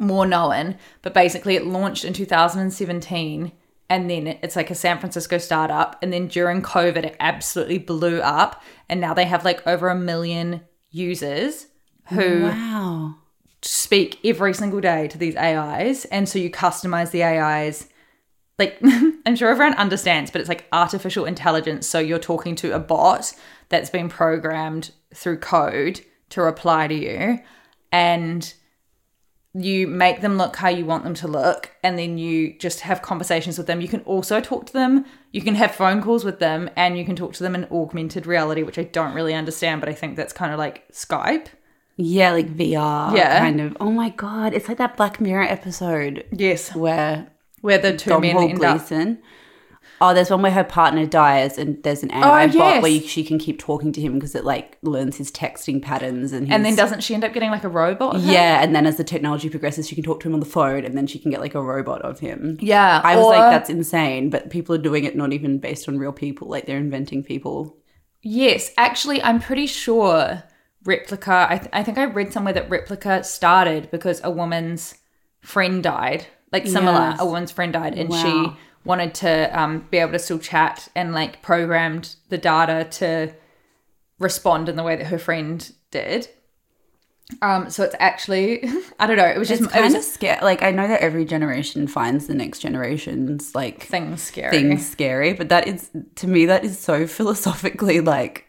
more 0.00 0.26
known, 0.26 0.76
but 1.02 1.14
basically 1.14 1.54
it 1.54 1.64
launched 1.64 2.04
in 2.04 2.12
2017 2.12 3.52
and 3.94 4.10
then 4.10 4.26
it's 4.42 4.56
like 4.56 4.72
a 4.72 4.74
San 4.74 4.98
Francisco 4.98 5.38
startup. 5.38 5.96
And 6.02 6.12
then 6.12 6.26
during 6.26 6.62
COVID 6.62 7.04
it 7.04 7.16
absolutely 7.20 7.78
blew 7.78 8.20
up. 8.20 8.60
And 8.88 9.00
now 9.00 9.14
they 9.14 9.24
have 9.24 9.44
like 9.44 9.64
over 9.68 9.88
a 9.88 9.94
million 9.94 10.62
users 10.90 11.68
who 12.08 12.42
Wow. 12.42 13.14
speak 13.62 14.18
every 14.24 14.52
single 14.52 14.80
day 14.80 15.06
to 15.06 15.16
these 15.16 15.36
AIs 15.36 16.06
and 16.06 16.28
so 16.28 16.40
you 16.40 16.50
customize 16.50 17.12
the 17.12 17.22
AIs 17.22 17.88
like 18.58 18.78
I'm 18.82 19.36
sure 19.36 19.48
everyone 19.48 19.74
understands 19.74 20.32
but 20.32 20.40
it's 20.40 20.48
like 20.48 20.66
artificial 20.72 21.24
intelligence. 21.24 21.86
So 21.86 22.00
you're 22.00 22.18
talking 22.18 22.56
to 22.56 22.72
a 22.72 22.80
bot 22.80 23.32
that's 23.68 23.90
been 23.90 24.08
programmed 24.08 24.90
through 25.14 25.38
code 25.38 26.00
to 26.30 26.42
reply 26.42 26.88
to 26.88 26.94
you. 26.94 27.38
And 27.92 28.52
you 29.56 29.86
make 29.86 30.20
them 30.20 30.36
look 30.36 30.56
how 30.56 30.68
you 30.68 30.84
want 30.84 31.04
them 31.04 31.14
to 31.14 31.28
look 31.28 31.70
and 31.84 31.96
then 31.96 32.18
you 32.18 32.52
just 32.58 32.80
have 32.80 33.00
conversations 33.02 33.56
with 33.56 33.68
them 33.68 33.80
you 33.80 33.86
can 33.86 34.00
also 34.00 34.40
talk 34.40 34.66
to 34.66 34.72
them 34.72 35.04
you 35.30 35.40
can 35.40 35.54
have 35.54 35.72
phone 35.72 36.02
calls 36.02 36.24
with 36.24 36.40
them 36.40 36.68
and 36.74 36.98
you 36.98 37.04
can 37.04 37.14
talk 37.14 37.32
to 37.32 37.42
them 37.44 37.54
in 37.54 37.64
augmented 37.70 38.26
reality 38.26 38.64
which 38.64 38.78
i 38.80 38.82
don't 38.82 39.14
really 39.14 39.32
understand 39.32 39.80
but 39.80 39.88
i 39.88 39.92
think 39.92 40.16
that's 40.16 40.32
kind 40.32 40.52
of 40.52 40.58
like 40.58 40.84
skype 40.92 41.46
Yeah, 41.96 42.32
like 42.32 42.48
VR 42.48 43.14
Yeah. 43.16 43.38
kind 43.38 43.60
of. 43.60 43.76
Oh 43.78 43.92
my 43.92 44.08
god, 44.10 44.52
it's 44.54 44.66
like 44.68 44.78
that 44.78 44.96
Black 44.96 45.20
Mirror 45.20 45.44
episode 45.44 46.24
yes 46.32 46.74
where 46.74 47.28
where 47.60 47.78
the 47.78 47.96
two 47.96 48.10
men 48.18 48.34
Domhnall 48.34 48.50
end 48.50 48.64
up 48.64 48.78
Gleeson. 48.78 49.18
Oh, 50.00 50.12
there's 50.12 50.28
one 50.30 50.42
where 50.42 50.50
her 50.52 50.64
partner 50.64 51.06
dies, 51.06 51.56
and 51.56 51.82
there's 51.82 52.02
an 52.02 52.10
AI 52.10 52.44
oh, 52.44 52.46
bot 52.48 52.54
Oh, 52.56 52.58
yes. 52.58 52.82
where 52.82 52.90
you, 52.92 53.00
she 53.00 53.24
can 53.24 53.38
keep 53.38 53.58
talking 53.58 53.92
to 53.92 54.00
him 54.00 54.14
because 54.14 54.34
it 54.34 54.44
like 54.44 54.76
learns 54.82 55.16
his 55.16 55.30
texting 55.30 55.80
patterns 55.80 56.32
and 56.32 56.52
and 56.52 56.64
then 56.64 56.74
doesn't 56.74 57.02
she 57.02 57.14
end 57.14 57.24
up 57.24 57.32
getting 57.32 57.50
like 57.50 57.64
a 57.64 57.68
robot 57.68 58.18
yeah, 58.20 58.62
and 58.62 58.74
then 58.74 58.86
as 58.86 58.96
the 58.96 59.04
technology 59.04 59.48
progresses, 59.48 59.88
she 59.88 59.94
can 59.94 60.04
talk 60.04 60.20
to 60.20 60.28
him 60.28 60.34
on 60.34 60.40
the 60.40 60.46
phone, 60.46 60.84
and 60.84 60.96
then 60.96 61.06
she 61.06 61.18
can 61.18 61.30
get 61.30 61.40
like 61.40 61.54
a 61.54 61.62
robot 61.62 62.02
of 62.02 62.18
him. 62.20 62.58
yeah 62.60 63.00
I 63.04 63.16
was 63.16 63.26
or- 63.26 63.30
like, 63.30 63.50
that's 63.52 63.70
insane, 63.70 64.30
but 64.30 64.50
people 64.50 64.74
are 64.74 64.78
doing 64.78 65.04
it 65.04 65.16
not 65.16 65.32
even 65.32 65.58
based 65.58 65.88
on 65.88 65.98
real 65.98 66.12
people, 66.12 66.48
like 66.48 66.66
they're 66.66 66.76
inventing 66.78 67.22
people. 67.22 67.76
Yes, 68.22 68.72
actually, 68.76 69.22
I'm 69.22 69.38
pretty 69.40 69.66
sure 69.66 70.42
Replika. 70.84 71.48
I, 71.50 71.58
th- 71.58 71.70
I 71.72 71.82
think 71.82 71.98
I 71.98 72.04
read 72.04 72.32
somewhere 72.32 72.52
that 72.54 72.68
Replika 72.68 73.24
started 73.24 73.90
because 73.90 74.20
a 74.24 74.30
woman's 74.30 74.96
friend 75.40 75.82
died, 75.82 76.26
like 76.52 76.66
similar. 76.66 77.10
Yes. 77.10 77.20
A 77.20 77.26
woman's 77.26 77.52
friend 77.52 77.72
died, 77.72 77.94
and 77.98 78.08
Wow. 78.10 78.22
she 78.22 78.56
wanted 78.84 79.14
to 79.14 79.58
um, 79.58 79.86
be 79.90 79.98
able 79.98 80.12
to 80.12 80.18
still 80.18 80.38
chat 80.38 80.88
and 80.94 81.12
like 81.12 81.42
programmed 81.42 82.16
the 82.28 82.38
data 82.38 82.86
to 82.98 83.32
respond 84.18 84.68
in 84.68 84.76
the 84.76 84.82
way 84.82 84.96
that 84.96 85.06
her 85.06 85.18
friend 85.18 85.72
did. 85.90 86.28
Um, 87.40 87.70
so 87.70 87.82
it's 87.84 87.94
actually, 87.98 88.68
I 89.00 89.06
don't 89.06 89.16
know. 89.16 89.24
It 89.26 89.38
was 89.38 89.48
just 89.48 89.62
It's 89.62 89.74
it 89.74 89.80
was 89.80 89.92
kind 89.92 89.96
of 89.96 90.04
scary. 90.04 90.40
Like 90.42 90.62
I 90.62 90.70
know 90.70 90.86
that 90.86 91.00
every 91.00 91.24
generation 91.24 91.86
finds 91.86 92.26
the 92.26 92.34
next 92.34 92.58
generation's 92.58 93.54
like 93.54 93.84
things 93.84 94.22
scary. 94.22 94.50
things 94.50 94.88
scary, 94.88 95.32
but 95.32 95.48
that 95.48 95.66
is 95.66 95.90
to 96.16 96.26
me 96.26 96.46
that 96.46 96.64
is 96.64 96.78
so 96.78 97.06
philosophically 97.18 98.00
like 98.00 98.46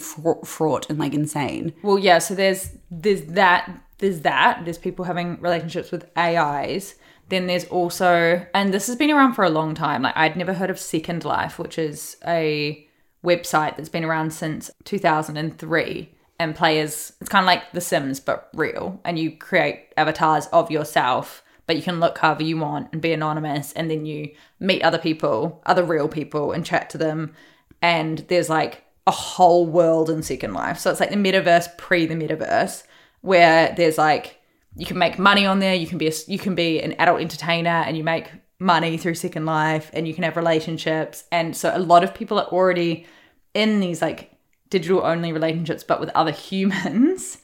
fra- 0.00 0.44
fraught 0.44 0.88
and 0.88 0.98
like 0.98 1.14
insane. 1.14 1.74
Well, 1.82 1.98
yeah. 1.98 2.18
So 2.18 2.34
there's 2.34 2.70
there's 2.90 3.22
that 3.26 3.70
there's 3.98 4.20
that 4.20 4.62
there's 4.64 4.78
people 4.78 5.04
having 5.04 5.38
relationships 5.40 5.90
with 5.90 6.08
AIs. 6.16 6.94
Then 7.30 7.46
there's 7.46 7.64
also, 7.66 8.44
and 8.52 8.74
this 8.74 8.88
has 8.88 8.96
been 8.96 9.10
around 9.10 9.34
for 9.34 9.44
a 9.44 9.50
long 9.50 9.74
time. 9.74 10.02
Like 10.02 10.16
I'd 10.16 10.36
never 10.36 10.52
heard 10.52 10.68
of 10.68 10.80
Second 10.80 11.24
Life, 11.24 11.58
which 11.60 11.78
is 11.78 12.16
a 12.26 12.86
website 13.24 13.76
that's 13.76 13.88
been 13.88 14.04
around 14.04 14.32
since 14.32 14.70
2003. 14.84 16.12
And 16.40 16.56
players, 16.56 17.12
it's 17.20 17.28
kind 17.28 17.44
of 17.44 17.46
like 17.46 17.70
The 17.72 17.80
Sims, 17.80 18.18
but 18.18 18.48
real. 18.52 19.00
And 19.04 19.18
you 19.18 19.36
create 19.36 19.92
avatars 19.96 20.46
of 20.46 20.70
yourself, 20.70 21.44
but 21.66 21.76
you 21.76 21.82
can 21.82 22.00
look 22.00 22.18
however 22.18 22.42
you 22.42 22.58
want 22.58 22.88
and 22.92 23.00
be 23.00 23.12
anonymous. 23.12 23.72
And 23.74 23.88
then 23.88 24.06
you 24.06 24.32
meet 24.58 24.82
other 24.82 24.98
people, 24.98 25.62
other 25.66 25.84
real 25.84 26.08
people, 26.08 26.50
and 26.50 26.66
chat 26.66 26.90
to 26.90 26.98
them. 26.98 27.32
And 27.80 28.18
there's 28.28 28.48
like 28.48 28.82
a 29.06 29.12
whole 29.12 29.66
world 29.66 30.10
in 30.10 30.24
Second 30.24 30.54
Life. 30.54 30.78
So 30.78 30.90
it's 30.90 30.98
like 30.98 31.10
the 31.10 31.16
metaverse 31.16 31.78
pre 31.78 32.06
the 32.06 32.14
metaverse, 32.14 32.82
where 33.20 33.72
there's 33.76 33.98
like 33.98 34.39
you 34.76 34.86
can 34.86 34.98
make 34.98 35.18
money 35.18 35.46
on 35.46 35.58
there. 35.58 35.74
You 35.74 35.86
can 35.86 35.98
be 35.98 36.08
a, 36.08 36.12
you 36.26 36.38
can 36.38 36.54
be 36.54 36.80
an 36.80 36.92
adult 36.98 37.20
entertainer, 37.20 37.70
and 37.70 37.96
you 37.96 38.04
make 38.04 38.30
money 38.58 38.96
through 38.96 39.14
Second 39.14 39.46
Life, 39.46 39.90
and 39.92 40.06
you 40.06 40.14
can 40.14 40.24
have 40.24 40.36
relationships. 40.36 41.24
And 41.32 41.56
so 41.56 41.72
a 41.74 41.78
lot 41.78 42.04
of 42.04 42.14
people 42.14 42.38
are 42.38 42.46
already 42.46 43.06
in 43.54 43.80
these 43.80 44.00
like 44.00 44.30
digital 44.68 45.04
only 45.04 45.32
relationships, 45.32 45.82
but 45.82 46.00
with 46.00 46.10
other 46.10 46.30
humans. 46.48 47.38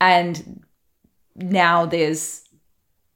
And 0.00 0.64
now 1.36 1.86
there's 1.86 2.42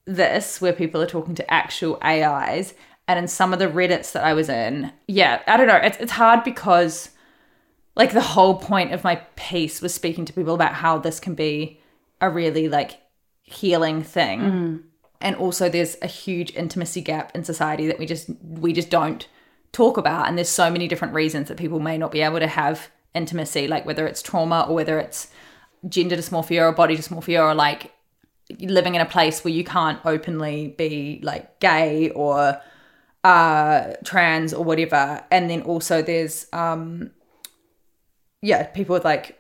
this 0.05 0.61
where 0.61 0.73
people 0.73 1.01
are 1.01 1.07
talking 1.07 1.35
to 1.37 1.53
actual 1.53 1.99
AIs. 2.03 2.75
And 3.07 3.19
in 3.19 3.29
some 3.29 3.53
of 3.53 3.59
the 3.59 3.69
Reddits 3.69 4.13
that 4.13 4.25
I 4.25 4.35
was 4.35 4.49
in, 4.49 4.93
yeah, 5.07 5.43
I 5.47 5.57
don't 5.57 5.67
know. 5.67 5.77
It's, 5.77 5.97
it's 5.99 6.13
hard 6.13 6.45
because, 6.45 7.09
like, 7.97 8.13
the 8.13 8.21
whole 8.21 8.59
point 8.59 8.93
of 8.93 9.03
my 9.03 9.17
piece 9.35 9.81
was 9.81 9.95
speaking 9.95 10.27
to 10.27 10.33
people 10.33 10.55
about 10.55 10.75
how 10.75 10.99
this 10.99 11.19
can 11.19 11.35
be 11.35 11.81
a 12.21 12.29
really, 12.29 12.69
like, 12.69 13.01
healing 13.51 14.03
thing. 14.03 14.41
And 15.21 15.37
also, 15.37 15.69
there's 15.69 15.97
a 16.01 16.07
huge 16.07 16.55
intimacy 16.55 17.01
gap 17.01 17.33
in 17.35 17.43
society 17.43 17.87
that 17.89 17.99
we 17.99 18.07
just 18.07 18.31
we 18.43 18.73
just 18.73 18.91
don't 18.91 19.27
talk 19.73 19.97
about. 19.97 20.29
And 20.29 20.39
there's 20.39 20.49
so 20.49 20.71
many 20.71 20.87
different 20.87 21.15
reasons 21.15 21.49
that 21.49 21.57
people 21.57 21.81
may 21.81 21.99
not 21.99 22.13
be 22.13 22.21
able 22.21 22.39
to 22.39 22.47
have 22.47 22.89
intimacy, 23.15 23.67
like 23.67 23.85
whether 23.85 24.07
it's 24.07 24.23
trauma 24.23 24.67
or 24.69 24.75
whether 24.75 24.99
it's 24.99 25.29
gender 25.89 26.17
dysmorphia 26.17 26.63
or 26.63 26.73
body 26.73 26.97
dysmorphia 26.97 27.43
or 27.43 27.55
like 27.55 27.93
living 28.61 28.95
in 28.95 29.01
a 29.01 29.07
place 29.07 29.45
where 29.45 29.53
you 29.53 29.65
can't 29.65 30.01
openly 30.05 30.75
be 30.79 31.21
like 31.23 31.61
gay 31.61 32.11
or 32.11 32.61
uh 33.25 33.93
trans 34.05 34.55
or 34.55 34.65
whatever 34.65 35.23
and 35.31 35.51
then 35.51 35.61
also 35.63 36.01
there's 36.01 36.47
um 36.53 37.11
yeah 38.41 38.65
people 38.65 38.95
with 38.95 39.05
like 39.05 39.39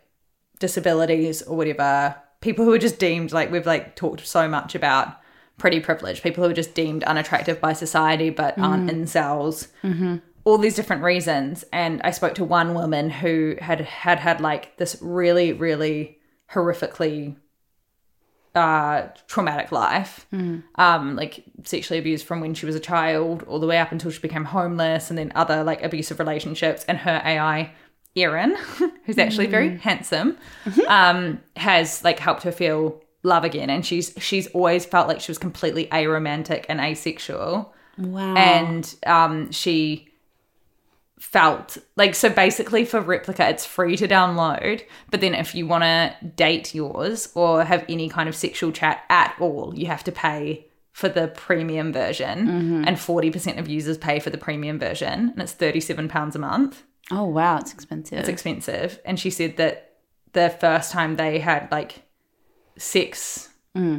disabilities 0.58 1.42
or 1.42 1.56
whatever 1.56 2.14
people 2.40 2.64
who 2.64 2.72
are 2.72 2.78
just 2.78 2.98
deemed 2.98 3.32
like 3.32 3.50
we've 3.50 3.66
like 3.66 3.96
talked 3.96 4.26
so 4.26 4.48
much 4.48 4.74
about 4.74 5.16
pretty 5.58 5.80
privileged 5.80 6.22
people 6.22 6.44
who 6.44 6.50
are 6.50 6.54
just 6.54 6.74
deemed 6.74 7.02
unattractive 7.04 7.60
by 7.60 7.72
society 7.72 8.30
but 8.30 8.56
aren't 8.58 8.88
incels 8.90 9.68
all 10.44 10.56
these 10.56 10.76
different 10.76 11.02
reasons. 11.02 11.64
And 11.72 12.00
i 12.04 12.10
spoke 12.12 12.34
to 12.36 12.44
one 12.44 12.74
woman 12.74 13.10
who 13.10 13.56
had 13.60 13.80
had 13.80 14.18
had 14.20 14.40
like 14.40 14.76
this 14.76 14.96
really 15.02 15.52
really 15.52 16.18
horrifically 16.52 17.36
uh 18.54 19.08
traumatic 19.26 19.70
life. 19.72 20.26
Um 20.76 21.16
like 21.16 21.44
sexually 21.64 21.98
abused 21.98 22.24
from 22.26 22.40
when 22.40 22.54
she 22.54 22.66
was 22.66 22.74
a 22.74 22.80
child 22.80 23.42
all 23.44 23.58
the 23.60 23.66
way 23.66 23.78
up 23.78 23.92
until 23.92 24.10
she 24.10 24.20
became 24.20 24.44
homeless 24.44 25.10
and 25.10 25.18
then 25.18 25.32
other 25.34 25.62
like 25.64 25.82
abusive 25.82 26.18
relationships 26.18 26.84
and 26.88 26.98
her 26.98 27.20
ai 27.24 27.72
erin 28.22 28.56
who's 29.04 29.18
actually 29.18 29.46
very 29.46 29.76
handsome 29.78 30.36
um 30.88 31.40
has 31.56 32.02
like 32.04 32.18
helped 32.18 32.42
her 32.42 32.52
feel 32.52 33.00
love 33.22 33.44
again. 33.44 33.70
And 33.70 33.84
she's 33.84 34.12
she's 34.18 34.46
always 34.48 34.84
felt 34.84 35.08
like 35.08 35.20
she 35.20 35.30
was 35.30 35.38
completely 35.38 35.86
aromantic 35.86 36.64
and 36.68 36.80
asexual. 36.80 37.74
Wow. 38.00 38.36
and 38.36 38.94
um, 39.06 39.50
she 39.50 40.06
felt 41.18 41.78
like 41.96 42.14
so 42.14 42.28
basically 42.28 42.84
for 42.84 43.02
Replika 43.02 43.50
it's 43.50 43.66
free 43.66 43.96
to 43.96 44.06
download 44.06 44.82
but 45.10 45.20
then 45.20 45.34
if 45.34 45.52
you 45.52 45.66
want 45.66 45.82
to 45.82 46.14
date 46.36 46.76
yours 46.76 47.28
or 47.34 47.64
have 47.64 47.84
any 47.88 48.08
kind 48.08 48.28
of 48.28 48.36
sexual 48.36 48.70
chat 48.70 49.02
at 49.10 49.34
all 49.40 49.76
you 49.76 49.86
have 49.86 50.04
to 50.04 50.12
pay 50.12 50.64
for 50.92 51.08
the 51.08 51.28
premium 51.28 51.92
version. 51.92 52.48
And 52.84 52.96
40% 52.96 53.58
of 53.58 53.68
users 53.68 53.98
pay 53.98 54.18
for 54.20 54.30
the 54.30 54.38
premium 54.38 54.78
version 54.78 55.30
and 55.30 55.40
it's 55.40 55.52
37 55.52 56.08
pounds 56.08 56.36
a 56.36 56.38
month 56.38 56.82
oh 57.10 57.24
wow, 57.24 57.58
it's 57.58 57.72
expensive. 57.72 58.18
it's 58.18 58.28
expensive 58.28 59.00
and 59.04 59.18
she 59.18 59.30
said 59.30 59.56
that 59.56 59.96
the 60.32 60.50
first 60.50 60.92
time 60.92 61.16
they 61.16 61.38
had 61.38 61.68
like 61.70 62.02
sex 62.76 63.48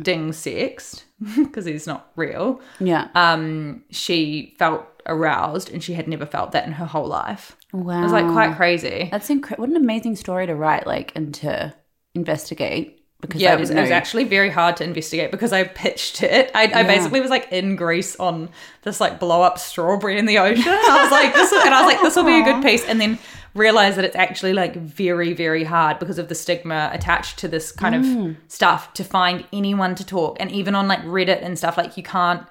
ding 0.02 0.34
sexed 0.34 1.06
because 1.38 1.66
he's 1.66 1.88
not 1.88 2.12
real 2.18 2.60
yeah. 2.80 3.08
um, 3.16 3.84
she 3.90 4.56
felt 4.60 4.86
aroused 5.10 5.72
and 5.72 5.84
she 5.84 5.94
had 5.94 6.08
never 6.08 6.26
felt 6.26 6.52
that 6.52 6.66
in 6.66 6.74
her 6.74 6.86
whole 6.86 7.08
life. 7.08 7.58
wow. 7.74 8.00
It 8.00 8.04
was 8.04 8.12
like 8.12 8.28
quite 8.28 8.56
crazy. 8.56 9.10
That's 9.12 9.30
incredible. 9.30 9.64
What 9.64 9.72
an 9.72 9.84
amazing 9.84 10.16
story 10.16 10.48
to 10.48 10.56
write, 10.56 10.88
like, 10.88 11.12
and 11.16 11.34
to 11.36 11.74
investigate. 12.16 12.99
Because 13.22 13.42
Yeah, 13.42 13.54
it 13.54 13.60
was, 13.60 13.70
it 13.70 13.80
was 13.80 13.92
actually 13.92 14.24
very 14.24 14.50
hard 14.50 14.78
to 14.78 14.84
investigate 14.86 15.30
because 15.30 15.52
I 15.52 15.66
pitched 15.66 16.24
it. 16.24 16.52
I, 16.56 16.64
I 16.74 16.84
basically 16.84 17.20
was 17.20 17.30
like 17.30 17.52
in 17.52 17.76
Greece 17.76 18.16
on 18.16 18.50
this 18.84 19.02
like 19.02 19.20
blow 19.20 19.42
up 19.42 19.60
strawberry 19.60 20.18
in 20.18 20.26
the 20.26 20.38
ocean. 20.38 20.64
I 20.68 21.00
was 21.04 21.12
like, 21.12 21.34
this, 21.34 21.52
will- 21.52 21.62
and 21.62 21.74
I 21.74 21.82
was 21.84 21.94
like, 21.94 22.02
this 22.02 22.16
will 22.16 22.24
be 22.24 22.40
a 22.40 22.44
good 22.46 22.64
piece. 22.64 22.86
And 22.86 23.00
then 23.02 23.20
realized 23.54 23.98
that 23.98 24.06
it's 24.06 24.16
actually 24.16 24.54
like 24.54 24.76
very, 24.76 25.34
very 25.34 25.66
hard 25.66 26.00
because 26.00 26.18
of 26.18 26.30
the 26.30 26.36
stigma 26.36 26.90
attached 26.94 27.40
to 27.40 27.48
this 27.50 27.72
kind 27.74 27.96
Mm. 27.96 28.30
of 28.32 28.38
stuff 28.48 28.94
to 28.94 29.04
find 29.04 29.44
anyone 29.52 29.96
to 29.96 30.06
talk. 30.06 30.38
And 30.40 30.50
even 30.52 30.74
on 30.74 30.88
like 30.88 31.02
Reddit 31.02 31.44
and 31.44 31.58
stuff, 31.58 31.76
like 31.78 31.98
you 31.98 32.04
can't. 32.04 32.48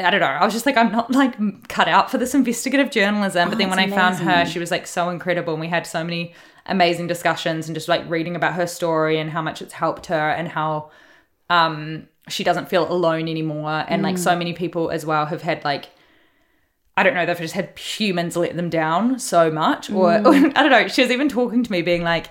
I 0.00 0.10
don't 0.10 0.18
know. 0.20 0.26
I 0.26 0.44
was 0.44 0.52
just 0.52 0.66
like, 0.66 0.76
I'm 0.76 0.90
not 0.90 1.12
like 1.12 1.68
cut 1.68 1.86
out 1.86 2.10
for 2.10 2.18
this 2.18 2.34
investigative 2.34 2.90
journalism. 2.90 3.48
But 3.48 3.58
then 3.58 3.70
when 3.70 3.78
I 3.78 3.88
found 3.88 4.16
her, 4.18 4.44
she 4.44 4.58
was 4.58 4.72
like 4.72 4.88
so 4.88 5.08
incredible. 5.08 5.54
And 5.54 5.60
we 5.60 5.68
had 5.68 5.86
so 5.86 6.02
many 6.02 6.34
amazing 6.66 7.06
discussions 7.06 7.68
and 7.68 7.76
just 7.76 7.88
like 7.88 8.08
reading 8.08 8.36
about 8.36 8.54
her 8.54 8.66
story 8.66 9.18
and 9.18 9.30
how 9.30 9.42
much 9.42 9.60
it's 9.60 9.74
helped 9.74 10.06
her 10.06 10.30
and 10.30 10.48
how 10.48 10.90
um 11.50 12.08
she 12.28 12.42
doesn't 12.42 12.68
feel 12.68 12.90
alone 12.90 13.28
anymore. 13.28 13.84
And 13.86 14.02
like 14.02 14.16
so 14.16 14.36
many 14.36 14.54
people 14.54 14.90
as 14.90 15.04
well 15.04 15.26
have 15.26 15.42
had 15.42 15.64
like 15.64 15.90
I 16.96 17.02
don't 17.02 17.14
know, 17.14 17.26
they've 17.26 17.36
just 17.36 17.54
had 17.54 17.76
humans 17.78 18.36
let 18.36 18.54
them 18.56 18.70
down 18.70 19.18
so 19.18 19.50
much. 19.50 19.90
Or, 19.90 20.14
or 20.26 20.34
I 20.34 20.62
don't 20.62 20.70
know, 20.70 20.86
she 20.88 21.02
was 21.02 21.10
even 21.10 21.28
talking 21.28 21.62
to 21.64 21.72
me 21.72 21.82
being 21.82 22.02
like, 22.02 22.28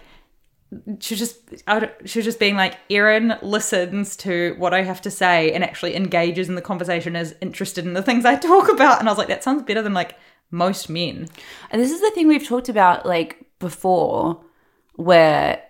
she 1.00 1.14
was 1.14 1.20
just 1.20 1.64
I 1.68 1.92
she 2.06 2.20
was 2.20 2.26
just 2.26 2.40
being 2.40 2.56
like 2.56 2.78
Erin 2.90 3.36
listens 3.42 4.16
to 4.18 4.56
what 4.58 4.74
I 4.74 4.82
have 4.82 5.02
to 5.02 5.12
say 5.12 5.52
and 5.52 5.64
actually 5.64 5.96
engages 5.96 6.50
in 6.50 6.56
the 6.56 6.62
conversation 6.62 7.16
is 7.16 7.36
interested 7.42 7.86
in 7.86 7.94
the 7.94 8.02
things 8.02 8.26
I 8.26 8.36
talk 8.36 8.70
about 8.70 9.00
and 9.00 9.08
I 9.08 9.12
was 9.12 9.20
like 9.20 9.28
that 9.28 9.44
sounds 9.44 9.62
better 9.62 9.84
than 9.84 9.94
like 9.94 10.18
most 10.50 10.90
men 10.90 11.28
And 11.70 11.80
this 11.80 11.92
is 11.92 12.02
the 12.02 12.10
thing 12.12 12.28
we've 12.28 12.48
talked 12.48 12.70
about 12.70 13.06
like 13.06 13.43
before, 13.64 14.44
where 14.96 15.64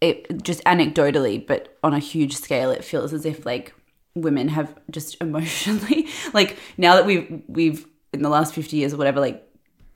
it 0.00 0.42
just 0.42 0.64
anecdotally, 0.64 1.46
but 1.46 1.76
on 1.82 1.92
a 1.92 1.98
huge 1.98 2.36
scale, 2.36 2.70
it 2.70 2.84
feels 2.84 3.12
as 3.12 3.26
if 3.26 3.44
like 3.44 3.74
women 4.14 4.48
have 4.48 4.74
just 4.90 5.16
emotionally 5.20 6.08
like 6.32 6.56
now 6.76 6.94
that 6.94 7.04
we've 7.04 7.42
we've 7.48 7.86
in 8.12 8.22
the 8.22 8.28
last 8.28 8.54
50 8.54 8.76
years 8.76 8.94
or 8.94 8.96
whatever 8.96 9.20
like 9.20 9.44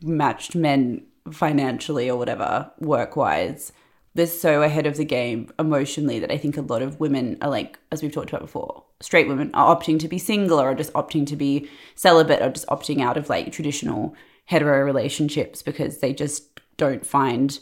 matched 0.02 0.56
men 0.56 1.06
financially 1.32 2.10
or 2.10 2.16
whatever 2.16 2.68
work 2.80 3.14
wise 3.14 3.72
they're 4.18 4.26
so 4.26 4.62
ahead 4.62 4.84
of 4.84 4.96
the 4.96 5.04
game 5.04 5.48
emotionally 5.60 6.18
that 6.18 6.32
I 6.32 6.38
think 6.38 6.56
a 6.56 6.62
lot 6.62 6.82
of 6.82 6.98
women 6.98 7.38
are 7.40 7.48
like, 7.48 7.78
as 7.92 8.02
we've 8.02 8.10
talked 8.10 8.30
about 8.30 8.40
before, 8.40 8.82
straight 9.00 9.28
women 9.28 9.52
are 9.54 9.76
opting 9.76 10.00
to 10.00 10.08
be 10.08 10.18
single 10.18 10.60
or 10.60 10.74
just 10.74 10.92
opting 10.94 11.24
to 11.28 11.36
be 11.36 11.70
celibate 11.94 12.42
or 12.42 12.50
just 12.50 12.66
opting 12.66 13.00
out 13.00 13.16
of 13.16 13.28
like 13.28 13.52
traditional 13.52 14.16
hetero 14.46 14.82
relationships 14.82 15.62
because 15.62 15.98
they 15.98 16.12
just 16.12 16.47
don't 16.78 17.04
find, 17.04 17.58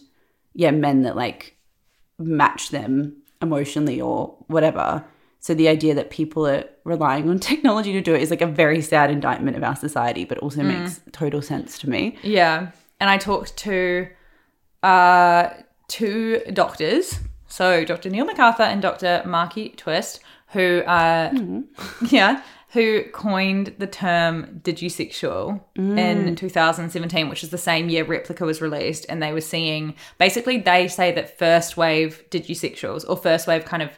yeah, 0.55 0.71
men 0.71 1.03
that 1.03 1.17
like 1.17 1.57
match 2.19 2.69
them 2.71 3.17
emotionally 3.43 4.01
or 4.01 4.37
whatever. 4.47 5.05
So 5.41 5.55
the 5.55 5.69
idea 5.69 5.95
that 5.95 6.11
people 6.11 6.47
are 6.47 6.65
relying 6.85 7.29
on 7.29 7.39
technology 7.41 7.93
to 7.93 8.01
do 8.01 8.15
it 8.15 8.23
is 8.23 8.31
like 8.31 8.41
a 8.41 8.47
very 8.47 8.81
sad 8.81 9.11
indictment 9.11 9.57
of 9.57 9.65
our 9.65 9.77
society, 9.77 10.25
but 10.25 10.39
also 10.39 10.63
makes 10.63 11.01
total 11.13 11.43
sense 11.43 11.79
to 11.81 11.91
me. 11.91 12.17
Yeah. 12.23 12.71
And 13.01 13.11
I 13.11 13.19
talked 13.19 13.57
to 13.59 14.09
uh, 14.83 15.51
two 15.89 16.41
doctors, 16.53 17.19
so 17.49 17.85
Dr. 17.85 18.09
Neil 18.11 18.27
McArthur 18.27 18.61
and 18.61 18.81
Dr. 18.81 19.23
Markie 19.27 19.71
Twist, 19.71 20.21
who 20.49 20.81
uh, 20.81 21.33
yeah, 22.09 22.43
who 22.77 23.03
coined 23.13 23.75
the 23.79 23.87
term 23.87 24.61
digisexual 24.63 25.61
in 25.99 26.37
2017, 26.37 27.29
which 27.31 27.43
is 27.43 27.49
the 27.49 27.59
same 27.59 27.89
year 27.89 28.05
Replika 28.05 28.45
was 28.45 28.61
released, 28.61 29.07
and 29.09 29.23
they 29.23 29.33
were 29.33 29.41
seeing 29.41 29.95
basically 30.19 30.59
they 30.59 30.87
say 30.87 31.11
that 31.13 31.39
first 31.39 31.77
wave 31.77 32.23
digisexuals 32.31 33.09
or 33.09 33.17
first 33.17 33.47
wave 33.47 33.65
kind 33.65 33.83
of 33.83 33.91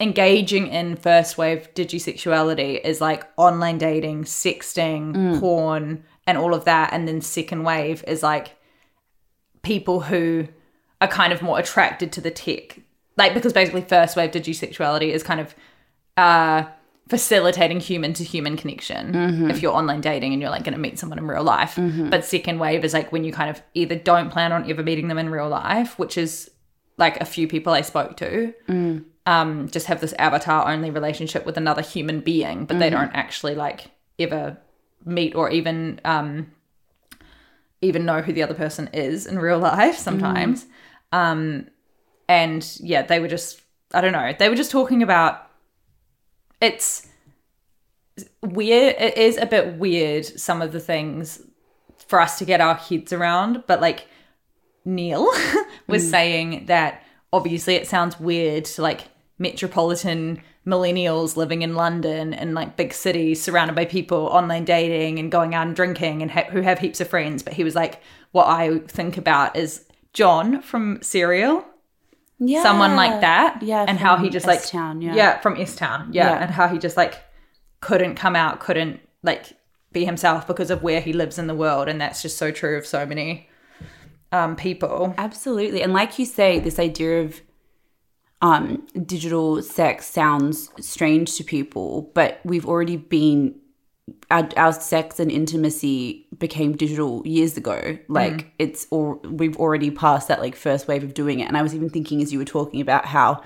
engaging 0.00 0.66
in 0.66 0.96
first 0.96 1.38
wave 1.38 1.68
digisexuality 1.74 2.80
is 2.84 3.00
like 3.00 3.24
online 3.36 3.78
dating, 3.78 4.24
sexting, 4.24 5.38
porn, 5.38 6.02
and 6.26 6.36
all 6.36 6.54
of 6.54 6.64
that. 6.64 6.92
And 6.92 7.06
then 7.06 7.20
second 7.20 7.62
wave 7.62 8.02
is 8.06 8.22
like 8.22 8.56
people 9.62 10.00
who 10.00 10.48
are 11.00 11.08
kind 11.08 11.32
of 11.32 11.40
more 11.40 11.58
attracted 11.58 12.10
to 12.12 12.20
the 12.20 12.30
tech. 12.30 12.80
Like 13.16 13.32
because 13.34 13.52
basically 13.52 13.82
first 13.82 14.16
wave 14.16 14.32
digisexuality 14.32 15.12
is 15.12 15.22
kind 15.22 15.40
of 15.40 15.54
uh 16.16 16.64
facilitating 17.08 17.80
human 17.80 18.12
to 18.14 18.24
human 18.24 18.56
connection. 18.56 19.50
If 19.50 19.62
you're 19.62 19.72
online 19.74 20.00
dating 20.00 20.32
and 20.32 20.42
you're 20.42 20.50
like 20.50 20.64
going 20.64 20.74
to 20.74 20.80
meet 20.80 20.98
someone 20.98 21.18
in 21.18 21.26
real 21.26 21.42
life. 21.42 21.76
But 22.10 22.24
second 22.24 22.58
wave 22.58 22.84
is 22.84 22.92
like 22.92 23.10
when 23.12 23.24
you 23.24 23.32
kind 23.32 23.50
of 23.50 23.62
either 23.74 23.94
don't 23.96 24.30
plan 24.30 24.52
on 24.52 24.70
ever 24.70 24.82
meeting 24.82 25.08
them 25.08 25.18
in 25.18 25.30
real 25.30 25.48
life, 25.48 25.98
which 25.98 26.18
is 26.18 26.50
like 26.96 27.20
a 27.20 27.24
few 27.24 27.46
people 27.48 27.72
I 27.72 27.80
spoke 27.82 28.16
to, 28.18 28.52
um, 29.26 29.68
just 29.68 29.86
have 29.86 30.00
this 30.00 30.12
avatar 30.18 30.70
only 30.70 30.90
relationship 30.90 31.46
with 31.46 31.56
another 31.56 31.82
human 31.82 32.20
being, 32.20 32.64
but 32.66 32.78
they 32.78 32.90
don't 32.90 33.12
actually 33.14 33.54
like 33.54 33.90
ever 34.18 34.56
meet 35.04 35.34
or 35.34 35.48
even 35.50 36.00
um, 36.04 36.50
even 37.80 38.04
know 38.04 38.20
who 38.20 38.32
the 38.32 38.42
other 38.42 38.54
person 38.54 38.88
is 38.92 39.26
in 39.26 39.38
real 39.38 39.58
life 39.58 39.96
sometimes. 39.96 40.66
Um, 41.12 41.68
and 42.28 42.68
yeah, 42.80 43.02
they 43.02 43.20
were 43.20 43.28
just 43.28 43.62
I 43.94 44.00
don't 44.00 44.12
know, 44.12 44.32
they 44.38 44.48
were 44.48 44.56
just 44.56 44.70
talking 44.70 45.02
about 45.02 45.47
it's 46.60 47.06
weird. 48.42 48.96
It 48.98 49.16
is 49.16 49.36
a 49.36 49.46
bit 49.46 49.74
weird 49.74 50.24
some 50.24 50.62
of 50.62 50.72
the 50.72 50.80
things 50.80 51.42
for 52.06 52.20
us 52.20 52.38
to 52.38 52.44
get 52.44 52.60
our 52.60 52.74
heads 52.74 53.12
around, 53.12 53.64
but 53.66 53.80
like 53.80 54.08
Neil 54.84 55.24
was 55.86 56.06
mm. 56.06 56.10
saying 56.10 56.66
that 56.66 57.02
obviously 57.32 57.74
it 57.74 57.86
sounds 57.86 58.18
weird 58.18 58.64
to 58.64 58.82
like 58.82 59.08
metropolitan 59.38 60.42
millennials 60.66 61.36
living 61.36 61.62
in 61.62 61.74
London 61.74 62.34
and 62.34 62.54
like 62.54 62.76
big 62.76 62.92
cities 62.92 63.42
surrounded 63.42 63.74
by 63.74 63.84
people 63.84 64.26
online 64.26 64.64
dating 64.64 65.18
and 65.18 65.30
going 65.30 65.54
out 65.54 65.66
and 65.66 65.76
drinking 65.76 66.22
and 66.22 66.30
ha- 66.30 66.48
who 66.50 66.60
have 66.60 66.78
heaps 66.78 67.00
of 67.00 67.08
friends. 67.08 67.42
But 67.42 67.54
he 67.54 67.64
was 67.64 67.74
like, 67.74 68.02
what 68.32 68.46
I 68.46 68.78
think 68.80 69.16
about 69.16 69.56
is 69.56 69.84
John 70.12 70.60
from 70.60 71.00
Serial, 71.02 71.64
Yeah. 72.40 72.62
someone 72.62 72.94
like 72.96 73.20
that, 73.20 73.62
Yeah. 73.62 73.84
and 73.88 73.98
how 73.98 74.16
he 74.16 74.30
just 74.30 74.46
like 74.46 74.60
S-Town, 74.60 75.00
yeah. 75.02 75.40
from 75.40 75.56
S-Town, 75.56 76.10
yeah. 76.12 76.30
Yeah. 76.30 76.42
and 76.42 76.50
how 76.50 76.68
he 76.68 76.78
just 76.78 76.96
like 76.96 77.14
couldn't 77.80 78.14
come 78.14 78.36
out, 78.36 78.60
couldn't 78.60 79.00
like 79.22 79.52
be 79.92 80.04
himself 80.04 80.46
because 80.46 80.70
of 80.70 80.82
where 80.82 81.00
he 81.00 81.12
lives 81.12 81.38
in 81.38 81.46
the 81.48 81.54
world, 81.54 81.88
and 81.88 82.00
that's 82.00 82.22
just 82.22 82.36
so 82.38 82.50
true 82.50 82.76
of 82.78 82.86
so 82.86 83.04
many 83.06 83.48
um 84.32 84.54
people. 84.56 85.14
Absolutely. 85.18 85.82
And 85.82 85.92
like 85.92 86.18
you 86.18 86.26
say, 86.26 86.58
this 86.60 86.78
idea 86.78 87.22
of 87.22 87.40
um, 88.40 88.86
digital 89.04 89.60
sex 89.62 90.06
sounds 90.06 90.70
strange 90.78 91.34
to 91.38 91.44
people, 91.44 92.12
but 92.14 92.38
we've 92.44 92.66
already 92.66 92.96
been, 92.96 93.58
our, 94.30 94.48
our 94.56 94.72
sex 94.72 95.18
and 95.20 95.30
intimacy 95.30 96.26
became 96.38 96.76
digital 96.76 97.26
years 97.26 97.56
ago. 97.56 97.98
Like 98.08 98.32
mm. 98.32 98.50
it's, 98.58 98.86
or 98.90 99.16
we've 99.18 99.56
already 99.56 99.90
passed 99.90 100.28
that 100.28 100.40
like 100.40 100.56
first 100.56 100.88
wave 100.88 101.04
of 101.04 101.14
doing 101.14 101.40
it. 101.40 101.48
And 101.48 101.56
I 101.56 101.62
was 101.62 101.74
even 101.74 101.90
thinking 101.90 102.22
as 102.22 102.32
you 102.32 102.38
were 102.38 102.44
talking 102.44 102.80
about 102.80 103.06
how 103.06 103.42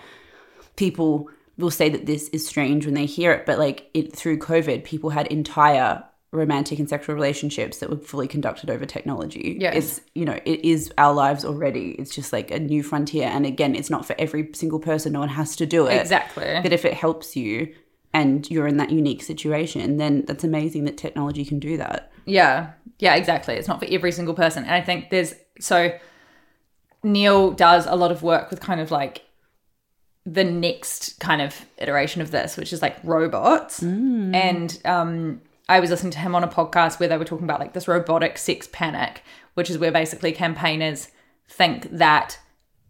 people 0.77 1.29
will 1.59 1.71
say 1.71 1.89
that 1.89 2.07
this 2.07 2.29
is 2.29 2.47
strange 2.47 2.85
when 2.87 2.95
they 2.95 3.07
hear 3.07 3.33
it, 3.33 3.47
but 3.47 3.59
like 3.59 3.91
it 3.95 4.15
through 4.15 4.39
COVID, 4.39 4.85
people 4.85 5.11
had 5.11 5.27
entire 5.29 6.05
romantic 6.33 6.79
and 6.79 6.89
sexual 6.89 7.15
relationships 7.15 7.79
that 7.79 7.91
were 7.91 7.99
fully 7.99 8.27
conducted 8.27 8.71
over 8.71 8.87
technology. 8.87 9.59
Yes. 9.61 9.75
It's 9.77 10.01
you 10.15 10.25
know, 10.25 10.41
it 10.47 10.65
is 10.65 10.91
our 10.97 11.13
lives 11.13 11.45
already. 11.45 11.91
It's 11.99 12.15
just 12.15 12.33
like 12.33 12.51
a 12.51 12.59
new 12.59 12.83
frontier. 12.83 13.29
And 13.29 13.45
again, 13.45 13.75
it's 13.75 13.91
not 13.91 14.07
for 14.07 14.17
every 14.19 14.49
single 14.55 14.81
person. 14.81 15.13
No 15.13 15.21
one 15.21 15.29
has 15.29 15.57
to 15.57 15.67
do 15.67 15.87
it. 15.87 16.01
Exactly. 16.01 16.59
But 16.63 16.73
if 16.73 16.85
it 16.87 16.95
helps 16.95 17.37
you 17.37 17.75
and 18.15 18.51
you're 18.51 18.67
in 18.67 18.77
that 18.77 18.91
unique 18.91 19.23
situation, 19.23 19.97
then 19.97 20.25
that's 20.27 20.45
amazing 20.45 20.85
that 20.85 20.97
technology 20.97 21.45
can 21.45 21.59
do 21.59 21.77
that. 21.79 22.13
Yeah. 22.25 22.73
Yeah, 22.99 23.15
exactly. 23.15 23.55
It's 23.55 23.69
not 23.69 23.81
for 23.81 23.87
every 23.91 24.13
single 24.13 24.35
person. 24.35 24.65
And 24.65 24.75
I 24.75 24.81
think 24.81 25.11
there's 25.11 25.35
so 25.61 25.99
Neil 27.03 27.51
does 27.51 27.87
a 27.87 27.97
lot 27.97 28.13
of 28.13 28.23
work 28.23 28.51
with 28.51 28.61
kind 28.61 28.81
of 28.81 28.91
like 28.91 29.25
the 30.25 30.45
next 30.45 31.19
kind 31.19 31.43
of 31.43 31.65
iteration 31.79 32.23
of 32.23 32.31
this, 32.31 32.57
which 32.57 32.73
is 32.73 32.83
like 32.83 32.97
robots. 33.03 33.83
And 33.83 34.81
um 34.85 35.41
I 35.69 35.81
was 35.81 35.91
listening 35.91 36.13
to 36.13 36.19
him 36.19 36.35
on 36.35 36.45
a 36.45 36.49
podcast 36.49 37.01
where 37.01 37.09
they 37.09 37.17
were 37.17 37.25
talking 37.25 37.45
about 37.45 37.61
like 37.61 37.73
this 37.73 37.89
robotic 37.89 38.37
sex 38.37 38.69
panic, 38.71 39.23
which 39.55 39.71
is 39.71 39.79
where 39.79 39.93
basically 39.93 40.33
campaigners 40.33 41.09
think 41.49 41.89
that 41.91 42.39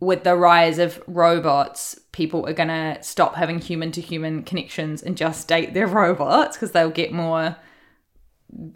with 0.03 0.25
the 0.25 0.35
rise 0.35 0.81
of 0.81 1.01
robots, 1.07 1.97
people 2.11 2.45
are 2.49 2.53
going 2.53 2.69
to 2.69 2.99
stop 3.03 3.37
having 3.37 3.61
human 3.61 3.93
to 3.93 4.01
human 4.01 4.43
connections 4.43 5.01
and 5.01 5.17
just 5.17 5.47
date 5.47 5.75
their 5.75 5.87
robots 6.03 6.57
because 6.57 6.73
they'll 6.73 6.91
get 6.91 7.13
more 7.13 7.55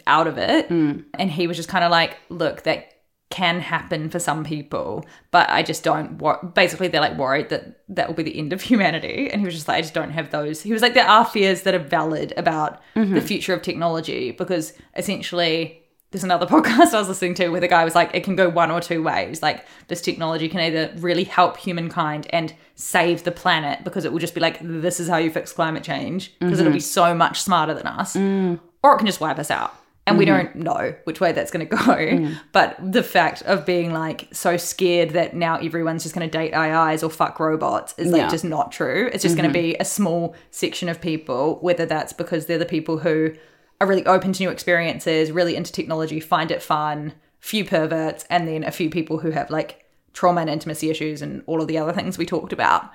out 0.06 0.28
of 0.28 0.38
it. 0.38 0.68
Hmm. 0.68 1.00
And 1.14 1.28
he 1.28 1.48
was 1.48 1.56
just 1.56 1.68
kind 1.68 1.82
of 1.82 1.90
like, 1.90 2.16
look, 2.28 2.62
that 2.62 2.92
can 3.28 3.58
happen 3.58 4.08
for 4.08 4.20
some 4.20 4.44
people, 4.44 5.04
but 5.32 5.50
I 5.50 5.64
just 5.64 5.82
don't. 5.82 6.18
Wor-. 6.18 6.52
Basically, 6.54 6.86
they're 6.86 7.00
like 7.00 7.18
worried 7.18 7.48
that 7.48 7.80
that 7.88 8.06
will 8.06 8.14
be 8.14 8.22
the 8.22 8.38
end 8.38 8.52
of 8.52 8.62
humanity. 8.70 9.28
And 9.28 9.40
he 9.40 9.46
was 9.46 9.54
just 9.54 9.66
like, 9.66 9.78
I 9.78 9.80
just 9.80 9.94
don't 9.94 10.12
have 10.12 10.30
those. 10.30 10.62
He 10.62 10.72
was 10.72 10.80
like, 10.80 10.94
there 10.94 11.08
are 11.08 11.24
fears 11.24 11.62
that 11.62 11.74
are 11.74 11.80
valid 11.80 12.34
about 12.36 12.80
mm-hmm. 12.94 13.14
the 13.14 13.20
future 13.20 13.52
of 13.52 13.62
technology 13.62 14.30
because 14.30 14.74
essentially. 14.94 15.82
There's 16.16 16.24
another 16.24 16.46
podcast 16.62 16.94
I 16.94 16.98
was 16.98 17.08
listening 17.08 17.34
to 17.34 17.50
where 17.50 17.60
the 17.60 17.68
guy 17.68 17.84
was 17.84 17.94
like, 17.94 18.14
it 18.14 18.24
can 18.24 18.36
go 18.36 18.48
one 18.48 18.70
or 18.70 18.80
two 18.80 19.02
ways. 19.02 19.42
Like, 19.42 19.66
this 19.88 20.00
technology 20.00 20.48
can 20.48 20.60
either 20.60 20.90
really 20.96 21.24
help 21.24 21.58
humankind 21.58 22.26
and 22.30 22.54
save 22.74 23.24
the 23.24 23.32
planet 23.32 23.84
because 23.84 24.06
it 24.06 24.12
will 24.12 24.18
just 24.18 24.34
be 24.34 24.40
like, 24.40 24.58
this 24.62 24.98
is 24.98 25.10
how 25.10 25.18
you 25.18 25.30
fix 25.30 25.52
climate 25.52 25.84
change 25.84 26.32
because 26.38 26.58
it'll 26.58 26.72
be 26.72 26.78
mm-hmm. 26.78 26.84
so 26.84 27.14
much 27.14 27.42
smarter 27.42 27.74
than 27.74 27.86
us 27.86 28.16
mm. 28.16 28.58
or 28.82 28.94
it 28.94 28.96
can 28.96 29.06
just 29.06 29.20
wipe 29.20 29.38
us 29.38 29.50
out. 29.50 29.76
And 30.06 30.16
we 30.16 30.24
mm-hmm. 30.24 30.36
don't 30.36 30.56
know 30.56 30.94
which 31.04 31.20
way 31.20 31.32
that's 31.32 31.50
going 31.50 31.68
to 31.68 31.76
go. 31.76 31.84
Mm. 31.84 32.38
But 32.52 32.78
the 32.80 33.02
fact 33.02 33.42
of 33.42 33.66
being 33.66 33.92
like 33.92 34.28
so 34.32 34.56
scared 34.56 35.10
that 35.10 35.36
now 35.36 35.58
everyone's 35.58 36.02
just 36.02 36.14
going 36.14 36.26
to 36.26 36.38
date 36.38 36.54
AIs 36.54 37.02
or 37.02 37.10
fuck 37.10 37.38
robots 37.38 37.94
is 37.98 38.10
like 38.10 38.22
Yeah. 38.22 38.28
just 38.30 38.44
not 38.44 38.72
true. 38.72 39.10
It's 39.12 39.22
just 39.22 39.36
going 39.36 39.52
to 39.52 39.54
mm-hmm. 39.54 39.72
be 39.72 39.76
a 39.78 39.84
small 39.84 40.34
section 40.50 40.88
of 40.88 40.98
people, 40.98 41.58
whether 41.60 41.84
that's 41.84 42.14
because 42.14 42.46
they're 42.46 42.56
the 42.56 42.64
people 42.64 43.00
who 43.00 43.34
are 43.80 43.86
really 43.86 44.06
open 44.06 44.32
to 44.32 44.42
new 44.42 44.50
experiences, 44.50 45.30
really 45.30 45.56
into 45.56 45.72
technology, 45.72 46.20
find 46.20 46.50
it 46.50 46.62
fun, 46.62 47.12
few 47.40 47.64
perverts, 47.64 48.24
and 48.30 48.48
then 48.48 48.64
a 48.64 48.70
few 48.70 48.90
people 48.90 49.18
who 49.18 49.30
have 49.30 49.50
like 49.50 49.84
trauma 50.12 50.40
and 50.40 50.50
intimacy 50.50 50.90
issues 50.90 51.22
and 51.22 51.42
all 51.46 51.60
of 51.60 51.68
the 51.68 51.78
other 51.78 51.92
things 51.92 52.16
we 52.16 52.26
talked 52.26 52.52
about. 52.52 52.90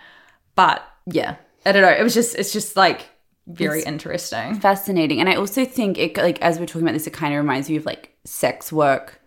But 0.55 0.83
yeah, 1.05 1.35
I 1.65 1.71
don't 1.71 1.83
know. 1.83 1.89
It 1.89 2.03
was 2.03 2.13
just, 2.13 2.35
it's 2.35 2.53
just 2.53 2.75
like 2.75 3.09
very 3.47 3.83
interesting. 3.83 4.59
fascinating 4.59 5.19
and 5.19 5.27
i 5.27 5.35
also 5.35 5.65
think 5.65 5.97
it 5.97 6.15
like 6.15 6.39
as 6.41 6.59
we're 6.59 6.65
talking 6.65 6.83
about 6.83 6.93
this 6.93 7.07
it 7.07 7.11
kind 7.11 7.33
of 7.33 7.37
reminds 7.39 7.69
me 7.69 7.75
of 7.75 7.85
like 7.85 8.15
sex 8.23 8.71
work 8.71 9.20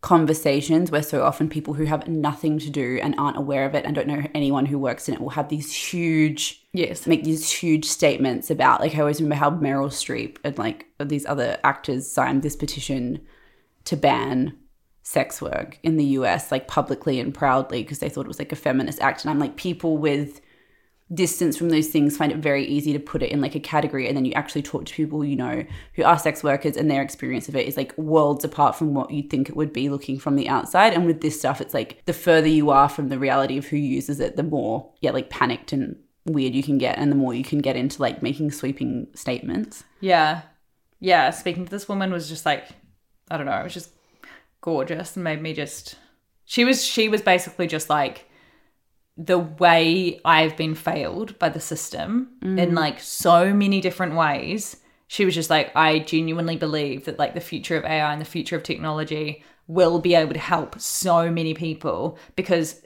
conversations 0.00 0.90
where 0.90 1.02
so 1.02 1.22
often 1.22 1.48
people 1.48 1.74
who 1.74 1.84
have 1.84 2.06
nothing 2.06 2.58
to 2.58 2.70
do 2.70 3.00
and 3.02 3.14
aren't 3.18 3.36
aware 3.36 3.66
of 3.66 3.74
it 3.74 3.84
and 3.84 3.94
don't 3.96 4.06
know 4.06 4.22
anyone 4.32 4.66
who 4.66 4.78
works 4.78 5.08
in 5.08 5.14
it 5.14 5.20
will 5.20 5.30
have 5.30 5.48
these 5.48 5.72
huge 5.74 6.64
Yes. 6.72 7.06
make 7.06 7.24
these 7.24 7.50
huge 7.50 7.84
statements 7.84 8.48
about 8.48 8.80
like 8.80 8.94
i 8.94 9.00
always 9.00 9.20
remember 9.20 9.34
how 9.34 9.50
meryl 9.50 9.88
streep 9.88 10.36
and 10.44 10.56
like 10.56 10.86
these 11.04 11.26
other 11.26 11.58
actors 11.64 12.08
signed 12.08 12.42
this 12.42 12.54
petition 12.54 13.20
to 13.86 13.96
ban 13.96 14.56
sex 15.08 15.40
work 15.40 15.78
in 15.82 15.96
the 15.96 16.04
US, 16.04 16.52
like 16.52 16.68
publicly 16.68 17.18
and 17.18 17.32
proudly, 17.32 17.82
because 17.82 17.98
they 17.98 18.10
thought 18.10 18.26
it 18.26 18.28
was 18.28 18.38
like 18.38 18.52
a 18.52 18.56
feminist 18.56 19.00
act. 19.00 19.24
And 19.24 19.30
I'm 19.30 19.38
like, 19.38 19.56
people 19.56 19.96
with 19.96 20.42
distance 21.14 21.56
from 21.56 21.70
those 21.70 21.88
things 21.88 22.16
find 22.16 22.32
it 22.32 22.38
very 22.38 22.66
easy 22.66 22.92
to 22.92 22.98
put 22.98 23.22
it 23.22 23.30
in 23.30 23.40
like 23.40 23.54
a 23.54 23.60
category 23.60 24.06
and 24.06 24.16
then 24.16 24.26
you 24.26 24.32
actually 24.34 24.60
talk 24.60 24.84
to 24.84 24.92
people 24.92 25.24
you 25.24 25.36
know 25.36 25.64
who 25.94 26.04
are 26.04 26.18
sex 26.18 26.42
workers 26.42 26.76
and 26.76 26.90
their 26.90 27.00
experience 27.00 27.48
of 27.48 27.56
it 27.56 27.66
is 27.66 27.78
like 27.78 27.96
worlds 27.96 28.44
apart 28.44 28.76
from 28.76 28.92
what 28.92 29.10
you'd 29.10 29.30
think 29.30 29.48
it 29.48 29.56
would 29.56 29.72
be 29.72 29.88
looking 29.88 30.18
from 30.18 30.36
the 30.36 30.48
outside 30.48 30.92
and 30.92 31.06
with 31.06 31.22
this 31.22 31.38
stuff 31.38 31.62
it's 31.62 31.72
like 31.72 32.04
the 32.04 32.12
further 32.12 32.46
you 32.46 32.68
are 32.68 32.90
from 32.90 33.08
the 33.08 33.18
reality 33.18 33.56
of 33.56 33.64
who 33.66 33.76
uses 33.78 34.20
it 34.20 34.36
the 34.36 34.42
more 34.42 34.92
yeah 35.00 35.10
like 35.10 35.30
panicked 35.30 35.72
and 35.72 35.96
weird 36.26 36.54
you 36.54 36.62
can 36.62 36.76
get 36.76 36.98
and 36.98 37.10
the 37.10 37.16
more 37.16 37.32
you 37.32 37.42
can 37.42 37.60
get 37.60 37.74
into 37.74 38.02
like 38.02 38.22
making 38.22 38.50
sweeping 38.50 39.06
statements 39.14 39.84
Yeah. 40.00 40.42
Yeah. 41.00 41.30
Speaking 41.30 41.64
to 41.64 41.70
this 41.70 41.88
woman 41.88 42.12
was 42.12 42.28
just 42.28 42.44
like, 42.44 42.68
I 43.30 43.36
don't 43.36 43.46
know, 43.46 43.58
it 43.58 43.64
was 43.64 43.74
just 43.74 43.92
gorgeous 44.60 45.16
and 45.16 45.24
made 45.24 45.40
me 45.40 45.54
just. 45.54 45.94
She 46.44 46.64
was, 46.64 46.84
she 46.84 47.08
was 47.08 47.22
basically 47.22 47.66
just 47.66 47.88
like, 47.88 48.27
the 49.18 49.38
way 49.38 50.20
I've 50.24 50.56
been 50.56 50.76
failed 50.76 51.36
by 51.40 51.48
the 51.48 51.58
system 51.58 52.30
in 52.40 52.56
mm. 52.56 52.74
like 52.74 53.00
so 53.00 53.52
many 53.52 53.80
different 53.80 54.14
ways. 54.14 54.76
She 55.08 55.24
was 55.24 55.34
just 55.34 55.50
like, 55.50 55.74
I 55.74 55.98
genuinely 55.98 56.56
believe 56.56 57.04
that 57.06 57.18
like 57.18 57.34
the 57.34 57.40
future 57.40 57.76
of 57.76 57.84
AI 57.84 58.12
and 58.12 58.20
the 58.20 58.26
future 58.26 58.54
of 58.54 58.62
technology 58.62 59.42
will 59.66 59.98
be 59.98 60.14
able 60.14 60.34
to 60.34 60.38
help 60.38 60.80
so 60.80 61.30
many 61.32 61.52
people 61.52 62.16
because 62.36 62.80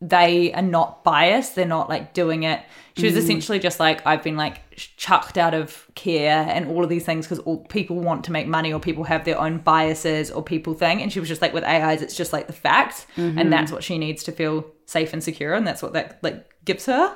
they 0.00 0.52
are 0.52 0.62
not 0.62 1.02
biased. 1.04 1.54
They're 1.54 1.66
not 1.66 1.88
like 1.88 2.12
doing 2.12 2.42
it. 2.42 2.60
She 2.96 3.06
was 3.06 3.14
mm. 3.14 3.18
essentially 3.18 3.58
just 3.58 3.80
like, 3.80 4.04
I've 4.06 4.22
been 4.22 4.36
like 4.36 4.60
chucked 4.76 5.38
out 5.38 5.54
of 5.54 5.86
care 5.94 6.44
and 6.48 6.68
all 6.68 6.82
of 6.82 6.90
these 6.90 7.04
things 7.04 7.26
because 7.26 7.38
all 7.40 7.64
people 7.64 7.96
want 7.96 8.24
to 8.24 8.32
make 8.32 8.46
money 8.46 8.72
or 8.72 8.80
people 8.80 9.04
have 9.04 9.24
their 9.24 9.40
own 9.40 9.58
biases 9.58 10.30
or 10.30 10.42
people 10.42 10.74
think. 10.74 11.00
And 11.00 11.12
she 11.12 11.20
was 11.20 11.28
just 11.28 11.40
like, 11.40 11.54
with 11.54 11.64
AIs, 11.64 12.02
it's 12.02 12.16
just 12.16 12.32
like 12.32 12.48
the 12.48 12.52
fact. 12.52 13.06
And 13.16 13.36
mm-hmm. 13.36 13.50
that's 13.50 13.70
what 13.70 13.84
she 13.84 13.96
needs 13.96 14.24
to 14.24 14.32
feel 14.32 14.64
safe 14.92 15.12
and 15.12 15.22
secure. 15.22 15.52
And 15.54 15.66
that's 15.66 15.82
what 15.82 15.92
that 15.94 16.18
like 16.22 16.38
gives 16.64 16.86
her, 16.86 17.06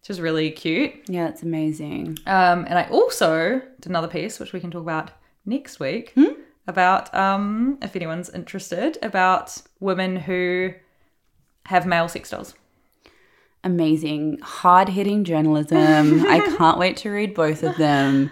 which 0.00 0.10
is 0.10 0.20
really 0.20 0.50
cute. 0.50 0.92
yeah 1.08 1.28
it's 1.28 1.42
amazing 1.42 2.18
Um, 2.26 2.58
and 2.68 2.76
I 2.82 2.84
also 2.98 3.60
did 3.80 3.86
another 3.94 4.08
piece, 4.08 4.38
which 4.40 4.52
we 4.52 4.60
can 4.60 4.70
talk 4.70 4.82
about 4.82 5.10
next 5.44 5.80
week, 5.80 6.14
about 6.66 7.04
um, 7.24 7.78
if 7.82 7.96
anyone's 7.96 8.30
interested, 8.30 8.98
about 9.02 9.46
women 9.80 10.16
who 10.16 10.72
have 11.66 11.86
male 11.86 12.08
sex 12.08 12.30
dolls. 12.30 12.54
amazing 13.64 14.38
hard-hitting 14.42 15.24
journalism 15.24 16.24
i 16.26 16.38
can't 16.58 16.78
wait 16.78 16.96
to 16.96 17.10
read 17.10 17.34
both 17.34 17.62
of 17.62 17.76
them 17.76 18.30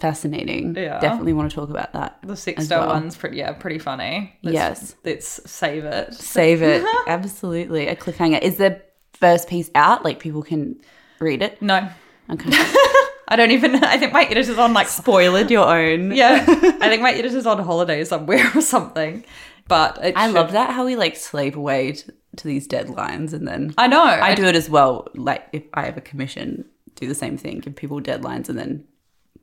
fascinating 0.00 0.74
Yeah. 0.76 0.98
definitely 1.00 1.32
want 1.32 1.50
to 1.50 1.54
talk 1.54 1.70
about 1.70 1.92
that 1.92 2.18
The 2.24 2.36
six 2.36 2.66
doll 2.68 2.86
well. 2.86 2.94
one's 2.94 3.16
pretty, 3.16 3.36
yeah, 3.38 3.52
pretty 3.52 3.78
funny. 3.78 4.36
Let's, 4.42 4.54
Yes. 4.54 4.94
let's 5.04 5.50
save 5.50 5.84
it. 5.84 6.14
save 6.14 6.62
it 6.62 6.84
absolutely 7.06 7.88
a 7.88 7.96
cliffhanger 7.96 8.40
is 8.40 8.56
the 8.56 8.80
first 9.12 9.48
piece 9.48 9.70
out 9.74 10.04
like 10.04 10.18
people 10.18 10.42
can 10.42 10.80
read 11.20 11.42
it 11.42 11.60
No, 11.60 11.88
okay 12.30 12.50
I 13.28 13.36
don't 13.36 13.52
even. 13.52 13.76
I 13.76 13.96
think 13.96 14.12
my 14.12 14.24
editor's 14.24 14.58
on 14.58 14.74
like 14.74 14.88
spoiled 14.88 15.50
your 15.50 15.66
own 15.66 16.10
yeah. 16.14 16.44
I 16.46 16.88
think 16.90 17.00
my 17.00 17.12
editor's 17.12 17.46
on 17.46 17.58
holiday 17.60 18.04
somewhere 18.04 18.50
or 18.54 18.60
something. 18.60 19.24
But 19.68 19.98
it 20.04 20.16
i 20.16 20.26
should- 20.26 20.34
love 20.34 20.52
that 20.52 20.70
how 20.70 20.84
we 20.84 20.96
like 20.96 21.16
slave 21.16 21.56
away 21.56 21.92
to, 21.92 22.12
to 22.38 22.46
these 22.48 22.66
deadlines 22.68 23.32
and 23.32 23.46
then 23.48 23.72
I 23.78 23.86
know. 23.86 24.02
i 24.04 24.34
do 24.34 24.44
it 24.44 24.54
as 24.56 24.68
well 24.68 25.06
like 25.14 25.46
if 25.52 25.62
i 25.72 25.82
have 25.84 25.96
a 25.96 26.00
commission 26.02 26.64
do 26.96 27.06
the 27.08 27.14
same 27.14 27.38
thing 27.38 27.60
give 27.60 27.74
people 27.76 28.00
deadlines 28.00 28.48
and 28.50 28.58
then 28.58 28.84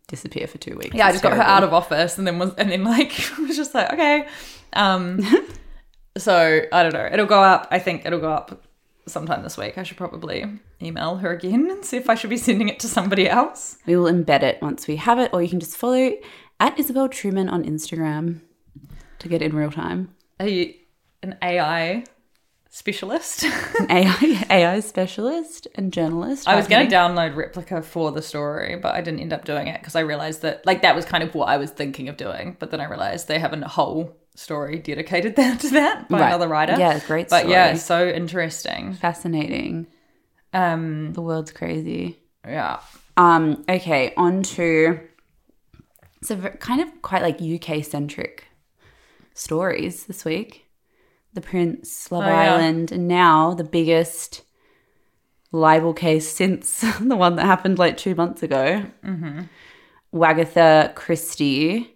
disappear 0.09 0.45
for 0.47 0.57
two 0.57 0.75
weeks 0.75 0.93
yeah, 0.93 1.07
I 1.07 1.11
just 1.11 1.23
got 1.23 1.33
her 1.33 1.41
out 1.41 1.63
of 1.63 1.73
office 1.73 2.17
and 2.17 2.27
then 2.27 2.37
was 2.39 2.53
and 2.55 2.69
then 2.69 2.83
like 2.83 3.13
was 3.39 3.55
just 3.55 3.73
like, 3.73 3.93
okay. 3.93 4.27
Um 4.73 5.21
so 6.17 6.61
I 6.73 6.83
don't 6.83 6.93
know. 6.93 7.07
It'll 7.11 7.25
go 7.25 7.41
up. 7.41 7.67
I 7.71 7.79
think 7.79 8.05
it'll 8.05 8.19
go 8.19 8.31
up 8.31 8.65
sometime 9.07 9.41
this 9.43 9.57
week. 9.57 9.77
I 9.77 9.83
should 9.83 9.97
probably 9.97 10.45
email 10.81 11.17
her 11.17 11.31
again 11.31 11.69
and 11.71 11.85
see 11.85 11.97
if 11.97 12.09
I 12.09 12.15
should 12.15 12.29
be 12.29 12.37
sending 12.37 12.69
it 12.69 12.79
to 12.81 12.87
somebody 12.87 13.29
else. 13.29 13.77
we 13.85 13.95
will 13.95 14.11
embed 14.11 14.43
it 14.43 14.61
once 14.61 14.87
we 14.87 14.97
have 14.97 15.19
it 15.19 15.31
or 15.33 15.41
you 15.41 15.49
can 15.49 15.59
just 15.59 15.77
follow 15.77 16.11
at 16.59 16.77
isabel 16.79 17.07
truman 17.09 17.47
on 17.49 17.63
instagram 17.63 18.41
to 19.19 19.27
get 19.27 19.41
in 19.41 19.55
real 19.55 19.71
time 19.71 20.13
Are 20.39 20.47
you 20.47 20.73
an 21.21 21.37
AI 21.41 22.03
specialist? 22.69 23.43
AI, 23.89 24.45
AI 24.49 24.79
specialist 24.79 25.67
and 25.75 25.91
journalist. 25.91 26.47
I 26.47 26.55
was 26.55 26.67
going 26.67 26.87
to 26.89 26.95
download 26.95 27.35
Replika 27.35 27.83
for 27.83 28.11
the 28.11 28.21
story, 28.21 28.75
but 28.77 28.95
I 28.95 29.01
didn't 29.01 29.19
end 29.21 29.33
up 29.33 29.45
doing 29.45 29.67
it 29.67 29.79
because 29.81 29.95
I 29.95 30.01
realized 30.01 30.41
that, 30.43 30.65
like, 30.65 30.81
that 30.83 30.95
was 30.95 31.05
kind 31.05 31.23
of 31.23 31.33
what 31.35 31.49
I 31.49 31.57
was 31.57 31.71
thinking 31.71 32.09
of 32.09 32.17
doing. 32.17 32.55
But 32.59 32.71
then 32.71 32.79
I 32.81 32.85
realized 32.85 33.27
they 33.27 33.39
have 33.39 33.53
a 33.53 33.67
whole 33.67 34.15
story 34.35 34.79
dedicated 34.79 35.35
that 35.37 35.59
to 35.61 35.69
that 35.71 36.07
by 36.09 36.19
Right. 36.19 36.27
another 36.27 36.47
writer. 36.47 36.75
Yeah, 36.77 36.99
great 37.07 37.29
But 37.29 37.47
yeah, 37.49 37.73
so 37.75 38.07
interesting. 38.07 38.93
fascinating. 38.93 39.87
Um, 40.53 41.13
The 41.13 41.21
world's 41.21 41.51
crazy. 41.51 42.19
yeah. 42.45 42.79
Um. 43.17 43.65
Okay. 43.67 44.13
On 44.15 44.43
to 44.43 44.99
so 46.23 46.37
kind 46.37 46.81
of 46.81 47.01
quite 47.01 47.21
like 47.21 47.41
UK 47.41 47.83
centric 47.83 48.45
stories 49.33 50.05
this 50.05 50.23
week. 50.25 50.65
The 51.33 51.41
Prince, 51.41 52.11
Love 52.11 52.23
Oh, 52.23 52.27
yeah. 52.27 52.55
Island, 52.55 52.91
and 52.91 53.07
now 53.07 53.53
the 53.53 53.63
biggest 53.63 54.41
libel 55.51 55.93
case 55.93 56.27
since 56.29 56.81
the 56.99 57.15
one 57.15 57.35
that 57.35 57.45
happened 57.45 57.79
like 57.79 57.97
two 57.97 58.15
months 58.15 58.43
ago. 58.43 58.83
Mm-hmm. 59.05 59.41
Wagatha 60.13 60.95
Christie, 60.95 61.95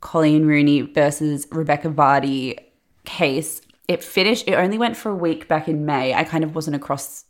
Colleen 0.00 0.46
Rooney 0.46 0.80
versus 0.82 1.46
Rebecca 1.50 1.88
Vardy 1.90 2.58
case. 3.04 3.60
It 3.88 4.02
finished. 4.02 4.48
It 4.48 4.54
only 4.54 4.78
went 4.78 4.96
for 4.96 5.10
a 5.10 5.14
week 5.16 5.48
back 5.48 5.68
in 5.68 5.84
May. 5.84 6.14
I 6.14 6.24
kind 6.24 6.44
of 6.44 6.54
wasn't 6.54 6.76
across 6.76 7.24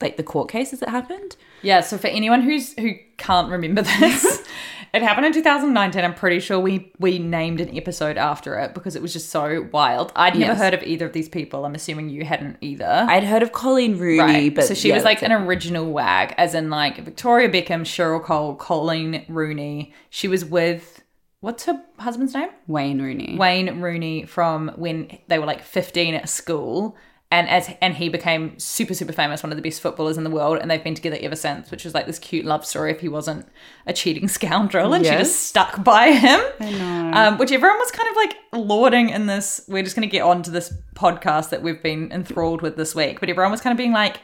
like 0.00 0.16
the 0.16 0.22
court 0.22 0.48
cases 0.50 0.80
that 0.80 0.88
happened. 0.88 1.36
Yeah, 1.62 1.82
so 1.82 1.98
for 1.98 2.06
anyone 2.06 2.40
who's 2.42 2.72
who 2.78 2.92
can't 3.18 3.50
remember 3.50 3.82
this, 3.82 4.42
it 4.92 5.02
happened 5.02 5.26
in 5.26 5.32
2019. 5.32 6.04
I'm 6.04 6.14
pretty 6.14 6.40
sure 6.40 6.58
we 6.58 6.92
we 6.98 7.18
named 7.18 7.60
an 7.60 7.76
episode 7.76 8.16
after 8.18 8.58
it 8.58 8.74
because 8.74 8.96
it 8.96 9.02
was 9.02 9.12
just 9.12 9.28
so 9.30 9.68
wild. 9.72 10.12
I'd 10.16 10.34
never 10.36 10.52
Yes. 10.52 10.58
heard 10.60 10.74
of 10.74 10.82
either 10.82 11.06
of 11.06 11.12
these 11.12 11.28
people. 11.28 11.64
I'm 11.64 11.74
assuming 11.74 12.08
you 12.08 12.24
hadn't 12.24 12.56
either. 12.60 13.06
I'd 13.08 13.24
heard 13.24 13.42
of 13.42 13.52
Colleen 13.52 13.98
Rooney, 13.98 14.18
right. 14.20 14.54
but 14.54 14.64
so 14.64 14.74
she 14.74 14.88
yeah, 14.88 14.94
was 14.96 15.04
like 15.04 15.22
an 15.22 15.32
original 15.32 15.90
wag, 15.92 16.34
as 16.38 16.54
in 16.54 16.70
like 16.70 16.98
Victoria 16.98 17.48
Beckham, 17.48 17.82
Cheryl 17.82 18.22
Cole, 18.22 18.54
Colleen 18.56 19.24
Rooney. 19.28 19.92
She 20.10 20.28
was 20.28 20.44
with 20.44 21.02
what's 21.40 21.64
her 21.64 21.82
husband's 21.98 22.34
name? 22.34 22.50
Wayne 22.66 23.00
Rooney. 23.00 23.36
Wayne 23.38 23.80
Rooney 23.80 24.24
from 24.26 24.72
when 24.76 25.18
they 25.28 25.38
were 25.38 25.46
like 25.46 25.62
15 25.62 26.14
at 26.14 26.28
school. 26.28 26.96
And 27.32 27.48
as 27.48 27.70
and 27.80 27.94
he 27.94 28.08
became 28.08 28.58
super 28.58 28.92
super 28.92 29.12
famous, 29.12 29.42
one 29.44 29.52
of 29.52 29.56
the 29.56 29.62
best 29.62 29.80
footballers 29.80 30.18
in 30.18 30.24
the 30.24 30.30
world, 30.30 30.58
and 30.60 30.68
they've 30.68 30.82
been 30.82 30.96
together 30.96 31.16
ever 31.20 31.36
since, 31.36 31.70
which 31.70 31.84
was 31.84 31.94
like 31.94 32.06
this 32.06 32.18
cute 32.18 32.44
love 32.44 32.66
story. 32.66 32.90
If 32.90 32.98
he 33.00 33.08
wasn't 33.08 33.46
a 33.86 33.92
cheating 33.92 34.26
scoundrel, 34.38 34.92
and 34.94 35.04
she 35.06 35.12
just 35.12 35.44
stuck 35.44 35.84
by 35.84 36.10
him, 36.10 36.40
I 36.58 36.70
know. 36.72 37.10
Um, 37.14 37.38
which 37.38 37.52
everyone 37.52 37.78
was 37.78 37.92
kind 37.92 38.08
of 38.10 38.16
like 38.16 38.34
lauding 38.52 39.10
in 39.10 39.26
this. 39.26 39.60
We're 39.68 39.84
just 39.84 39.94
going 39.94 40.08
to 40.08 40.12
get 40.12 40.22
on 40.22 40.42
to 40.42 40.50
this 40.50 40.74
podcast 40.94 41.50
that 41.50 41.62
we've 41.62 41.80
been 41.80 42.10
enthralled 42.10 42.62
with 42.62 42.74
this 42.76 42.96
week, 42.96 43.20
but 43.20 43.28
everyone 43.28 43.52
was 43.52 43.60
kind 43.60 43.70
of 43.72 43.78
being 43.78 43.92
like, 43.92 44.16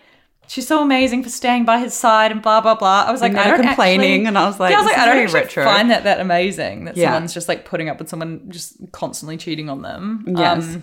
"She's 0.49 0.67
so 0.67 0.83
amazing 0.83 1.23
for 1.23 1.29
staying 1.31 1.65
by 1.65 1.79
his 1.79 1.95
side," 1.95 2.33
and 2.33 2.43
blah 2.43 2.61
blah 2.61 2.75
blah. 2.75 3.05
I 3.07 3.13
was 3.13 3.21
like, 3.21 3.37
I 3.37 3.47
don't 3.47 3.63
complaining, 3.63 4.23
actually- 4.23 4.27
and 4.27 4.37
I 4.37 4.47
was 4.49 4.59
like, 4.59 4.73
yeah, 4.73 4.79
I 4.79 4.81
was 4.81 4.87
like, 4.91 4.99
I 4.99 5.07
don't 5.07 5.19
actually 5.23 5.41
retro. 5.43 5.65
find 5.65 5.93
that 5.93 6.03
that 6.03 6.19
amazing 6.19 6.87
that 6.87 6.97
Yeah. 6.97 7.13
someone's 7.13 7.35
just 7.35 7.47
like 7.47 7.65
putting 7.65 7.89
up 7.89 8.01
with 8.01 8.09
someone 8.09 8.51
just 8.51 8.79
constantly 8.91 9.37
cheating 9.37 9.71
on 9.71 9.83
them. 9.83 10.25
Yes. 10.37 10.75
Um, 10.75 10.83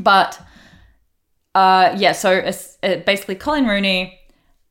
but 0.00 0.40
uh, 1.56 1.94
yeah, 1.96 2.12
so 2.12 2.32
it's, 2.32 2.76
it 2.82 3.06
basically 3.06 3.34
Colleen 3.34 3.66
Rooney 3.66 4.20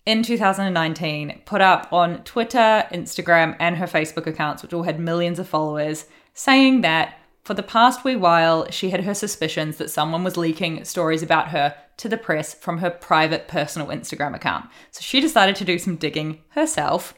in 0.05 0.21
2019 0.21 1.41
put 1.43 1.59
up 1.59 1.91
on 1.91 2.23
Twitter, 2.25 2.85
Instagram, 2.91 3.55
and 3.59 3.77
her 3.77 3.87
Facebook 3.87 4.27
accounts, 4.27 4.61
which 4.61 4.71
all 4.71 4.83
had 4.83 4.99
millions 4.99 5.39
of 5.39 5.49
followers, 5.49 6.05
saying 6.35 6.81
that 6.81 7.17
for 7.43 7.55
the 7.55 7.63
past 7.63 8.03
wee 8.03 8.15
while 8.15 8.69
she 8.69 8.91
had 8.91 9.03
her 9.03 9.15
suspicions 9.15 9.77
that 9.77 9.89
someone 9.89 10.23
was 10.23 10.37
leaking 10.37 10.85
stories 10.85 11.23
about 11.23 11.47
her 11.47 11.75
to 11.97 12.07
the 12.07 12.17
press 12.17 12.53
from 12.53 12.77
her 12.77 12.91
private 12.91 13.47
personal 13.47 13.87
Instagram 13.87 14.35
account. 14.35 14.69
So 14.91 15.01
she 15.01 15.19
decided 15.19 15.55
to 15.55 15.65
do 15.65 15.79
some 15.79 15.95
digging 15.95 16.43
herself, 16.49 17.15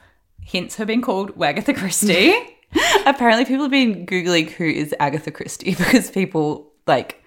hence 0.49 0.78
her 0.78 0.86
being 0.86 1.01
called 1.01 1.36
Wagatha 1.36 1.76
Christie. 1.76 2.34
Apparently, 3.05 3.43
people 3.43 3.63
have 3.63 3.72
been 3.72 4.05
googling 4.05 4.49
who 4.49 4.63
is 4.63 4.95
Agatha 4.97 5.32
Christie 5.32 5.76
because 5.78 6.09
people 6.09 6.72
like 6.86 7.22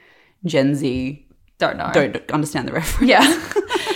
Gen 0.46 0.74
Z 0.74 1.26
Don't 1.60 1.76
know. 1.76 1.90
don't 1.92 2.30
understand 2.30 2.66
the 2.66 2.72
reference. 2.72 3.08
Yeah. 3.08 3.52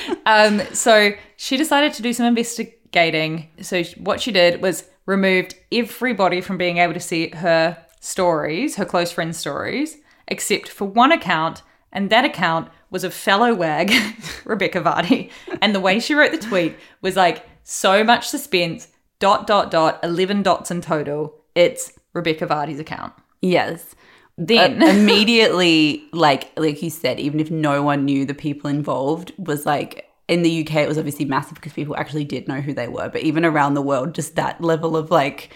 um, 0.27 0.61
so 0.73 1.13
she 1.37 1.57
decided 1.57 1.95
to 1.95 2.03
do 2.03 2.13
some 2.13 2.27
investigating. 2.27 3.49
So 3.63 3.83
what 3.99 4.21
she 4.21 4.31
did 4.31 4.63
was 4.63 4.85
removed 5.07 5.57
everybody 5.73 6.41
from 6.41 6.59
being 6.59 6.79
able 6.79 6.95
to 6.95 7.01
see 7.01 7.31
her 7.31 7.77
stories, 8.01 8.77
her 8.77 8.85
close 8.85 9.11
friends' 9.11 9.39
stories, 9.39 9.97
except 10.29 10.69
for 10.69 10.85
one 10.85 11.11
account, 11.11 11.63
and 11.91 12.11
that 12.11 12.25
account 12.25 12.69
was 12.91 13.03
a 13.03 13.11
fellow 13.11 13.55
wag, 13.55 13.93
Rebecca 14.45 14.81
Vardy. 14.81 15.31
And 15.63 15.75
the 15.75 15.81
way 15.81 15.99
she 15.99 16.15
wrote 16.15 16.33
the 16.33 16.39
tweet 16.39 16.77
was 17.01 17.17
like 17.17 17.47
so 17.63 18.05
much 18.05 18.29
suspense, 18.29 18.89
dot 19.21 19.47
dot 19.47 19.71
dot, 19.71 20.01
eleven 20.05 20.43
dots 20.43 20.71
in 20.71 20.83
total. 20.83 21.35
It's 21.55 21.93
Rebecca 22.13 22.47
Vardy's 22.47 22.79
account. 22.79 23.15
Yes. 23.41 23.95
Then 24.37 24.83
uh, 24.83 24.87
immediately, 24.87 26.05
like 26.13 26.51
like 26.59 26.83
you 26.83 26.91
said, 26.91 27.21
even 27.21 27.41
if 27.41 27.51
no 27.51 27.83
one 27.83 28.05
knew 28.05 28.25
the 28.25 28.35
people 28.35 28.69
involved, 28.69 29.33
was 29.39 29.65
like 29.65 30.11
in 30.29 30.43
the 30.43 30.67
UK, 30.67 30.77
it 30.77 30.89
was 30.89 30.99
obviously 30.99 31.25
massive 31.25 31.55
because 31.55 31.73
people 31.73 31.97
actually 31.97 32.25
did 32.25 32.49
know 32.49 32.61
who 32.61 32.73
they 32.73 32.89
were. 32.89 33.09
But 33.09 33.23
even 33.23 33.45
around 33.45 33.75
the 33.75 33.83
world, 33.83 34.15
just 34.15 34.37
that 34.37 34.61
level 34.61 34.97
of 34.97 35.11
like, 35.11 35.55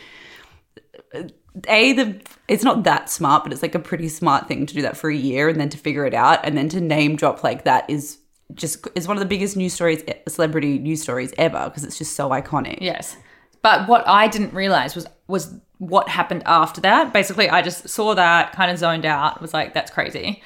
a 1.66 1.92
the 1.92 2.20
it's 2.46 2.62
not 2.62 2.84
that 2.84 3.10
smart, 3.10 3.42
but 3.42 3.52
it's 3.52 3.62
like 3.62 3.74
a 3.74 3.80
pretty 3.80 4.08
smart 4.08 4.46
thing 4.46 4.66
to 4.66 4.74
do 4.74 4.82
that 4.82 4.96
for 4.96 5.10
a 5.10 5.16
year 5.16 5.48
and 5.48 5.60
then 5.60 5.70
to 5.70 5.78
figure 5.78 6.04
it 6.06 6.14
out 6.14 6.44
and 6.44 6.56
then 6.56 6.68
to 6.68 6.80
name 6.80 7.16
drop 7.16 7.42
like 7.42 7.64
that 7.64 7.88
is 7.90 8.18
just 8.54 8.86
is 8.94 9.08
one 9.08 9.16
of 9.16 9.20
the 9.20 9.26
biggest 9.26 9.56
news 9.56 9.74
stories, 9.74 10.02
celebrity 10.28 10.78
news 10.78 11.02
stories 11.02 11.32
ever 11.36 11.64
because 11.64 11.84
it's 11.84 11.98
just 11.98 12.14
so 12.14 12.30
iconic. 12.30 12.78
Yes. 12.80 13.16
But 13.62 13.88
what 13.88 14.06
I 14.06 14.28
didn't 14.28 14.54
realize 14.54 14.94
was 14.94 15.06
was 15.26 15.54
what 15.78 16.08
happened 16.08 16.42
after 16.44 16.80
that. 16.82 17.12
Basically, 17.12 17.48
I 17.48 17.62
just 17.62 17.88
saw 17.88 18.14
that, 18.14 18.52
kind 18.52 18.70
of 18.70 18.78
zoned 18.78 19.06
out, 19.06 19.40
was 19.40 19.54
like, 19.54 19.74
that's 19.74 19.90
crazy. 19.90 20.42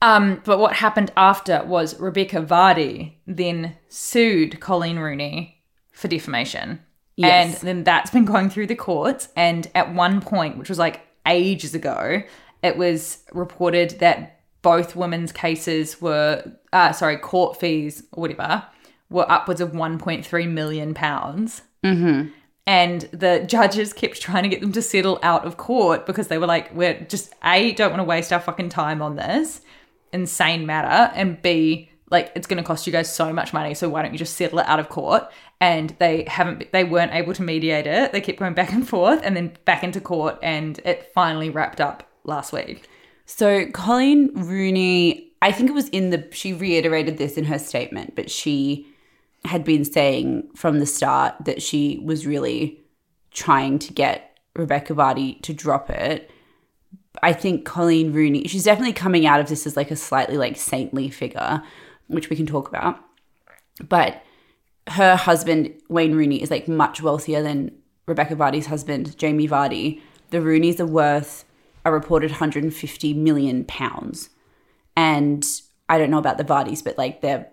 Um, 0.00 0.40
but 0.44 0.58
what 0.58 0.74
happened 0.74 1.10
after 1.16 1.64
was 1.64 1.98
Rebecca 1.98 2.40
Vardy 2.40 3.14
then 3.26 3.76
sued 3.88 4.60
Colleen 4.60 4.98
Rooney 4.98 5.62
for 5.92 6.08
defamation. 6.08 6.80
Yes. 7.16 7.58
And 7.60 7.68
then 7.68 7.84
that's 7.84 8.10
been 8.10 8.24
going 8.24 8.48
through 8.48 8.68
the 8.68 8.76
courts. 8.76 9.28
And 9.34 9.68
at 9.74 9.92
one 9.92 10.20
point, 10.20 10.56
which 10.56 10.68
was 10.68 10.78
like 10.78 11.00
ages 11.26 11.74
ago, 11.74 12.22
it 12.62 12.76
was 12.76 13.18
reported 13.32 13.98
that 13.98 14.40
both 14.62 14.94
women's 14.94 15.32
cases 15.32 16.00
were, 16.00 16.44
uh, 16.72 16.92
sorry, 16.92 17.16
court 17.16 17.58
fees 17.58 18.04
or 18.12 18.22
whatever, 18.22 18.64
were 19.10 19.30
upwards 19.30 19.60
of 19.60 19.72
1.3 19.72 20.50
million 20.50 20.94
pounds. 20.94 21.62
Mm-hmm. 21.84 22.30
And 22.68 23.00
the 23.12 23.44
judges 23.46 23.94
kept 23.94 24.20
trying 24.20 24.42
to 24.42 24.48
get 24.50 24.60
them 24.60 24.72
to 24.72 24.82
settle 24.82 25.18
out 25.22 25.46
of 25.46 25.56
court 25.56 26.04
because 26.04 26.28
they 26.28 26.36
were 26.38 26.46
like, 26.46 26.72
we're 26.74 27.00
just 27.00 27.34
A, 27.42 27.72
don't 27.72 27.90
want 27.90 28.00
to 28.00 28.04
waste 28.04 28.32
our 28.32 28.40
fucking 28.40 28.68
time 28.68 29.02
on 29.02 29.16
this 29.16 29.62
insane 30.12 30.66
matter. 30.66 31.12
And 31.14 31.40
B, 31.40 31.90
like, 32.10 32.30
it's 32.34 32.46
going 32.46 32.62
to 32.62 32.66
cost 32.66 32.86
you 32.86 32.92
guys 32.92 33.12
so 33.12 33.32
much 33.32 33.52
money. 33.54 33.74
So 33.74 33.88
why 33.88 34.02
don't 34.02 34.12
you 34.12 34.18
just 34.18 34.36
settle 34.36 34.58
it 34.58 34.66
out 34.66 34.80
of 34.80 34.90
court? 34.90 35.30
And 35.60 35.96
they 35.98 36.24
haven't, 36.28 36.70
they 36.72 36.84
weren't 36.84 37.14
able 37.14 37.32
to 37.34 37.42
mediate 37.42 37.86
it. 37.86 38.12
They 38.12 38.20
kept 38.20 38.38
going 38.38 38.54
back 38.54 38.72
and 38.72 38.86
forth 38.86 39.20
and 39.24 39.34
then 39.34 39.56
back 39.64 39.82
into 39.82 40.00
court. 40.00 40.38
And 40.42 40.78
it 40.84 41.10
finally 41.14 41.48
wrapped 41.48 41.80
up 41.80 42.06
last 42.24 42.52
week. 42.52 42.86
So 43.24 43.66
Colleen 43.70 44.30
Rooney, 44.34 45.32
I 45.40 45.52
think 45.52 45.70
it 45.70 45.74
was 45.74 45.88
in 45.88 46.10
the, 46.10 46.28
she 46.32 46.52
reiterated 46.52 47.16
this 47.16 47.38
in 47.38 47.44
her 47.44 47.58
statement, 47.58 48.14
but 48.14 48.30
she 48.30 48.86
had 49.44 49.64
been 49.64 49.84
saying 49.84 50.48
from 50.54 50.78
the 50.78 50.86
start 50.86 51.34
that 51.44 51.62
she 51.62 52.00
was 52.04 52.26
really 52.26 52.82
trying 53.30 53.78
to 53.78 53.92
get 53.92 54.38
Rebecca 54.56 54.94
Vardy 54.94 55.40
to 55.42 55.54
drop 55.54 55.90
it. 55.90 56.30
I 57.22 57.32
think 57.32 57.64
Colleen 57.64 58.12
Rooney, 58.12 58.46
she's 58.46 58.64
definitely 58.64 58.92
coming 58.92 59.26
out 59.26 59.40
of 59.40 59.48
this 59.48 59.66
as 59.66 59.76
like 59.76 59.90
a 59.90 59.96
slightly 59.96 60.36
like 60.36 60.56
saintly 60.56 61.10
figure, 61.10 61.62
which 62.08 62.30
we 62.30 62.36
can 62.36 62.46
talk 62.46 62.68
about. 62.68 62.98
But 63.88 64.22
her 64.88 65.16
husband, 65.16 65.74
Wayne 65.88 66.14
Rooney, 66.14 66.42
is 66.42 66.50
like 66.50 66.68
much 66.68 67.02
wealthier 67.02 67.42
than 67.42 67.72
Rebecca 68.06 68.34
Vardy's 68.34 68.66
husband, 68.66 69.16
Jamie 69.18 69.48
Vardy. 69.48 70.00
The 70.30 70.38
Rooneys 70.38 70.80
are 70.80 70.86
worth 70.86 71.44
a 71.84 71.92
reported 71.92 72.30
150 72.30 73.14
million 73.14 73.64
pounds. 73.64 74.30
And 74.96 75.46
I 75.88 75.98
don't 75.98 76.10
know 76.10 76.18
about 76.18 76.38
the 76.38 76.44
Vardys, 76.44 76.82
but 76.82 76.98
like 76.98 77.20
they're 77.20 77.48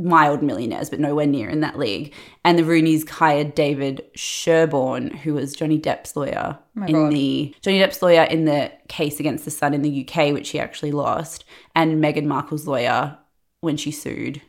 mild 0.00 0.42
millionaires, 0.42 0.90
but 0.90 0.98
nowhere 0.98 1.26
near 1.26 1.48
in 1.48 1.60
that 1.60 1.78
league. 1.78 2.12
And 2.44 2.58
the 2.58 2.62
Rooneys 2.62 3.08
hired 3.08 3.54
David 3.54 4.04
Sherborne, 4.14 5.10
who 5.10 5.34
was 5.34 5.54
Johnny 5.54 5.78
Depp's 5.78 6.16
lawyer 6.16 6.58
oh 6.78 6.84
in 6.84 6.92
God. 6.92 7.12
the 7.12 7.54
Johnny 7.60 7.78
Depp's 7.78 8.02
lawyer 8.02 8.22
in 8.22 8.46
the 8.46 8.72
case 8.88 9.20
against 9.20 9.44
the 9.44 9.50
Sun 9.50 9.74
in 9.74 9.82
the 9.82 10.08
UK, 10.08 10.32
which 10.32 10.50
he 10.50 10.58
actually 10.58 10.92
lost, 10.92 11.44
and 11.74 12.02
Meghan 12.02 12.24
Markle's 12.24 12.66
lawyer 12.66 13.18
when 13.60 13.76
she 13.76 13.90
sued 13.90 14.40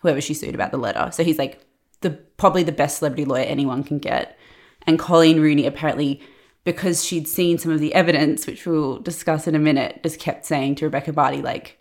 whoever 0.00 0.20
she 0.20 0.34
sued 0.34 0.54
about 0.54 0.70
the 0.70 0.78
letter. 0.78 1.10
So 1.12 1.24
he's 1.24 1.38
like 1.38 1.60
the 2.00 2.10
probably 2.10 2.62
the 2.62 2.72
best 2.72 2.98
celebrity 2.98 3.24
lawyer 3.24 3.44
anyone 3.44 3.82
can 3.82 3.98
get. 3.98 4.38
And 4.86 4.98
Colleen 4.98 5.40
Rooney 5.40 5.66
apparently 5.66 6.20
because 6.64 7.04
she'd 7.04 7.28
seen 7.28 7.58
some 7.58 7.72
of 7.72 7.80
the 7.80 7.94
evidence, 7.94 8.46
which 8.46 8.66
we'll 8.66 8.98
discuss 8.98 9.46
in 9.46 9.54
a 9.54 9.58
minute, 9.58 10.00
just 10.02 10.18
kept 10.18 10.44
saying 10.44 10.74
to 10.76 10.84
Rebecca 10.84 11.12
Vardy, 11.12 11.42
like, 11.42 11.78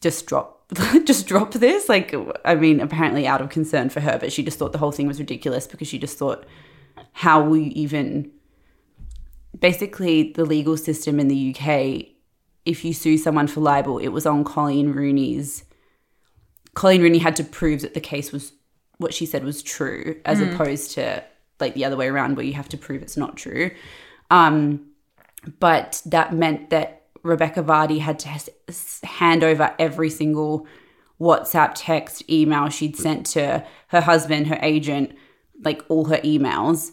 just 0.00 0.26
drop 0.26 0.55
just 1.04 1.26
drop 1.26 1.52
this? 1.52 1.88
Like 1.88 2.14
i 2.44 2.54
mean 2.54 2.80
apparently 2.80 3.26
out 3.26 3.40
of 3.40 3.48
concern 3.50 3.88
for 3.88 4.00
her 4.00 4.18
but 4.18 4.32
she 4.32 4.42
just 4.42 4.58
thought 4.58 4.72
the 4.72 4.78
whole 4.78 4.92
thing 4.92 5.06
was 5.06 5.18
ridiculous 5.18 5.66
because 5.66 5.88
she 5.88 5.98
just 5.98 6.18
thought 6.18 6.44
how 7.12 7.42
will 7.42 7.56
you 7.56 7.72
even 7.74 8.30
basically 9.58 10.32
the 10.32 10.44
legal 10.44 10.76
system 10.76 11.18
in 11.20 11.28
the 11.28 11.54
uk 11.54 12.06
if 12.64 12.84
you 12.84 12.92
sue 12.92 13.16
someone 13.16 13.46
for 13.46 13.60
libel 13.60 13.98
it 13.98 14.08
was 14.08 14.26
on 14.26 14.44
colleen 14.44 14.92
rooney's 14.92 15.64
colleen 16.74 17.00
rooney 17.00 17.18
had 17.18 17.36
to 17.36 17.44
prove 17.44 17.80
that 17.82 17.94
the 17.94 18.00
case 18.00 18.32
was 18.32 18.52
what 18.98 19.12
she 19.12 19.26
said 19.26 19.44
was 19.44 19.62
true 19.62 20.20
as 20.24 20.40
opposed 20.40 20.92
to 20.92 21.22
like 21.60 21.74
the 21.74 21.84
other 21.84 21.96
way 21.96 22.08
around 22.08 22.36
where 22.36 22.46
you 22.46 22.54
have 22.54 22.68
to 22.68 22.78
prove 22.78 23.02
it's 23.02 23.16
not 23.16 23.36
true. 23.36 23.70
Um 24.30 24.86
but 25.60 26.02
that 26.06 26.34
meant 26.34 26.70
that 26.70 26.95
Rebecca 27.26 27.62
Vardy 27.62 28.00
had 28.00 28.18
to 28.20 29.06
hand 29.06 29.44
over 29.44 29.74
every 29.78 30.10
single 30.10 30.66
WhatsApp, 31.20 31.72
text, 31.74 32.28
email 32.30 32.68
she'd 32.68 32.96
sent 32.96 33.26
to 33.26 33.64
her 33.88 34.00
husband, 34.00 34.48
her 34.48 34.58
agent, 34.62 35.16
like 35.62 35.82
all 35.88 36.06
her 36.06 36.18
emails, 36.18 36.92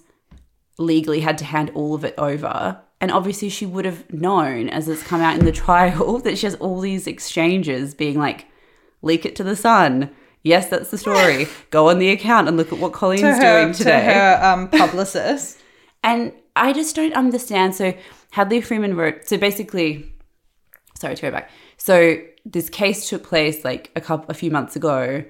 legally 0.78 1.20
had 1.20 1.38
to 1.40 1.46
hand 1.46 1.72
all 1.74 1.94
of 1.94 2.06
it 2.06 2.16
over. 2.18 2.80
And 3.02 3.12
obviously, 3.12 3.50
she 3.50 3.66
would 3.66 3.84
have 3.86 4.12
known 4.14 4.70
as 4.70 4.88
it's 4.88 5.04
come 5.04 5.22
out 5.22 5.38
in 5.38 5.46
the 5.46 5.52
trial 5.64 6.20
that 6.20 6.38
she 6.38 6.46
has 6.46 6.56
all 6.56 6.80
these 6.80 7.06
exchanges 7.06 7.94
being 7.94 8.18
like, 8.18 8.48
leak 9.02 9.26
it 9.26 9.36
to 9.36 9.44
the 9.44 9.56
sun. 9.56 10.10
Yes, 10.42 10.68
that's 10.70 10.90
the 10.90 10.98
story. 10.98 11.48
Go 11.70 11.90
on 11.90 12.00
the 12.00 12.10
account 12.10 12.48
and 12.48 12.58
look 12.58 12.72
at 12.72 12.80
what 12.80 12.94
Colleen's 12.94 13.22
to 13.22 13.34
her, 13.34 13.62
doing 13.62 13.74
today. 13.74 14.06
To 14.06 14.14
her 14.14 14.40
um, 14.44 14.70
publicist. 14.72 15.60
And 16.04 16.34
I 16.56 16.74
just 16.74 16.96
don't 16.96 17.14
understand. 17.14 17.76
So 17.76 17.94
Hadley 18.32 18.62
Freeman 18.62 18.96
wrote. 18.96 19.28
So 19.28 19.38
basically, 19.38 20.13
sorry 21.04 21.16
to 21.16 21.22
go 21.22 21.32
back. 21.32 21.52
So 21.78 22.18
this 22.46 22.70
case 22.70 23.10
took 23.10 23.24
place 23.24 23.64
like 23.64 23.92
a 23.96 24.02
couple, 24.02 24.26
a 24.30 24.34
few 24.34 24.50
months 24.50 24.76
ago. 24.76 25.24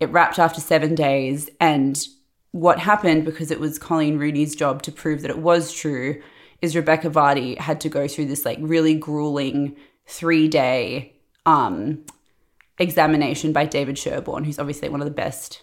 It 0.00 0.10
wrapped 0.10 0.38
after 0.38 0.60
seven 0.60 0.94
days, 0.94 1.48
and 1.60 2.06
what 2.52 2.78
happened 2.78 3.24
because 3.24 3.50
it 3.50 3.58
was 3.58 3.78
Colleen 3.78 4.18
Rooney's 4.18 4.54
job 4.54 4.82
to 4.82 4.92
prove 4.92 5.22
that 5.22 5.30
it 5.30 5.38
was 5.38 5.72
true 5.72 6.22
is 6.60 6.76
Rebecca 6.76 7.10
Vardy 7.10 7.58
had 7.58 7.80
to 7.80 7.88
go 7.88 8.06
through 8.06 8.26
this 8.26 8.44
like 8.44 8.58
really 8.60 8.94
grueling 8.94 9.76
three 10.06 10.46
day 10.46 11.16
um, 11.46 12.04
examination 12.78 13.52
by 13.52 13.64
David 13.64 13.98
Sherborne, 13.98 14.44
who's 14.44 14.58
obviously 14.58 14.88
one 14.88 15.00
of 15.00 15.06
the 15.06 15.10
best 15.14 15.62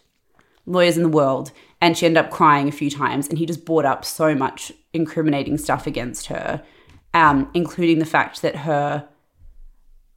lawyers 0.66 0.98
in 0.98 1.04
the 1.04 1.10
world 1.10 1.52
and 1.80 1.98
she 1.98 2.06
ended 2.06 2.24
up 2.24 2.32
crying 2.32 2.68
a 2.68 2.72
few 2.72 2.90
times 2.90 3.28
and 3.28 3.38
he 3.38 3.46
just 3.46 3.66
brought 3.66 3.86
up 3.86 4.06
so 4.06 4.36
much 4.36 4.72
incriminating 4.94 5.58
stuff 5.58 5.88
against 5.88 6.28
her 6.28 6.64
um, 7.14 7.50
including 7.54 8.00
the 8.00 8.06
fact 8.06 8.42
that 8.42 8.58
her 8.58 9.08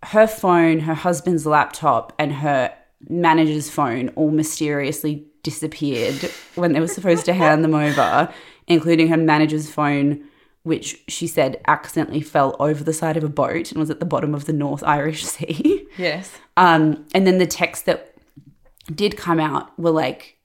her 0.05 0.27
phone 0.27 0.81
her 0.81 0.95
husband's 0.95 1.47
laptop 1.47 2.13
and 2.19 2.33
her 2.35 2.73
manager's 3.09 3.69
phone 3.71 4.09
all 4.11 4.31
mysteriously 4.31 5.27
disappeared 5.43 6.31
when 6.55 6.73
they 6.73 6.81
were 6.81 6.89
supposed 6.89 7.25
to 7.27 7.33
hand 7.35 7.63
them 7.65 7.75
over 7.75 8.33
including 8.67 9.09
her 9.09 9.17
manager's 9.17 9.71
phone 9.71 10.23
which 10.63 11.03
she 11.09 11.27
said 11.27 11.61
accidentally 11.67 12.23
fell 12.23 12.57
over 12.59 12.83
the 12.83 12.93
side 12.95 13.17
of 13.19 13.25
a 13.25 13.29
boat 13.29 13.71
and 13.71 13.79
was 13.79 13.91
at 13.91 14.01
the 14.01 14.07
bottom 14.07 14.35
of 14.35 14.47
the 14.47 14.53
north 14.53 14.83
irish 14.85 15.25
sea 15.35 15.87
Yes. 15.99 16.39
um, 16.57 17.07
and 17.15 17.27
then 17.27 17.39
the 17.39 17.47
texts 17.47 17.85
that 17.85 18.15
did 18.95 19.17
come 19.17 19.41
out 19.41 19.79
were 19.79 19.91
like 19.91 20.39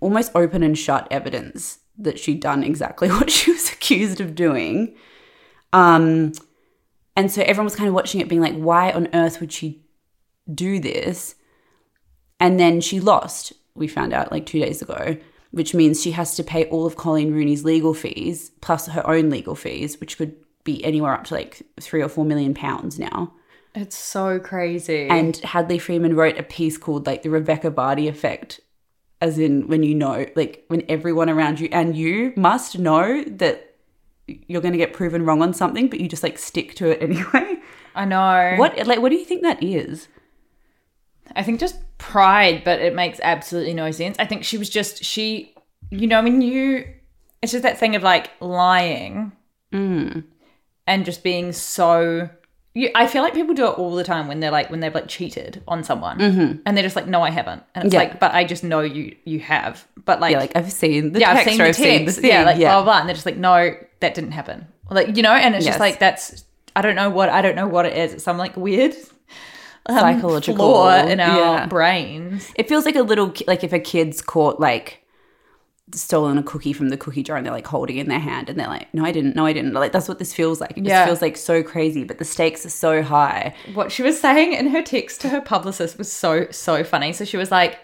almost 0.00 0.30
open 0.34 0.62
and 0.62 0.78
shut 0.78 1.06
evidence 1.10 1.78
that 1.98 2.18
she'd 2.18 2.40
done 2.40 2.62
exactly 2.64 3.08
what 3.16 3.30
she 3.30 3.52
was 3.52 3.70
accused 3.72 4.20
of 4.20 4.34
doing. 4.34 4.94
Um, 5.72 6.32
and 7.16 7.30
so 7.30 7.42
everyone 7.42 7.66
was 7.66 7.76
kind 7.76 7.88
of 7.88 7.94
watching 7.94 8.20
it, 8.20 8.28
being 8.28 8.40
like, 8.40 8.56
why 8.56 8.90
on 8.90 9.08
earth 9.14 9.40
would 9.40 9.52
she 9.52 9.84
do 10.52 10.80
this? 10.80 11.36
And 12.40 12.58
then 12.58 12.80
she 12.80 13.00
lost, 13.00 13.52
we 13.74 13.88
found 13.88 14.12
out 14.12 14.32
like 14.32 14.46
two 14.46 14.60
days 14.60 14.82
ago, 14.82 15.16
which 15.52 15.74
means 15.74 16.02
she 16.02 16.10
has 16.12 16.34
to 16.36 16.42
pay 16.42 16.64
all 16.66 16.86
of 16.86 16.96
Colleen 16.96 17.32
Rooney's 17.32 17.64
legal 17.64 17.94
fees 17.94 18.50
plus 18.60 18.88
her 18.88 19.08
own 19.08 19.30
legal 19.30 19.54
fees, 19.54 20.00
which 20.00 20.18
could 20.18 20.34
be 20.64 20.84
anywhere 20.84 21.12
up 21.12 21.24
to 21.24 21.34
like 21.34 21.62
three 21.80 22.02
or 22.02 22.08
four 22.08 22.24
million 22.24 22.54
pounds 22.54 22.98
now. 22.98 23.32
It's 23.74 23.96
so 23.96 24.38
crazy. 24.38 25.08
And 25.08 25.36
Hadley 25.38 25.78
Freeman 25.78 26.16
wrote 26.16 26.38
a 26.38 26.42
piece 26.42 26.78
called 26.78 27.06
like 27.06 27.22
the 27.22 27.30
Rebecca 27.30 27.70
Vardy 27.70 28.08
effect, 28.08 28.60
as 29.20 29.38
in 29.38 29.68
when 29.68 29.82
you 29.82 29.94
know, 29.94 30.26
like 30.34 30.64
when 30.68 30.84
everyone 30.88 31.28
around 31.28 31.60
you 31.60 31.68
and 31.70 31.96
you 31.96 32.32
must 32.36 32.78
know 32.78 33.24
that 33.24 33.73
you're 34.26 34.62
going 34.62 34.72
to 34.72 34.78
get 34.78 34.92
proven 34.92 35.24
wrong 35.24 35.42
on 35.42 35.52
something, 35.52 35.88
but 35.88 36.00
you 36.00 36.08
just 36.08 36.22
like 36.22 36.38
stick 36.38 36.74
to 36.76 36.88
it 36.90 37.02
anyway. 37.02 37.60
I 37.94 38.04
know. 38.04 38.54
What 38.56 38.86
like 38.86 39.00
what 39.00 39.10
do 39.10 39.16
you 39.16 39.24
think 39.24 39.42
that 39.42 39.62
is? 39.62 40.08
I 41.36 41.42
think 41.42 41.60
just 41.60 41.76
pride, 41.98 42.62
but 42.64 42.80
it 42.80 42.94
makes 42.94 43.20
absolutely 43.22 43.74
no 43.74 43.90
sense. 43.90 44.16
I 44.18 44.26
think 44.26 44.44
she 44.44 44.58
was 44.58 44.68
just 44.68 45.04
she, 45.04 45.54
you 45.90 46.06
know, 46.06 46.22
when 46.22 46.42
you, 46.42 46.86
it's 47.40 47.52
just 47.52 47.62
that 47.62 47.78
thing 47.78 47.96
of 47.96 48.02
like 48.02 48.30
lying. 48.40 49.32
Mm. 49.72 50.24
and 50.86 51.04
just 51.04 51.24
being 51.24 51.52
so. 51.52 52.28
You, 52.76 52.90
I 52.94 53.06
feel 53.06 53.22
like 53.22 53.34
people 53.34 53.54
do 53.54 53.66
it 53.66 53.78
all 53.78 53.94
the 53.94 54.02
time 54.02 54.26
when 54.26 54.40
they're 54.40 54.50
like 54.50 54.68
when 54.68 54.80
they've 54.80 54.94
like 54.94 55.06
cheated 55.06 55.62
on 55.68 55.84
someone, 55.84 56.20
and 56.66 56.76
they're 56.76 56.82
just 56.82 56.96
like, 56.96 57.06
"No, 57.06 57.22
I 57.22 57.30
haven't," 57.30 57.62
and 57.74 57.84
it's 57.86 57.94
Mm-hmm. 57.94 58.02
Yeah. 58.02 58.08
like, 58.10 58.20
"But 58.20 58.34
I 58.34 58.44
just 58.44 58.64
know 58.64 58.80
you 58.80 59.14
you 59.24 59.38
have." 59.40 59.86
But 60.04 60.18
like, 60.20 60.32
yeah, 60.32 60.38
like 60.40 60.56
I've 60.56 60.72
seen 60.72 61.12
the 61.12 61.20
yeah, 61.20 61.34
text 61.34 61.46
I've 61.48 61.52
seen 61.54 61.58
the 61.58 61.64
I've 61.68 61.76
seen 61.76 61.98
the 62.00 62.04
text, 62.06 62.20
thing. 62.20 62.30
yeah, 62.30 62.42
like 62.44 62.58
yeah. 62.58 62.70
blah, 62.72 62.82
blah 62.82 62.92
blah, 62.92 63.00
and 63.00 63.08
they're 63.08 63.14
just 63.14 63.26
like, 63.26 63.36
"No, 63.36 63.74
that 64.00 64.14
didn't 64.14 64.32
happen." 64.32 64.66
Like 64.90 65.16
you 65.16 65.22
know, 65.22 65.32
and 65.32 65.54
it's 65.54 65.64
Yes. 65.64 65.74
just 65.74 65.80
like 65.80 66.00
that's 66.00 66.44
I 66.74 66.82
don't 66.82 66.96
know 66.96 67.10
what 67.10 67.28
I 67.28 67.42
don't 67.42 67.54
know 67.54 67.68
what 67.68 67.86
it 67.86 67.96
is. 67.96 68.14
It's 68.14 68.24
some 68.24 68.38
like 68.38 68.56
weird 68.56 68.94
um, 69.86 69.96
Psychological, 69.98 70.56
flaw 70.56 70.96
in 71.06 71.20
our 71.20 71.38
yeah. 71.58 71.66
brains. 71.66 72.50
It 72.56 72.68
feels 72.68 72.84
like 72.86 72.96
a 72.96 73.02
little 73.02 73.32
like 73.46 73.62
if 73.62 73.72
a 73.72 73.78
kid's 73.78 74.20
caught 74.20 74.58
like 74.58 75.03
stolen 75.92 76.38
a 76.38 76.42
cookie 76.42 76.72
from 76.72 76.88
the 76.88 76.96
cookie 76.96 77.22
jar 77.22 77.36
and 77.36 77.44
they're 77.44 77.52
like 77.52 77.66
holding 77.66 77.98
it 77.98 78.00
in 78.02 78.08
their 78.08 78.18
hand 78.18 78.48
and 78.48 78.58
they're 78.58 78.68
like, 78.68 78.92
no, 78.94 79.04
I 79.04 79.12
didn't, 79.12 79.36
no, 79.36 79.44
I 79.44 79.52
didn't. 79.52 79.74
Like 79.74 79.92
that's 79.92 80.08
what 80.08 80.18
this 80.18 80.32
feels 80.32 80.60
like. 80.60 80.70
It 80.72 80.76
just 80.80 80.86
Yeah. 80.88 81.04
feels 81.06 81.20
like 81.22 81.36
so 81.36 81.62
crazy, 81.62 82.04
but 82.04 82.18
the 82.18 82.24
stakes 82.24 82.64
are 82.64 82.70
so 82.70 83.02
high. 83.02 83.54
What 83.74 83.92
she 83.92 84.02
was 84.02 84.18
saying 84.20 84.54
in 84.54 84.68
her 84.68 84.82
text 84.82 85.20
to 85.22 85.28
her 85.28 85.40
publicist 85.40 85.98
was 85.98 86.10
so 86.10 86.46
so 86.50 86.84
funny. 86.84 87.12
So 87.12 87.24
she 87.24 87.36
was 87.36 87.50
like, 87.50 87.78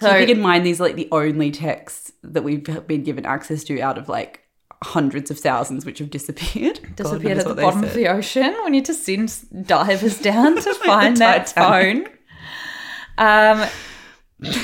So 0.00 0.18
keep 0.18 0.28
in 0.36 0.40
mind 0.42 0.66
these 0.66 0.80
are 0.80 0.84
like 0.84 0.96
the 0.96 1.08
only 1.12 1.50
texts 1.52 2.12
that 2.22 2.42
we've 2.42 2.64
been 2.86 3.04
given 3.04 3.24
access 3.24 3.62
to 3.64 3.80
out 3.80 3.96
of 3.98 4.08
like 4.08 4.40
hundreds 4.84 5.30
of 5.30 5.38
thousands 5.38 5.86
which 5.86 6.00
have 6.00 6.10
disappeared. 6.10 6.80
Disappeared 6.96 7.38
at 7.38 7.46
the 7.46 7.54
bottom 7.54 7.82
of 7.84 7.94
the 7.94 8.08
ocean. 8.08 8.54
We 8.64 8.70
need 8.70 8.84
to 8.86 8.94
send 8.94 9.66
divers 9.66 10.20
down 10.20 10.56
to 10.60 10.74
find 10.84 11.16
that 11.18 11.48
phone. 11.50 12.08
Um, 13.18 13.64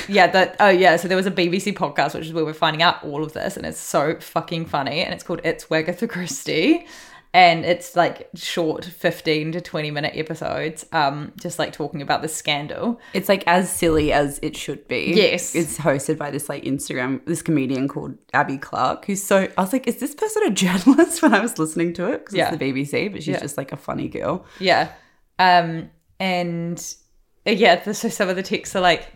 yeah, 0.07 0.27
that. 0.27 0.55
Oh, 0.59 0.69
yeah. 0.69 0.95
So 0.97 1.07
there 1.07 1.17
was 1.17 1.25
a 1.25 1.31
BBC 1.31 1.73
podcast, 1.73 2.13
which 2.13 2.25
is 2.27 2.33
where 2.33 2.45
we're 2.45 2.53
finding 2.53 2.81
out 2.83 3.03
all 3.03 3.23
of 3.23 3.33
this, 3.33 3.57
and 3.57 3.65
it's 3.65 3.79
so 3.79 4.19
fucking 4.19 4.65
funny. 4.67 5.01
And 5.01 5.13
it's 5.13 5.23
called 5.23 5.41
"It's 5.43 5.65
Wagatha 5.65 6.07
Christie," 6.07 6.85
and 7.33 7.65
it's 7.65 7.95
like 7.95 8.29
short, 8.35 8.85
fifteen 8.85 9.51
to 9.53 9.61
twenty 9.61 9.89
minute 9.89 10.13
episodes, 10.15 10.85
um, 10.91 11.33
just 11.39 11.57
like 11.57 11.73
talking 11.73 12.03
about 12.03 12.21
the 12.21 12.27
scandal. 12.27 12.99
It's 13.13 13.27
like 13.27 13.43
as 13.47 13.71
silly 13.71 14.13
as 14.13 14.39
it 14.43 14.55
should 14.55 14.87
be. 14.87 15.13
Yes. 15.15 15.55
It's 15.55 15.79
hosted 15.79 16.19
by 16.19 16.29
this 16.29 16.49
like 16.49 16.63
Instagram, 16.65 17.25
this 17.25 17.41
comedian 17.41 17.87
called 17.87 18.15
Abby 18.33 18.59
Clark, 18.59 19.05
who's 19.05 19.23
so, 19.23 19.47
I 19.57 19.61
was 19.61 19.73
like, 19.73 19.87
is 19.87 19.97
this 19.99 20.13
person 20.13 20.43
a 20.43 20.51
journalist 20.51 21.21
when 21.23 21.33
I 21.33 21.39
was 21.39 21.57
listening 21.57 21.93
to 21.93 22.11
it? 22.11 22.19
Because 22.19 22.35
Yeah. 22.35 22.49
it's 22.53 22.57
the 22.59 22.71
BBC, 22.71 23.11
but 23.11 23.23
she's 23.23 23.33
Yeah. 23.33 23.39
just 23.39 23.57
like 23.57 23.71
a 23.71 23.77
funny 23.77 24.07
girl. 24.07 24.45
Yeah. 24.59 24.91
Um, 25.39 25.89
and 26.19 26.77
uh, 27.47 27.51
yeah, 27.51 27.81
so 27.91 28.07
some 28.09 28.29
of 28.29 28.35
the 28.35 28.43
texts 28.43 28.75
are 28.75 28.79
like, 28.81 29.07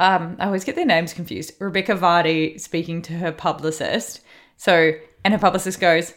um, 0.00 0.36
I 0.38 0.46
always 0.46 0.64
get 0.64 0.76
their 0.76 0.86
names 0.86 1.12
confused. 1.12 1.52
Rebecca 1.58 1.94
Vardy 1.94 2.60
speaking 2.60 3.02
to 3.02 3.14
her 3.14 3.32
publicist. 3.32 4.20
So, 4.56 4.92
and 5.24 5.34
her 5.34 5.40
publicist 5.40 5.80
goes, 5.80 6.14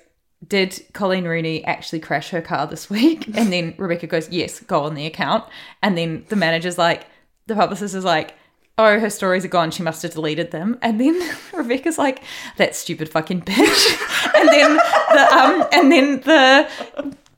Did 0.48 0.80
Colleen 0.94 1.26
Rooney 1.26 1.64
actually 1.66 2.00
crash 2.00 2.30
her 2.30 2.42
car 2.42 2.68
this 2.68 2.90
week? 2.90 3.28
And 3.36 3.52
then 3.52 3.74
Rebecca 3.78 4.08
goes, 4.08 4.30
Yes, 4.30 4.60
go 4.60 4.84
on 4.84 4.96
the 4.96 5.06
account. 5.06 5.46
And 5.82 5.98
then 5.98 6.26
the 6.30 6.36
manager's 6.36 6.78
like, 6.78 7.06
the 7.48 7.56
publicist 7.56 7.96
is 7.96 8.06
like, 8.06 8.36
Oh, 8.78 9.00
her 9.00 9.10
stories 9.10 9.46
are 9.46 9.50
gone. 9.50 9.70
She 9.72 9.84
must 9.84 10.02
have 10.04 10.14
deleted 10.14 10.52
them. 10.52 10.78
And 10.82 11.00
then 11.00 11.22
Rebecca's 11.54 11.98
like, 11.98 12.24
"That 12.58 12.76
stupid 12.76 13.10
fucking 13.10 13.42
bitch." 13.42 14.34
and 14.36 14.50
then 14.50 14.76
the 14.76 15.34
um, 15.34 15.68
and 15.72 15.92
then 15.92 16.22
the 16.22 16.68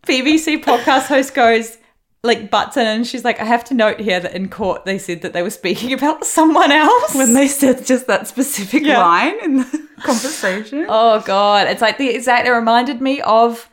BBC 0.07 0.63
podcast 0.63 1.07
host 1.07 1.33
goes, 1.33 1.79
like 2.25 2.49
butts 2.49 2.77
in 2.77 2.87
and 2.87 3.05
she's 3.05 3.25
like, 3.25 3.41
I 3.41 3.43
have 3.43 3.65
to 3.65 3.73
note 3.73 3.99
here 3.99 4.19
that 4.21 4.33
in 4.33 4.47
court 4.47 4.85
they 4.85 4.97
said 4.97 5.21
that 5.23 5.33
they 5.33 5.41
were 5.43 5.49
speaking 5.49 5.91
about 5.99 6.25
someone 6.25 6.71
else. 6.71 7.13
When 7.15 7.33
they 7.33 7.49
said 7.49 7.85
just 7.85 8.07
that 8.07 8.27
specific 8.27 8.83
Yeah. 8.83 8.99
line 9.05 9.35
in 9.43 9.57
the 9.57 9.87
conversation. 10.03 10.85
oh 10.87 11.21
god, 11.25 11.67
it's 11.67 11.81
like 11.81 11.97
the 11.97 12.09
exact. 12.09 12.47
It 12.47 12.51
reminded 12.51 13.01
me 13.01 13.19
of 13.21 13.69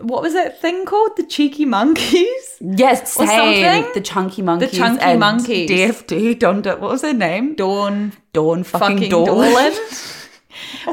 what 0.00 0.22
was 0.22 0.32
that 0.32 0.60
thing 0.62 0.86
called? 0.86 1.16
The 1.18 1.24
cheeky 1.26 1.66
monkeys. 1.66 2.56
Yes, 2.60 3.16
Or 3.18 3.26
same. 3.26 3.64
something? 3.74 3.92
The 3.94 4.00
chunky 4.00 4.40
monkeys. 4.42 4.70
The 4.70 4.76
chunky 4.78 5.16
monkeys. 5.16 5.70
DFD, 5.70 6.38
Donda. 6.38 6.78
What 6.80 6.90
was 6.90 7.02
their 7.02 7.12
name? 7.14 7.54
Dawn 7.54 8.12
Dawn 8.32 8.64
fucking, 8.64 8.96
fucking 8.96 9.10
Dawn. 9.10 9.26
Dorland. 9.28 10.28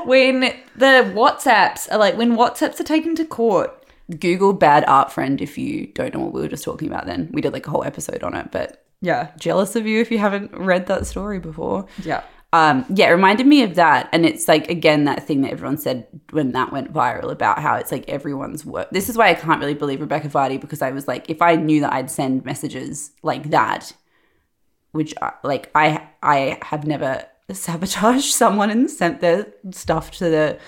when 0.06 0.42
the 0.76 1.12
WhatsApps 1.16 1.90
are 1.92 1.98
like 1.98 2.18
when 2.18 2.34
WhatsApps 2.36 2.80
are 2.82 2.84
taken 2.84 3.16
to 3.16 3.24
court. 3.24 3.78
Google 4.20 4.54
bad 4.54 4.84
art 4.88 5.12
friend 5.12 5.42
if 5.42 5.58
you 5.58 5.88
don't 5.88 6.14
know 6.14 6.20
what 6.20 6.34
we 6.34 6.42
were 6.42 6.48
just 6.48 6.64
talking 6.64 6.88
about 6.88 7.06
then. 7.06 7.30
We 7.32 7.42
did 7.42 7.54
like 7.54 7.68
a 7.68 7.70
whole 7.70 7.84
episode 7.84 8.24
on 8.24 8.36
it, 8.36 8.52
but 8.52 8.84
Yeah, 9.02 9.32
jealous 9.40 9.76
of 9.76 9.86
you 9.88 10.02
if 10.02 10.12
you 10.12 10.18
haven't 10.20 10.52
read 10.56 10.88
that 10.88 11.08
story 11.08 11.40
before. 11.40 11.86
yeah. 12.04 12.24
Um, 12.54 12.86
yeah, 12.90 13.08
it 13.08 13.12
reminded 13.14 13.48
me 13.48 13.64
of 13.64 13.76
that. 13.76 14.10
And 14.12 14.26
it's 14.26 14.50
like, 14.50 14.70
again, 14.70 15.06
that 15.06 15.26
thing 15.26 15.40
that 15.44 15.52
everyone 15.54 15.78
said 15.78 16.06
when 16.32 16.52
that 16.52 16.74
went 16.74 16.92
viral 16.92 17.32
about 17.32 17.60
how 17.60 17.76
it's 17.76 17.94
like 17.94 18.10
everyone's 18.10 18.66
work. 18.66 18.90
This 18.92 19.08
is 19.08 19.18
why 19.18 19.30
I 19.30 19.36
can't 19.36 19.62
really 19.62 19.74
believe 19.74 20.02
Rebecca 20.02 20.28
Vardy 20.28 20.60
because 20.60 20.82
I 20.82 20.92
was 20.92 21.08
like, 21.08 21.30
if 21.30 21.42
I 21.42 21.56
knew 21.56 21.80
that 21.80 21.94
I'd 21.94 22.12
send 22.12 22.44
messages 22.44 23.12
like 23.24 23.52
that, 23.52 23.94
which 24.92 25.14
I, 25.22 25.32
like 25.46 25.72
I 25.74 26.06
I 26.22 26.60
have 26.64 26.86
never 26.86 27.24
sabotaged 27.54 28.34
someone 28.34 28.70
and 28.70 28.90
sent 28.92 29.22
their 29.22 29.48
stuff 29.72 30.12
to 30.18 30.26
the 30.30 30.60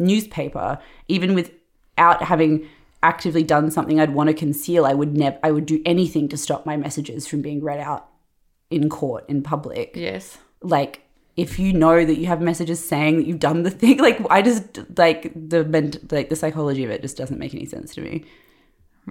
newspaper, 0.00 0.80
even 1.06 1.34
without 1.34 2.22
having 2.24 2.68
actively 3.02 3.42
done 3.44 3.70
something 3.70 4.00
I'd 4.00 4.14
want 4.14 4.28
to 4.28 4.34
conceal, 4.34 4.84
I 4.84 4.94
would 4.94 5.16
never 5.16 5.38
I 5.42 5.50
would 5.52 5.66
do 5.66 5.80
anything 5.86 6.28
to 6.30 6.36
stop 6.36 6.66
my 6.66 6.76
messages 6.76 7.26
from 7.28 7.42
being 7.42 7.62
read 7.62 7.80
out 7.80 8.08
in 8.70 8.88
court 8.88 9.24
in 9.28 9.42
public 9.42 9.92
Yes. 9.94 10.36
like 10.62 11.02
if 11.36 11.58
you 11.58 11.72
know 11.72 12.04
that 12.04 12.18
you 12.18 12.26
have 12.26 12.40
messages 12.42 12.86
saying 12.86 13.16
that 13.16 13.26
you've 13.26 13.38
done 13.38 13.62
the 13.62 13.70
thing 13.70 13.96
like 14.08 14.20
i 14.30 14.42
just 14.42 14.80
like 14.98 15.32
the 15.34 15.64
ment- 15.64 16.12
like 16.12 16.28
the 16.28 16.36
psychology 16.36 16.84
of 16.84 16.90
it 16.90 17.00
just 17.00 17.16
doesn't 17.16 17.38
make 17.38 17.54
any 17.54 17.64
sense 17.64 17.94
to 17.94 18.02
me 18.02 18.24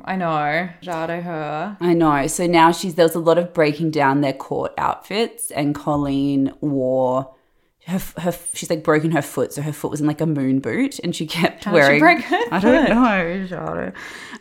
I 0.06 0.16
know. 0.16 0.70
Jade 0.82 1.24
her. 1.24 1.76
i 1.82 1.94
know 1.96 2.28
so 2.28 2.46
now 2.46 2.72
she's 2.72 2.94
there 2.94 3.06
was 3.06 3.16
a 3.16 3.20
lot 3.20 3.40
of 3.40 3.52
breaking 3.52 3.90
down 3.90 4.22
their 4.22 4.34
court 4.34 4.74
outfits 4.78 5.50
and 5.50 5.74
colleen 5.74 6.54
wore 6.62 7.34
her, 7.88 8.00
her 8.18 8.38
she's 8.54 8.70
like 8.70 8.84
broken 8.84 9.12
her 9.12 9.22
foot 9.22 9.54
so 9.54 9.62
her 9.62 9.72
foot 9.72 9.90
was 9.90 10.02
in 10.02 10.08
like 10.08 10.22
a 10.22 10.26
moon 10.26 10.60
boot 10.60 11.00
and 11.00 11.16
she 11.16 11.26
kept 11.26 11.64
she 11.64 11.70
wearing 11.70 12.00
break 12.00 12.20
her 12.20 12.40
i 12.52 12.60
don't 12.60 12.90
know. 12.90 13.02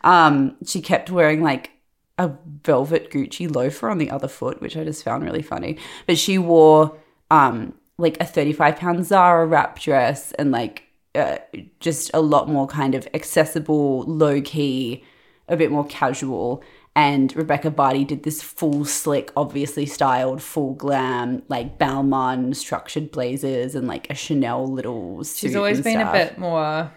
Um 0.03 0.57
she 0.66 0.80
kept 0.80 1.11
wearing 1.11 1.42
like 1.42 1.70
a 2.18 2.32
velvet 2.64 3.11
gucci 3.11 3.53
loafer 3.53 3.88
on 3.88 3.99
the 3.99 4.11
other 4.11 4.28
foot 4.28 4.61
which 4.61 4.76
i 4.76 4.84
just 4.84 5.05
found 5.05 5.24
really 5.24 5.42
funny. 5.42 5.78
But 6.07 6.18
she 6.18 6.38
wore 6.38 6.97
um 7.30 7.74
like 7.99 8.20
a 8.20 8.24
35 8.24 8.76
pound 8.76 9.07
zara 9.07 9.47
wrap 9.47 9.78
dress 9.78 10.32
and 10.32 10.51
like 10.51 10.82
uh, 11.14 11.38
just 11.80 12.11
a 12.12 12.20
lot 12.20 12.49
more 12.49 12.66
kind 12.66 12.94
of 12.94 13.09
accessible 13.14 14.03
low 14.03 14.40
key 14.42 15.03
a 15.49 15.57
bit 15.57 15.70
more 15.70 15.86
casual 15.86 16.62
and 16.97 17.36
Rebecca 17.36 17.70
Vardy 17.70 18.07
did 18.07 18.22
this 18.22 18.40
full 18.40 18.86
slick, 18.86 19.30
obviously 19.36 19.84
styled, 19.84 20.40
full 20.40 20.72
glam, 20.72 21.42
like 21.47 21.78
Balmain 21.78 22.57
structured 22.57 23.11
blazers 23.11 23.74
and 23.74 23.86
like 23.86 24.09
a 24.09 24.14
Chanel 24.14 24.66
little. 24.66 25.22
She's 25.22 25.55
always 25.55 25.82
been 25.82 26.01
stuff. 26.01 26.14
a 26.14 26.18
bit 26.18 26.38
more. 26.38 26.90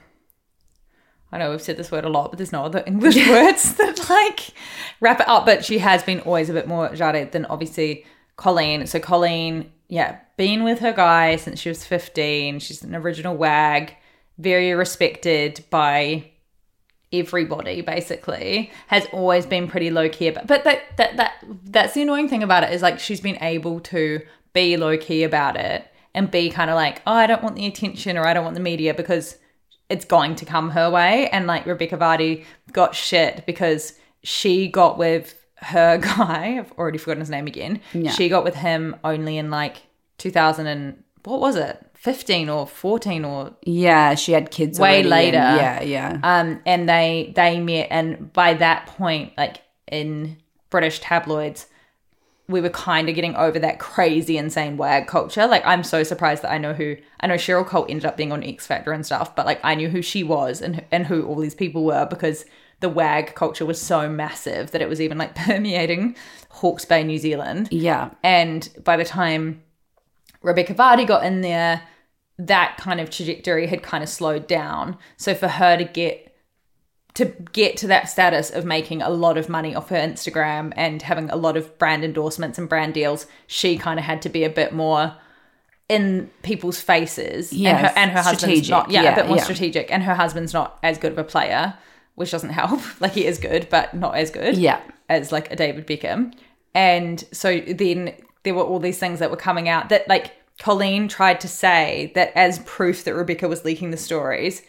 I 1.34 1.38
know 1.38 1.52
we've 1.52 1.62
said 1.62 1.76
this 1.76 1.92
word 1.92 2.06
a 2.06 2.10
lot, 2.10 2.32
but 2.32 2.38
there's 2.38 2.54
no 2.54 2.64
other 2.64 2.82
English 2.88 3.18
words 3.28 3.74
that 3.76 4.10
like 4.10 4.52
wrap 5.02 5.20
it 5.20 5.28
up. 5.28 5.46
But 5.46 5.66
she 5.66 5.80
has 5.80 6.02
been 6.02 6.22
always 6.22 6.50
a 6.50 6.54
bit 6.54 6.66
more 6.66 6.96
Jade 6.96 7.34
than 7.34 7.46
obviously 7.48 8.06
Colleen. 8.38 8.88
So 8.88 9.02
Colleen, 9.02 9.70
yeah, 9.90 10.20
been 10.38 10.64
with 10.64 10.80
her 10.80 10.94
guy 10.94 11.36
since 11.36 11.60
she 11.60 11.68
was 11.68 11.84
15. 11.84 12.60
She's 12.60 12.84
an 12.84 12.96
original 12.96 13.36
wag, 13.36 13.96
very 14.38 14.72
respected 14.72 15.66
by 15.70 16.32
everybody 17.12 17.82
basically 17.82 18.72
has 18.88 19.06
always 19.12 19.46
been 19.46 19.68
pretty 19.68 19.90
low 19.90 20.08
key 20.08 20.28
about 20.28 20.46
but 20.46 20.64
that 20.64 20.96
that 20.98 21.18
that 21.18 21.44
that's 21.64 21.94
the 21.94 22.02
annoying 22.04 22.30
thing 22.30 22.44
about 22.44 22.64
it 22.64 22.72
is 22.72 22.82
like 22.84 23.00
she's 23.00 23.20
been 23.20 23.38
able 23.42 23.80
to 23.80 24.22
be 24.54 24.78
low 24.78 24.96
key 24.98 25.24
about 25.24 25.56
it 25.56 25.88
and 26.14 26.30
be 26.30 26.50
kind 26.50 26.70
of 26.70 26.76
like 26.76 27.02
oh 27.08 27.14
I 27.14 27.26
don't 27.26 27.42
want 27.42 27.56
the 27.56 27.66
attention 27.66 28.18
or 28.18 28.28
I 28.28 28.34
don't 28.34 28.44
want 28.44 28.56
the 28.56 28.62
media 28.62 28.94
because 28.94 29.38
it's 29.90 30.06
going 30.06 30.36
to 30.36 30.46
come 30.46 30.70
her 30.72 30.90
way. 30.90 31.30
And 31.30 31.48
like 31.48 31.66
Rebecca 31.66 31.98
Vardy 31.98 32.46
got 32.72 32.96
shit 32.96 33.44
because 33.46 33.94
she 34.24 34.68
got 34.68 34.98
with 34.98 35.36
her 35.58 35.98
guy 36.02 36.58
I've 36.60 36.72
already 36.74 36.98
forgotten 36.98 37.22
his 37.22 37.30
name 37.30 37.48
again. 37.48 37.82
Yeah. 37.94 38.12
she 38.12 38.30
got 38.30 38.44
with 38.44 38.56
him 38.56 38.96
only 39.04 39.38
in 39.38 39.50
like 39.50 39.78
2000 40.20 40.68
and 40.68 41.04
what 41.24 41.40
was 41.40 41.56
it 41.56 41.86
15 42.00 42.48
or 42.50 42.66
14 42.66 43.26
or 43.26 43.54
Yeah, 43.64 44.16
she 44.16 44.32
had 44.32 44.52
kids 44.52 44.80
Way 44.80 44.88
already 44.88 45.02
and- 45.02 45.10
later. 45.10 45.38
yeah, 45.38 45.82
yeah. 45.82 46.20
um, 46.24 46.62
and 46.66 46.88
they 46.88 47.34
they 47.36 47.60
met, 47.60 47.88
and 47.92 48.32
by 48.34 48.54
that 48.56 48.86
point, 48.88 49.34
like 49.38 49.58
in 49.92 50.38
British 50.70 51.00
tabloids, 51.00 51.66
we 52.48 52.62
were 52.62 52.70
kind 52.70 53.10
of 53.10 53.16
getting 53.16 53.36
over 53.36 53.60
that 53.60 53.80
crazy, 53.80 54.38
insane 54.38 54.78
wag 54.78 55.08
culture. 55.08 55.46
Like, 55.46 55.66
I'm 55.66 55.84
so 55.84 56.04
surprised 56.04 56.42
that 56.44 56.52
I 56.52 56.58
know 56.58 56.74
who 56.74 56.96
I 57.20 57.28
know. 57.28 57.36
Cheryl 57.36 57.66
Cole 57.66 57.86
ended 57.90 58.06
up 58.06 58.16
being 58.18 58.32
on 58.32 58.44
X 58.44 58.66
Factor 58.66 58.92
and 58.94 59.06
stuff, 59.06 59.36
but 59.36 59.46
like 59.46 59.60
I 59.64 59.76
knew 59.76 59.90
who 59.90 60.02
she 60.02 60.24
was 60.24 60.62
and 60.62 60.84
and 60.92 61.06
who 61.06 61.24
all 61.28 61.36
these 61.36 61.54
people 61.56 61.84
were 61.84 62.06
because 62.10 62.46
the 62.80 62.90
wag 62.90 63.36
culture 63.36 63.66
was 63.66 63.80
so 63.82 64.08
massive 64.10 64.72
that 64.72 64.82
it 64.82 64.88
was 64.88 65.02
even 65.02 65.18
like 65.18 65.36
permeating 65.46 66.16
Hawke's 66.50 66.86
Bay, 66.86 67.04
New 67.04 67.18
Zealand. 67.18 67.68
yeah. 67.72 68.12
And 68.24 68.70
by 68.86 68.96
the 68.96 69.04
time 69.06 69.62
Rebecca 70.42 70.74
Vardy 70.74 71.06
got 71.06 71.26
in 71.26 71.42
there, 71.42 71.82
that 72.38 72.78
kind 72.78 73.00
of 73.02 73.10
trajectory 73.10 73.68
had 73.68 73.84
kind 73.84 74.04
of 74.04 74.10
slowed 74.10 74.48
down. 74.48 74.98
So 75.18 75.34
for 75.36 75.48
her 75.48 75.78
to 75.78 75.84
get 75.84 76.26
to 77.16 77.26
get 77.52 77.76
to 77.78 77.88
that 77.88 78.08
status 78.08 78.50
of 78.52 78.64
making 78.66 79.02
a 79.02 79.10
lot 79.10 79.38
of 79.38 79.50
money 79.50 79.76
off 79.76 79.90
her 79.90 79.98
Instagram 79.98 80.72
and 80.78 81.02
having 81.02 81.30
a 81.32 81.36
lot 81.36 81.58
of 81.58 81.78
brand 81.80 82.04
endorsements 82.04 82.58
and 82.58 82.70
brand 82.70 82.94
deals, 82.94 83.26
she 83.48 83.78
kind 83.78 84.00
of 84.00 84.06
had 84.06 84.22
to 84.22 84.30
be 84.30 84.44
a 84.44 84.50
bit 84.50 84.72
more 84.74 85.16
in 85.90 86.30
people's 86.44 86.80
faces. 86.80 87.52
and 87.52 87.60
her, 87.88 87.94
and 87.96 88.12
her 88.12 88.22
husband's 88.22 88.70
not, 88.70 88.92
yeah, 88.92 89.02
Yeah, 89.04 89.14
a 89.14 89.16
bit 89.16 89.28
more 89.28 89.38
yeah. 89.38 89.44
strategic. 89.44 89.92
And 89.92 90.04
her 90.04 90.14
husband's 90.14 90.54
not 90.54 90.78
as 90.84 90.98
good 91.00 91.12
of 91.12 91.18
a 91.18 91.24
player, 91.24 91.74
which 92.16 92.30
doesn't 92.32 92.52
help. 92.52 92.80
like 93.02 93.14
he 93.14 93.26
is 93.26 93.40
good, 93.40 93.68
but 93.70 93.94
not 93.96 94.16
as 94.16 94.30
good 94.30 94.56
Yeah. 94.56 94.80
as 95.10 95.32
like 95.32 95.52
a 95.52 95.56
David 95.56 95.88
Beckham. 95.88 96.34
And 96.76 97.24
so 97.34 97.60
then 97.60 98.14
there 98.50 98.56
were 98.56 98.64
all 98.64 98.80
these 98.80 98.98
things 98.98 99.20
that 99.20 99.30
were 99.30 99.38
coming 99.38 99.70
out 99.70 99.90
that 99.90 100.10
like 100.10 100.34
Colleen 100.58 101.08
tried 101.08 101.40
to 101.42 101.48
say 101.48 102.12
that 102.16 102.32
as 102.36 102.58
proof 102.66 103.04
that 103.04 103.14
Rebecca 103.14 103.48
was 103.48 103.64
leaking 103.64 103.92
the 103.92 103.98
stories, 103.98 104.64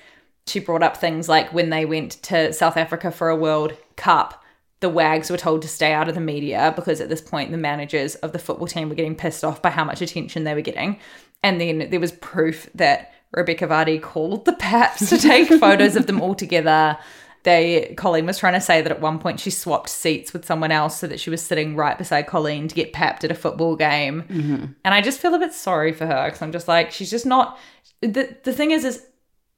she 0.46 0.60
brought 0.60 0.82
up 0.82 0.98
things 0.98 1.30
like 1.30 1.54
when 1.54 1.70
they 1.70 1.86
went 1.86 2.22
to 2.24 2.52
South 2.52 2.76
Africa 2.76 3.10
for 3.10 3.30
a 3.30 3.36
World 3.36 3.72
Cup, 3.96 4.44
the 4.80 4.90
Wags 4.90 5.30
were 5.30 5.38
told 5.38 5.62
to 5.62 5.68
stay 5.68 5.94
out 5.94 6.10
of 6.10 6.14
the 6.14 6.20
media 6.20 6.74
because 6.76 7.00
at 7.00 7.08
this 7.08 7.22
point 7.22 7.52
the 7.52 7.56
managers 7.56 8.16
of 8.16 8.32
the 8.32 8.38
football 8.38 8.66
team 8.66 8.90
were 8.90 8.94
getting 8.94 9.16
pissed 9.16 9.44
off 9.44 9.62
by 9.62 9.70
how 9.70 9.84
much 9.84 10.02
attention 10.02 10.44
they 10.44 10.54
were 10.54 10.60
getting. 10.60 11.00
And 11.42 11.58
then 11.58 11.88
there 11.88 12.00
was 12.00 12.12
proof 12.12 12.68
that 12.74 13.14
Rebecca 13.32 13.66
Vardy 13.66 14.02
called 14.02 14.44
the 14.44 14.52
Paps 14.52 15.08
to 15.08 15.16
take 15.16 15.48
photos 15.60 15.96
of 15.96 16.06
them 16.06 16.20
all 16.20 16.34
together. 16.34 16.98
They 17.42 17.94
Colleen 17.96 18.26
was 18.26 18.38
trying 18.38 18.52
to 18.54 18.60
say 18.60 18.82
that 18.82 18.92
at 18.92 19.00
one 19.00 19.18
point 19.18 19.40
she 19.40 19.50
swapped 19.50 19.88
seats 19.88 20.32
with 20.32 20.44
someone 20.44 20.70
else 20.70 20.98
so 20.98 21.06
that 21.06 21.20
she 21.20 21.30
was 21.30 21.40
sitting 21.40 21.74
right 21.74 21.96
beside 21.96 22.26
Colleen 22.26 22.68
to 22.68 22.74
get 22.74 22.92
papped 22.92 23.24
at 23.24 23.30
a 23.30 23.34
football 23.34 23.76
game. 23.76 24.22
Mm-hmm. 24.22 24.64
And 24.84 24.94
I 24.94 25.00
just 25.00 25.20
feel 25.20 25.34
a 25.34 25.38
bit 25.38 25.54
sorry 25.54 25.92
for 25.92 26.06
her 26.06 26.26
because 26.26 26.42
I'm 26.42 26.52
just 26.52 26.68
like 26.68 26.90
she's 26.90 27.10
just 27.10 27.26
not. 27.26 27.58
The 28.02 28.36
the 28.42 28.52
thing 28.52 28.72
is, 28.72 28.84
is 28.84 29.06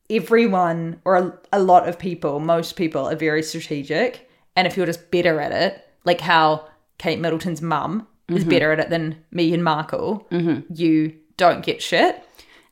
everyone 0.08 1.00
or 1.04 1.16
a, 1.16 1.38
a 1.52 1.60
lot 1.60 1.88
of 1.88 1.98
people, 1.98 2.38
most 2.38 2.76
people 2.76 3.08
are 3.08 3.16
very 3.16 3.42
strategic. 3.42 4.28
And 4.54 4.66
if 4.66 4.76
you're 4.76 4.86
just 4.86 5.10
better 5.10 5.40
at 5.40 5.52
it, 5.52 5.84
like 6.04 6.20
how 6.20 6.68
Kate 6.98 7.18
Middleton's 7.18 7.62
mum 7.62 8.06
is 8.28 8.40
mm-hmm. 8.40 8.50
better 8.50 8.72
at 8.72 8.80
it 8.80 8.90
than 8.90 9.24
Meghan 9.34 9.60
Markle, 9.60 10.26
mm-hmm. 10.30 10.72
you 10.72 11.16
don't 11.36 11.64
get 11.64 11.82
shit. 11.82 12.22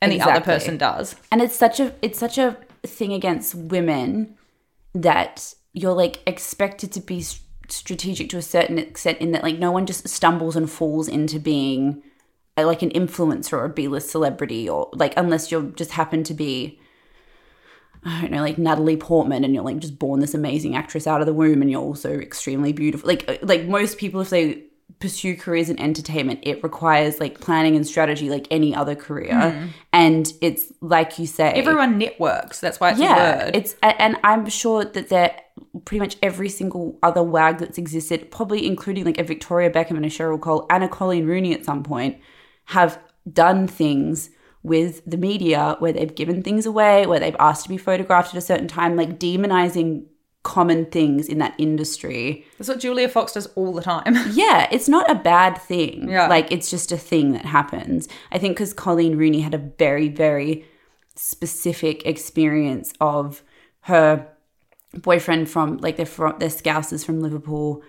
And 0.02 0.12
the 0.12 0.20
other 0.20 0.40
person 0.40 0.78
does. 0.78 1.14
and 1.30 1.42
it's 1.42 1.56
such 1.56 1.78
a 1.78 1.94
it's 2.00 2.18
such 2.18 2.38
a 2.38 2.56
thing 2.84 3.12
against 3.12 3.54
women 3.54 4.34
that 4.94 5.54
you're 5.72 5.94
like 5.94 6.22
expected 6.26 6.92
to 6.92 7.00
be 7.00 7.24
strategic 7.68 8.28
to 8.28 8.36
a 8.36 8.42
certain 8.42 8.78
extent 8.78 9.18
in 9.18 9.32
that 9.32 9.44
like 9.44 9.58
no 9.58 9.70
one 9.70 9.86
just 9.86 10.08
stumbles 10.08 10.56
and 10.56 10.70
falls 10.70 11.06
into 11.06 11.38
being 11.38 12.02
uh, 12.58 12.66
like 12.66 12.82
an 12.82 12.90
influencer 12.90 13.52
or 13.52 13.64
a 13.64 13.68
b-list 13.68 14.10
celebrity 14.10 14.68
or 14.68 14.90
like 14.92 15.14
unless 15.16 15.52
you're 15.52 15.62
just 15.62 15.92
happen 15.92 16.24
to 16.24 16.34
be 16.34 16.80
I 18.02 18.22
don't 18.22 18.30
know, 18.30 18.40
like 18.40 18.56
Natalie 18.56 18.96
Portman, 18.96 19.44
and 19.44 19.54
you're 19.54 19.64
like 19.64 19.78
just 19.78 19.98
born 19.98 20.20
this 20.20 20.32
amazing 20.32 20.74
actress 20.74 21.06
out 21.06 21.20
of 21.20 21.26
the 21.26 21.34
womb, 21.34 21.60
and 21.60 21.70
you're 21.70 21.82
also 21.82 22.18
extremely 22.18 22.72
beautiful. 22.72 23.06
Like, 23.06 23.28
uh, 23.28 23.36
like 23.42 23.66
most 23.66 23.98
people, 23.98 24.22
if 24.22 24.30
they 24.30 24.64
pursue 25.00 25.34
careers 25.34 25.70
in 25.70 25.80
entertainment, 25.80 26.40
it 26.42 26.62
requires 26.62 27.18
like 27.18 27.40
planning 27.40 27.74
and 27.74 27.86
strategy, 27.86 28.28
like 28.28 28.46
any 28.50 28.74
other 28.74 28.94
career. 28.94 29.50
Hmm. 29.50 29.66
And 29.92 30.32
it's 30.40 30.72
like 30.80 31.18
you 31.18 31.26
say, 31.26 31.52
Everyone 31.52 31.98
networks. 31.98 32.60
That's 32.60 32.78
why 32.78 32.90
it's 32.90 33.00
a 33.00 33.02
yeah, 33.02 33.44
word. 33.44 33.56
it's 33.56 33.74
and 33.82 34.16
I'm 34.22 34.48
sure 34.48 34.84
that 34.84 35.08
there 35.08 35.40
pretty 35.84 36.00
much 36.00 36.16
every 36.22 36.48
single 36.48 36.98
other 37.02 37.22
wag 37.22 37.58
that's 37.58 37.78
existed, 37.78 38.30
probably 38.30 38.66
including 38.66 39.04
like 39.04 39.18
a 39.18 39.24
Victoria 39.24 39.70
Beckham 39.70 39.96
and 39.96 40.04
a 40.04 40.10
Cheryl 40.10 40.40
Cole 40.40 40.66
and 40.70 40.84
a 40.84 40.88
Colleen 40.88 41.26
Rooney 41.26 41.54
at 41.54 41.64
some 41.64 41.82
point, 41.82 42.18
have 42.66 42.98
done 43.30 43.66
things 43.66 44.30
with 44.62 45.02
the 45.06 45.16
media 45.16 45.76
where 45.78 45.92
they've 45.92 46.14
given 46.14 46.42
things 46.42 46.66
away, 46.66 47.06
where 47.06 47.18
they've 47.18 47.36
asked 47.40 47.62
to 47.62 47.68
be 47.70 47.78
photographed 47.78 48.34
at 48.34 48.38
a 48.38 48.42
certain 48.42 48.68
time, 48.68 48.96
like 48.96 49.18
demonizing 49.18 50.04
common 50.42 50.86
things 50.86 51.28
in 51.28 51.38
that 51.38 51.54
industry. 51.58 52.46
That's 52.58 52.68
what 52.68 52.80
Julia 52.80 53.08
Fox 53.08 53.32
does 53.32 53.46
all 53.54 53.72
the 53.72 53.82
time. 53.82 54.16
Yeah, 54.32 54.68
it's 54.70 54.88
not 54.88 55.10
a 55.10 55.14
bad 55.14 55.58
thing. 55.58 56.08
Yeah. 56.08 56.28
Like 56.28 56.50
it's 56.50 56.70
just 56.70 56.92
a 56.92 56.96
thing 56.96 57.32
that 57.32 57.44
happens. 57.44 58.08
I 58.32 58.38
think 58.38 58.56
because 58.56 58.72
Colleen 58.72 59.16
Rooney 59.16 59.40
had 59.40 59.54
a 59.54 59.58
very, 59.58 60.08
very 60.08 60.64
specific 61.16 62.06
experience 62.06 62.94
of 63.00 63.42
her 63.82 64.26
boyfriend 64.94 65.50
from 65.50 65.78
like 65.78 65.96
they're 65.96 66.06
from 66.06 66.38
scousers 66.38 67.04
from 67.04 67.20
Liverpool, 67.20 67.82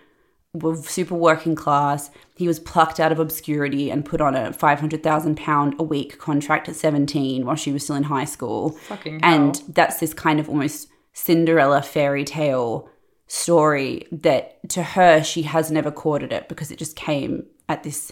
were 0.53 0.75
super 0.75 1.15
working 1.15 1.55
class. 1.55 2.09
He 2.35 2.47
was 2.47 2.59
plucked 2.59 2.99
out 2.99 3.11
of 3.11 3.19
obscurity 3.19 3.89
and 3.89 4.03
put 4.03 4.19
on 4.19 4.35
a 4.35 4.51
five 4.51 4.79
hundred 4.79 5.03
thousand 5.03 5.37
pound 5.37 5.75
a 5.79 5.83
week 5.83 6.17
contract 6.17 6.67
at 6.67 6.75
seventeen 6.75 7.45
while 7.45 7.55
she 7.55 7.71
was 7.71 7.83
still 7.83 7.95
in 7.95 8.03
high 8.03 8.25
school. 8.25 8.71
Fucking 8.87 9.21
and 9.23 9.61
that's 9.69 9.99
this 9.99 10.13
kind 10.13 10.39
of 10.39 10.49
almost 10.49 10.89
Cinderella 11.13 11.81
fairy 11.81 12.23
tale 12.23 12.89
story 13.27 14.07
that 14.11 14.57
to 14.69 14.83
her 14.83 15.23
she 15.23 15.43
has 15.43 15.71
never 15.71 15.89
courted 15.91 16.33
it 16.33 16.49
because 16.49 16.69
it 16.71 16.77
just 16.77 16.95
came 16.95 17.45
at 17.69 17.83
this 17.83 18.11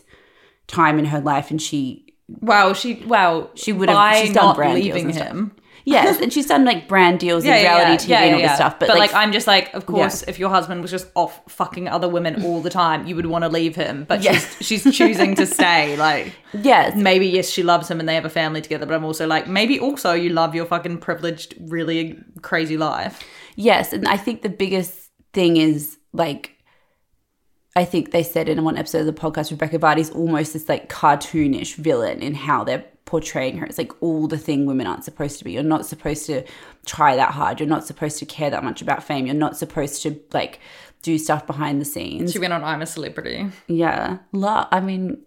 time 0.68 0.98
in 0.98 1.06
her 1.06 1.20
life 1.20 1.52
and 1.52 1.62
she 1.62 2.06
Wow, 2.42 2.74
she 2.74 3.04
wow 3.06 3.50
She 3.56 3.74
would've- 3.74 3.92
by 3.94 4.22
she's 4.22 4.34
done 4.34 4.56
not 4.58 4.74
leaving 4.76 5.10
him. 5.10 5.52
Yes 5.86 6.20
and 6.22 6.32
she's 6.32 6.46
done 6.46 6.66
like 6.66 6.88
brand 6.88 7.20
deals 7.20 7.44
and 7.44 7.54
reality 7.54 8.08
TV 8.08 8.16
and 8.16 8.36
all 8.36 8.42
this 8.42 8.56
stuff 8.56 8.80
but, 8.80 8.90
like, 8.90 9.14
I'm 9.14 9.32
just 9.32 9.48
like, 9.48 9.74
of 9.74 9.86
course, 9.86 10.22
Yeah. 10.22 10.30
if 10.30 10.40
your 10.40 10.50
husband 10.50 10.82
was 10.82 10.92
just 10.92 11.08
off 11.16 11.42
fucking 11.48 11.88
other 11.88 12.08
women 12.08 12.44
all 12.44 12.62
the 12.62 12.70
time, 12.70 13.08
you 13.08 13.16
would 13.16 13.26
want 13.26 13.44
to 13.44 13.50
leave 13.50 13.76
him. 13.76 14.06
But 14.08 14.22
yes. 14.24 14.56
she's 14.58 14.84
she's 14.84 14.96
choosing 14.96 15.36
to 15.36 15.46
stay. 15.46 15.96
Like, 16.10 16.34
yes 16.54 16.96
maybe 16.96 17.28
yes, 17.28 17.50
she 17.50 17.64
loves 17.64 17.90
him 17.90 18.00
and 18.00 18.08
they 18.08 18.16
have 18.16 18.26
a 18.26 18.30
family 18.30 18.62
together. 18.62 18.86
But 18.86 18.96
I'm 18.96 19.06
also 19.06 19.28
like, 19.28 19.48
maybe 19.48 19.80
also 19.80 20.14
you 20.14 20.30
love 20.30 20.56
your 20.56 20.66
fucking 20.66 21.00
privileged, 21.00 21.56
really 21.60 22.20
crazy 22.42 22.78
life. 22.78 23.24
Yes, 23.56 23.94
and 23.94 24.08
I 24.08 24.18
think 24.18 24.42
the 24.42 24.50
biggest 24.50 25.12
thing 25.34 25.58
is 25.58 25.98
like 26.14 26.56
I 27.76 27.86
think 27.86 28.12
they 28.12 28.24
said 28.24 28.50
in 28.50 28.64
one 28.64 28.78
episode 28.78 29.02
of 29.02 29.06
the 29.06 29.14
podcast, 29.14 29.52
Rebecca 29.52 29.80
Vardy's 29.80 30.10
almost 30.10 30.54
this 30.54 30.68
like 30.68 30.90
cartoonish 30.90 31.76
villain 31.76 32.22
in 32.22 32.34
how 32.34 32.64
they're 32.64 32.86
portraying 33.10 33.58
her. 33.58 33.66
It's 33.66 33.80
like 33.80 33.92
all 34.04 34.28
the 34.28 34.38
thing 34.38 34.68
women 34.68 34.86
aren't 34.86 35.04
supposed 35.04 35.40
to 35.40 35.44
be. 35.44 35.52
You're 35.52 35.64
not 35.64 35.84
supposed 35.84 36.28
to 36.28 36.44
try 36.86 37.16
that 37.16 37.32
hard. 37.32 37.60
You're 37.60 37.68
not 37.68 37.84
supposed 37.84 38.20
to 38.20 38.26
care 38.26 38.52
that 38.52 38.64
much 38.64 38.84
about 38.84 39.04
fame. 39.04 39.26
You're 39.26 39.34
not 39.34 39.58
supposed 39.58 40.04
to 40.04 40.20
like 40.32 40.60
do 41.02 41.18
stuff 41.18 41.48
behind 41.48 41.82
the 41.82 41.86
scenes. 41.86 42.32
She 42.32 42.38
went 42.38 42.54
on 42.54 42.64
I'm 42.64 42.84
a 42.84 42.86
Celebrity. 42.86 43.48
Yeah. 43.68 44.20
La 44.32 44.68
I 44.72 44.80
mean, 44.80 45.24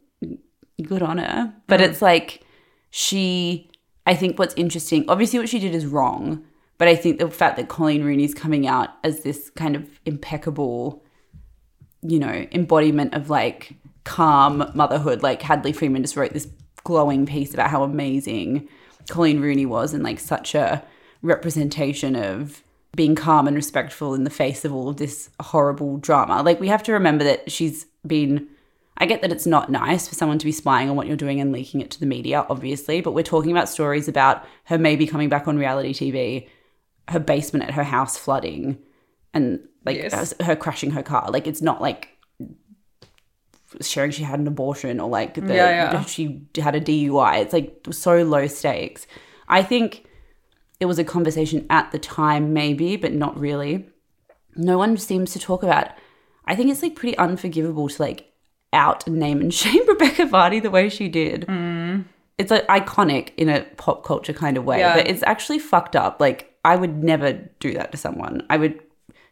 good 0.80 1.03
on 1.03 1.18
her. 1.18 1.53
But 1.66 1.80
mm. 1.80 1.89
it's 1.89 2.01
like 2.01 2.43
she 2.91 3.68
I 4.07 4.14
think 4.14 4.39
what's 4.39 4.55
interesting, 4.55 5.05
obviously 5.09 5.41
what 5.41 5.49
she 5.49 5.59
did 5.59 5.74
is 5.74 5.85
wrong, 5.85 6.45
but 6.78 6.87
I 6.87 6.95
think 6.95 7.18
the 7.18 7.30
fact 7.30 7.57
that 7.57 7.68
Colleen 7.68 8.05
Rooney's 8.05 8.35
coming 8.35 8.68
out 8.68 8.91
as 9.03 9.24
this 9.24 9.51
kind 9.51 9.74
of 9.74 9.89
impeccable, 10.07 11.05
you 12.03 12.20
know, 12.20 12.47
embodiment 12.53 13.14
of 13.14 13.28
like 13.28 13.74
calm 14.05 14.70
motherhood, 14.74 15.22
like 15.22 15.43
Hadley 15.43 15.72
Freeman 15.72 16.03
just 16.03 16.16
wrote 16.16 16.33
this 16.33 16.49
glowing 16.85 17.26
piece 17.26 17.55
about 17.55 17.70
how 17.70 17.83
amazing 17.83 18.68
Colleen 19.09 19.41
Rooney 19.41 19.66
was 19.66 19.93
and 19.95 20.03
like 20.03 20.20
such 20.20 20.55
a 20.55 20.83
representation 21.22 22.14
of 22.16 22.62
being 22.95 23.14
calm 23.14 23.47
and 23.47 23.57
respectful 23.57 24.14
in 24.14 24.24
the 24.24 24.30
face 24.30 24.64
of 24.64 24.72
all 24.72 24.89
of 24.89 24.99
this 24.99 25.30
horrible 25.41 25.97
drama. 25.97 26.43
Like 26.43 26.61
we 26.61 26.68
have 26.68 26.83
to 26.85 26.93
remember 26.93 27.24
that 27.24 27.51
she's 27.51 27.87
been 28.07 28.49
I 28.99 29.07
get 29.07 29.22
that 29.22 29.33
it's 29.33 29.47
not 29.47 29.70
nice 29.70 30.07
for 30.07 30.14
someone 30.14 30.39
to 30.39 30.45
be 30.45 30.53
spying 30.53 30.91
on 30.91 30.97
what 30.97 31.07
you're 31.07 31.16
doing 31.16 31.41
and 31.41 31.51
leaking 31.51 31.80
it 31.80 31.91
to 31.93 31.99
the 32.01 32.07
media, 32.07 32.47
obviously, 32.51 33.01
but 33.01 33.12
we're 33.12 33.22
talking 33.22 33.51
about 33.51 33.68
stories 33.68 34.07
about 34.07 34.45
her 34.64 34.76
maybe 34.78 35.07
coming 35.07 35.30
back 35.30 35.49
on 35.49 35.57
reality 35.57 35.93
TV, 35.95 36.47
her 37.09 37.18
basement 37.18 37.64
at 37.64 37.74
her 37.74 37.83
house 37.85 38.18
flooding, 38.18 38.78
and 39.33 39.66
like 39.87 39.97
Yes. 39.97 40.35
her 40.41 40.55
crashing 40.55 40.91
her 40.91 41.03
car. 41.03 41.30
Like 41.33 41.47
it's 41.47 41.62
not 41.62 41.80
like 41.80 42.12
sharing 43.81 44.11
she 44.11 44.23
had 44.23 44.39
an 44.41 44.47
abortion 44.47 45.01
or 45.01 45.09
like 45.09 45.35
the, 45.35 45.41
Yeah, 45.55 45.93
yeah. 45.93 46.05
she 46.05 46.43
had 46.57 46.75
a 46.75 46.81
DUI. 46.81 47.41
It's 47.43 47.53
like 47.53 47.77
so 47.91 48.23
low 48.23 48.47
stakes. 48.47 49.07
I 49.49 49.62
think 49.62 50.05
it 50.81 50.87
was 50.87 50.99
a 50.99 51.05
conversation 51.05 51.66
at 51.70 51.93
the 51.93 51.99
time, 51.99 52.53
maybe, 52.53 52.97
but 52.97 53.12
not 53.12 53.39
really. 53.39 53.87
No 54.57 54.79
one 54.79 54.97
seems 54.97 55.33
to 55.33 55.39
talk 55.39 55.62
about. 55.62 55.89
I 56.45 56.55
think 56.57 56.70
it's 56.70 56.83
like 56.83 56.97
pretty 56.97 57.16
unforgivable 57.18 57.89
to 57.89 58.03
like 58.03 58.33
out 58.73 59.07
and 59.07 59.18
name 59.18 59.41
and 59.41 59.53
shame 59.62 59.87
Rebecca 59.87 60.27
Vardy 60.27 60.61
the 60.62 60.70
way 60.70 60.89
she 60.89 61.09
did. 61.09 61.43
Mm. 61.47 62.05
It's 62.39 62.51
like 62.51 62.66
iconic 62.66 63.31
in 63.37 63.49
a 63.49 63.62
pop 63.77 64.05
culture 64.05 64.33
kind 64.33 64.57
of 64.57 64.64
way, 64.64 64.79
Yeah. 64.81 64.95
but 64.97 65.07
it's 65.07 65.23
actually 65.25 65.59
fucked 65.61 65.95
up. 65.95 66.20
Like 66.20 66.53
I 66.64 66.77
would 66.77 67.03
never 67.05 67.33
do 67.61 67.75
that 67.75 67.93
to 67.93 67.99
someone. 67.99 68.45
I 68.51 68.57
would 68.57 68.81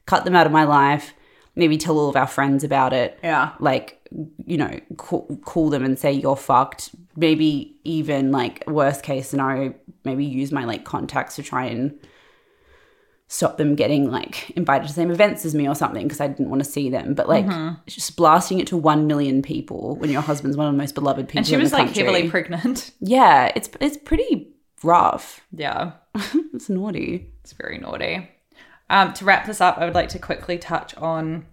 cut 0.07 0.24
them 0.24 0.36
out 0.36 0.47
of 0.47 0.53
my 0.53 0.64
life. 0.64 1.14
Maybe 1.57 1.76
tell 1.78 1.99
all 1.99 2.09
of 2.09 2.16
our 2.16 2.26
friends 2.28 2.62
about 2.62 2.93
it 2.93 3.18
Yeah. 3.24 3.53
like 3.59 3.99
you 4.46 4.56
know 4.56 4.78
call, 4.96 5.26
call 5.44 5.70
them 5.70 5.84
and 5.84 5.98
say 5.98 6.11
you're 6.12 6.36
fucked 6.36 6.90
maybe 7.16 7.76
even 7.84 8.32
like 8.32 8.64
worst 8.66 9.02
case 9.04 9.28
scenario 9.28 9.72
maybe 10.04 10.24
use 10.24 10.50
my 10.52 10.64
like 10.64 10.84
contacts 10.84 11.36
to 11.36 11.42
try 11.42 11.66
and 11.66 11.96
stop 13.28 13.56
them 13.58 13.76
getting 13.76 14.11
like 14.11 14.50
invited 14.56 14.82
to 14.88 14.92
the 14.92 14.94
same 15.00 15.11
events 15.12 15.44
as 15.44 15.54
me 15.54 15.68
or 15.68 15.74
something 15.76 16.02
because 16.02 16.20
I 16.20 16.26
didn't 16.26 16.50
want 16.50 16.64
to 16.64 16.68
see 16.68 16.90
them 16.90 17.14
but 17.14 17.28
like 17.28 17.46
Mm-hmm. 17.46 17.74
just 17.86 18.16
blasting 18.16 18.58
it 18.58 18.66
to 18.68 18.76
1 18.76 19.06
million 19.06 19.40
people 19.42 19.94
when 19.96 20.11
your 20.11 20.20
husband's 20.22 20.56
one 20.56 20.66
of 20.66 20.72
the 20.72 20.78
most 20.78 20.96
beloved 20.96 21.28
people 21.28 21.38
And 21.38 21.46
she 21.46 21.56
was 21.56 21.72
like 21.72 21.86
country. 21.86 22.02
heavily 22.02 22.28
pregnant. 22.28 22.90
yeah 23.00 23.52
it's 23.54 23.70
it's 23.80 23.96
pretty 23.96 24.48
rough 24.82 25.40
Yeah. 25.52 25.92
it's 26.54 26.68
naughty 26.68 27.32
It's 27.42 27.52
very 27.52 27.78
naughty. 27.78 28.28
Um, 28.88 29.12
to 29.12 29.24
wrap 29.24 29.46
this 29.46 29.61
up, 29.61 29.78
I 29.78 29.84
would 29.84 29.94
like 29.94 30.08
to 30.08 30.18
quickly 30.18 30.58
touch 30.58 30.96
on 30.96 31.46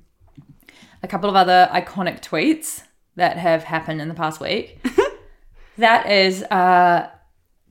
a 1.07 1.09
couple 1.09 1.29
of 1.29 1.37
other 1.37 1.69
iconic 1.71 2.21
tweets 2.21 2.83
that 3.15 3.37
have 3.37 3.63
happened 3.63 4.01
in 4.01 4.09
the 4.09 4.13
past 4.13 4.41
week. 4.41 4.85
that 5.77 6.11
is 6.11 6.43
uh, 6.43 7.09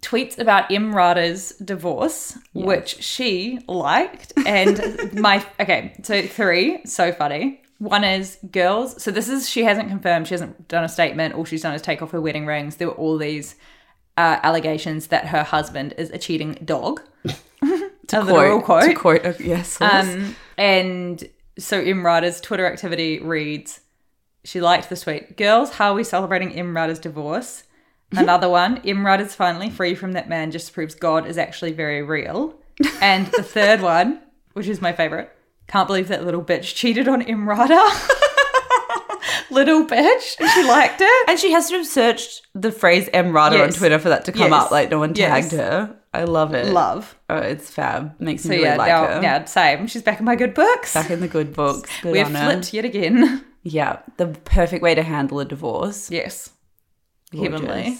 tweets 0.00 0.38
about 0.38 0.70
Emrata's 0.70 1.50
divorce, 1.58 2.38
which 2.54 3.02
she 3.02 3.58
liked. 3.68 4.32
And 4.46 5.12
my, 5.20 5.44
okay, 5.60 5.94
so 6.02 6.22
three, 6.22 6.80
so 6.86 7.12
funny. 7.12 7.60
One 7.78 8.04
is 8.04 8.38
girls. 8.50 9.02
So 9.02 9.10
this 9.10 9.28
is, 9.28 9.50
she 9.50 9.64
hasn't 9.64 9.90
confirmed, 9.90 10.28
she 10.28 10.34
hasn't 10.34 10.66
done 10.66 10.84
a 10.84 10.88
statement. 10.88 11.34
All 11.34 11.44
she's 11.44 11.60
done 11.60 11.74
is 11.74 11.82
take 11.82 12.00
off 12.00 12.12
her 12.12 12.20
wedding 12.20 12.46
rings. 12.46 12.76
There 12.76 12.88
were 12.88 12.94
all 12.94 13.18
these 13.18 13.54
uh, 14.16 14.40
allegations 14.42 15.08
that 15.08 15.26
her 15.26 15.42
husband 15.42 15.92
is 15.98 16.10
a 16.10 16.16
cheating 16.16 16.54
dog. 16.64 17.02
a 17.26 18.24
literal 18.24 18.62
quote. 18.62 18.84
To 18.84 18.94
quote, 18.94 19.26
uh, 19.26 19.34
yes. 19.38 19.78
Um, 19.78 20.36
and 20.56 21.28
so 21.58 21.82
Emrata's 21.82 22.40
Twitter 22.40 22.66
activity 22.66 23.18
reads, 23.18 23.80
she 24.44 24.60
liked 24.60 24.88
the 24.88 24.96
tweet. 24.96 25.36
Girls, 25.36 25.72
how 25.72 25.92
are 25.92 25.94
we 25.94 26.04
celebrating 26.04 26.52
Emrata's 26.52 26.98
divorce? 26.98 27.64
Another 28.12 28.48
one, 28.48 28.80
Emrata's 28.82 29.34
finally 29.34 29.68
free 29.68 29.94
from 29.94 30.12
that 30.12 30.28
man 30.28 30.50
just 30.52 30.72
proves 30.72 30.94
God 30.94 31.26
is 31.26 31.38
actually 31.38 31.72
very 31.72 32.02
real. 32.02 32.54
And 33.00 33.26
the 33.26 33.42
third 33.42 33.80
one, 33.82 34.20
which 34.52 34.68
is 34.68 34.80
my 34.80 34.92
favorite, 34.92 35.30
can't 35.66 35.88
believe 35.88 36.08
that 36.08 36.24
little 36.24 36.44
bitch 36.44 36.74
cheated 36.74 37.08
on 37.08 37.22
Emrata. 37.22 37.82
little 39.50 39.86
bitch. 39.86 40.36
And 40.40 40.50
She 40.50 40.62
liked 40.64 41.00
it. 41.00 41.28
and 41.28 41.38
she 41.38 41.52
has 41.52 41.68
to 41.70 41.76
have 41.78 41.86
searched 41.86 42.46
the 42.54 42.72
phrase 42.72 43.08
Emrata 43.14 43.62
on 43.62 43.70
Twitter 43.70 43.98
for 43.98 44.08
that 44.08 44.24
to 44.26 44.32
come 44.32 44.50
Yes. 44.52 44.64
up. 44.64 44.70
Like 44.70 44.90
no 44.90 44.98
one 44.98 45.14
tagged 45.14 45.52
Yes. 45.52 45.60
her. 45.60 45.96
I 46.14 46.24
love 46.24 46.54
it. 46.54 46.72
Love. 46.72 47.16
Oh, 47.28 47.36
it's 47.36 47.70
fab. 47.70 48.18
Makes 48.20 48.44
So 48.44 48.48
me 48.48 48.56
really 48.56 48.68
yeah, 48.68 48.76
like 48.76 48.88
now, 48.88 49.06
her. 49.06 49.22
yeah, 49.22 49.44
same. 49.44 49.86
She's 49.86 50.02
back 50.02 50.18
in 50.18 50.24
my 50.24 50.34
good 50.36 50.54
books. 50.54 50.94
Back 50.94 51.10
in 51.10 51.20
the 51.20 51.28
good 51.28 51.52
books. 51.52 51.90
Good 52.02 52.12
We're 52.12 52.24
flipped 52.24 52.72
yet 52.72 52.84
again. 52.84 53.44
Yeah, 53.68 53.98
the 54.16 54.28
perfect 54.28 54.80
way 54.80 54.94
to 54.94 55.02
handle 55.02 55.40
a 55.40 55.44
divorce. 55.44 56.08
yes. 56.08 56.50
Gorgeous. 57.32 57.60
Heavenly. 57.60 57.98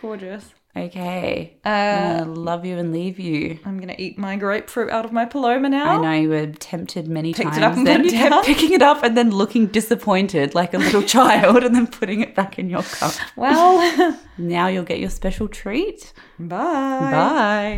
Gorgeous. 0.00 0.54
Okay. 0.86 1.56
Uh, 1.64 2.24
love 2.26 2.64
you 2.64 2.76
and 2.78 2.92
leave 2.92 3.18
you. 3.18 3.58
I'm 3.64 3.78
gonna 3.80 3.96
eat 3.98 4.18
my 4.18 4.36
grapefruit 4.36 4.90
out 4.90 5.04
of 5.04 5.12
my 5.12 5.24
Paloma 5.24 5.68
now. 5.68 5.98
I 5.98 6.02
know 6.02 6.12
you 6.22 6.28
were 6.28 6.46
tempted 6.46 7.08
many 7.08 7.32
Picked 7.34 7.44
times. 7.54 7.56
it 7.58 7.62
up 7.62 7.76
and 7.76 7.86
then 7.86 8.02
put 8.02 8.12
it 8.12 8.12
kept 8.16 8.30
down. 8.30 8.44
picking 8.44 8.72
it 8.72 8.82
up 8.82 9.02
and 9.02 9.16
then 9.16 9.30
looking 9.30 9.66
disappointed 9.66 10.54
like 10.54 10.74
a 10.74 10.78
little 10.78 11.02
child 11.16 11.64
and 11.64 11.74
then 11.74 11.86
putting 11.86 12.20
it 12.20 12.34
back 12.34 12.58
in 12.58 12.70
your 12.70 12.82
cup. 12.82 13.12
Well, 13.36 14.16
Now 14.38 14.68
you'll 14.68 14.84
get 14.84 15.00
your 15.00 15.10
special 15.10 15.48
treat. 15.48 16.12
bye. 16.38 16.56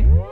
Bye. 0.05 0.31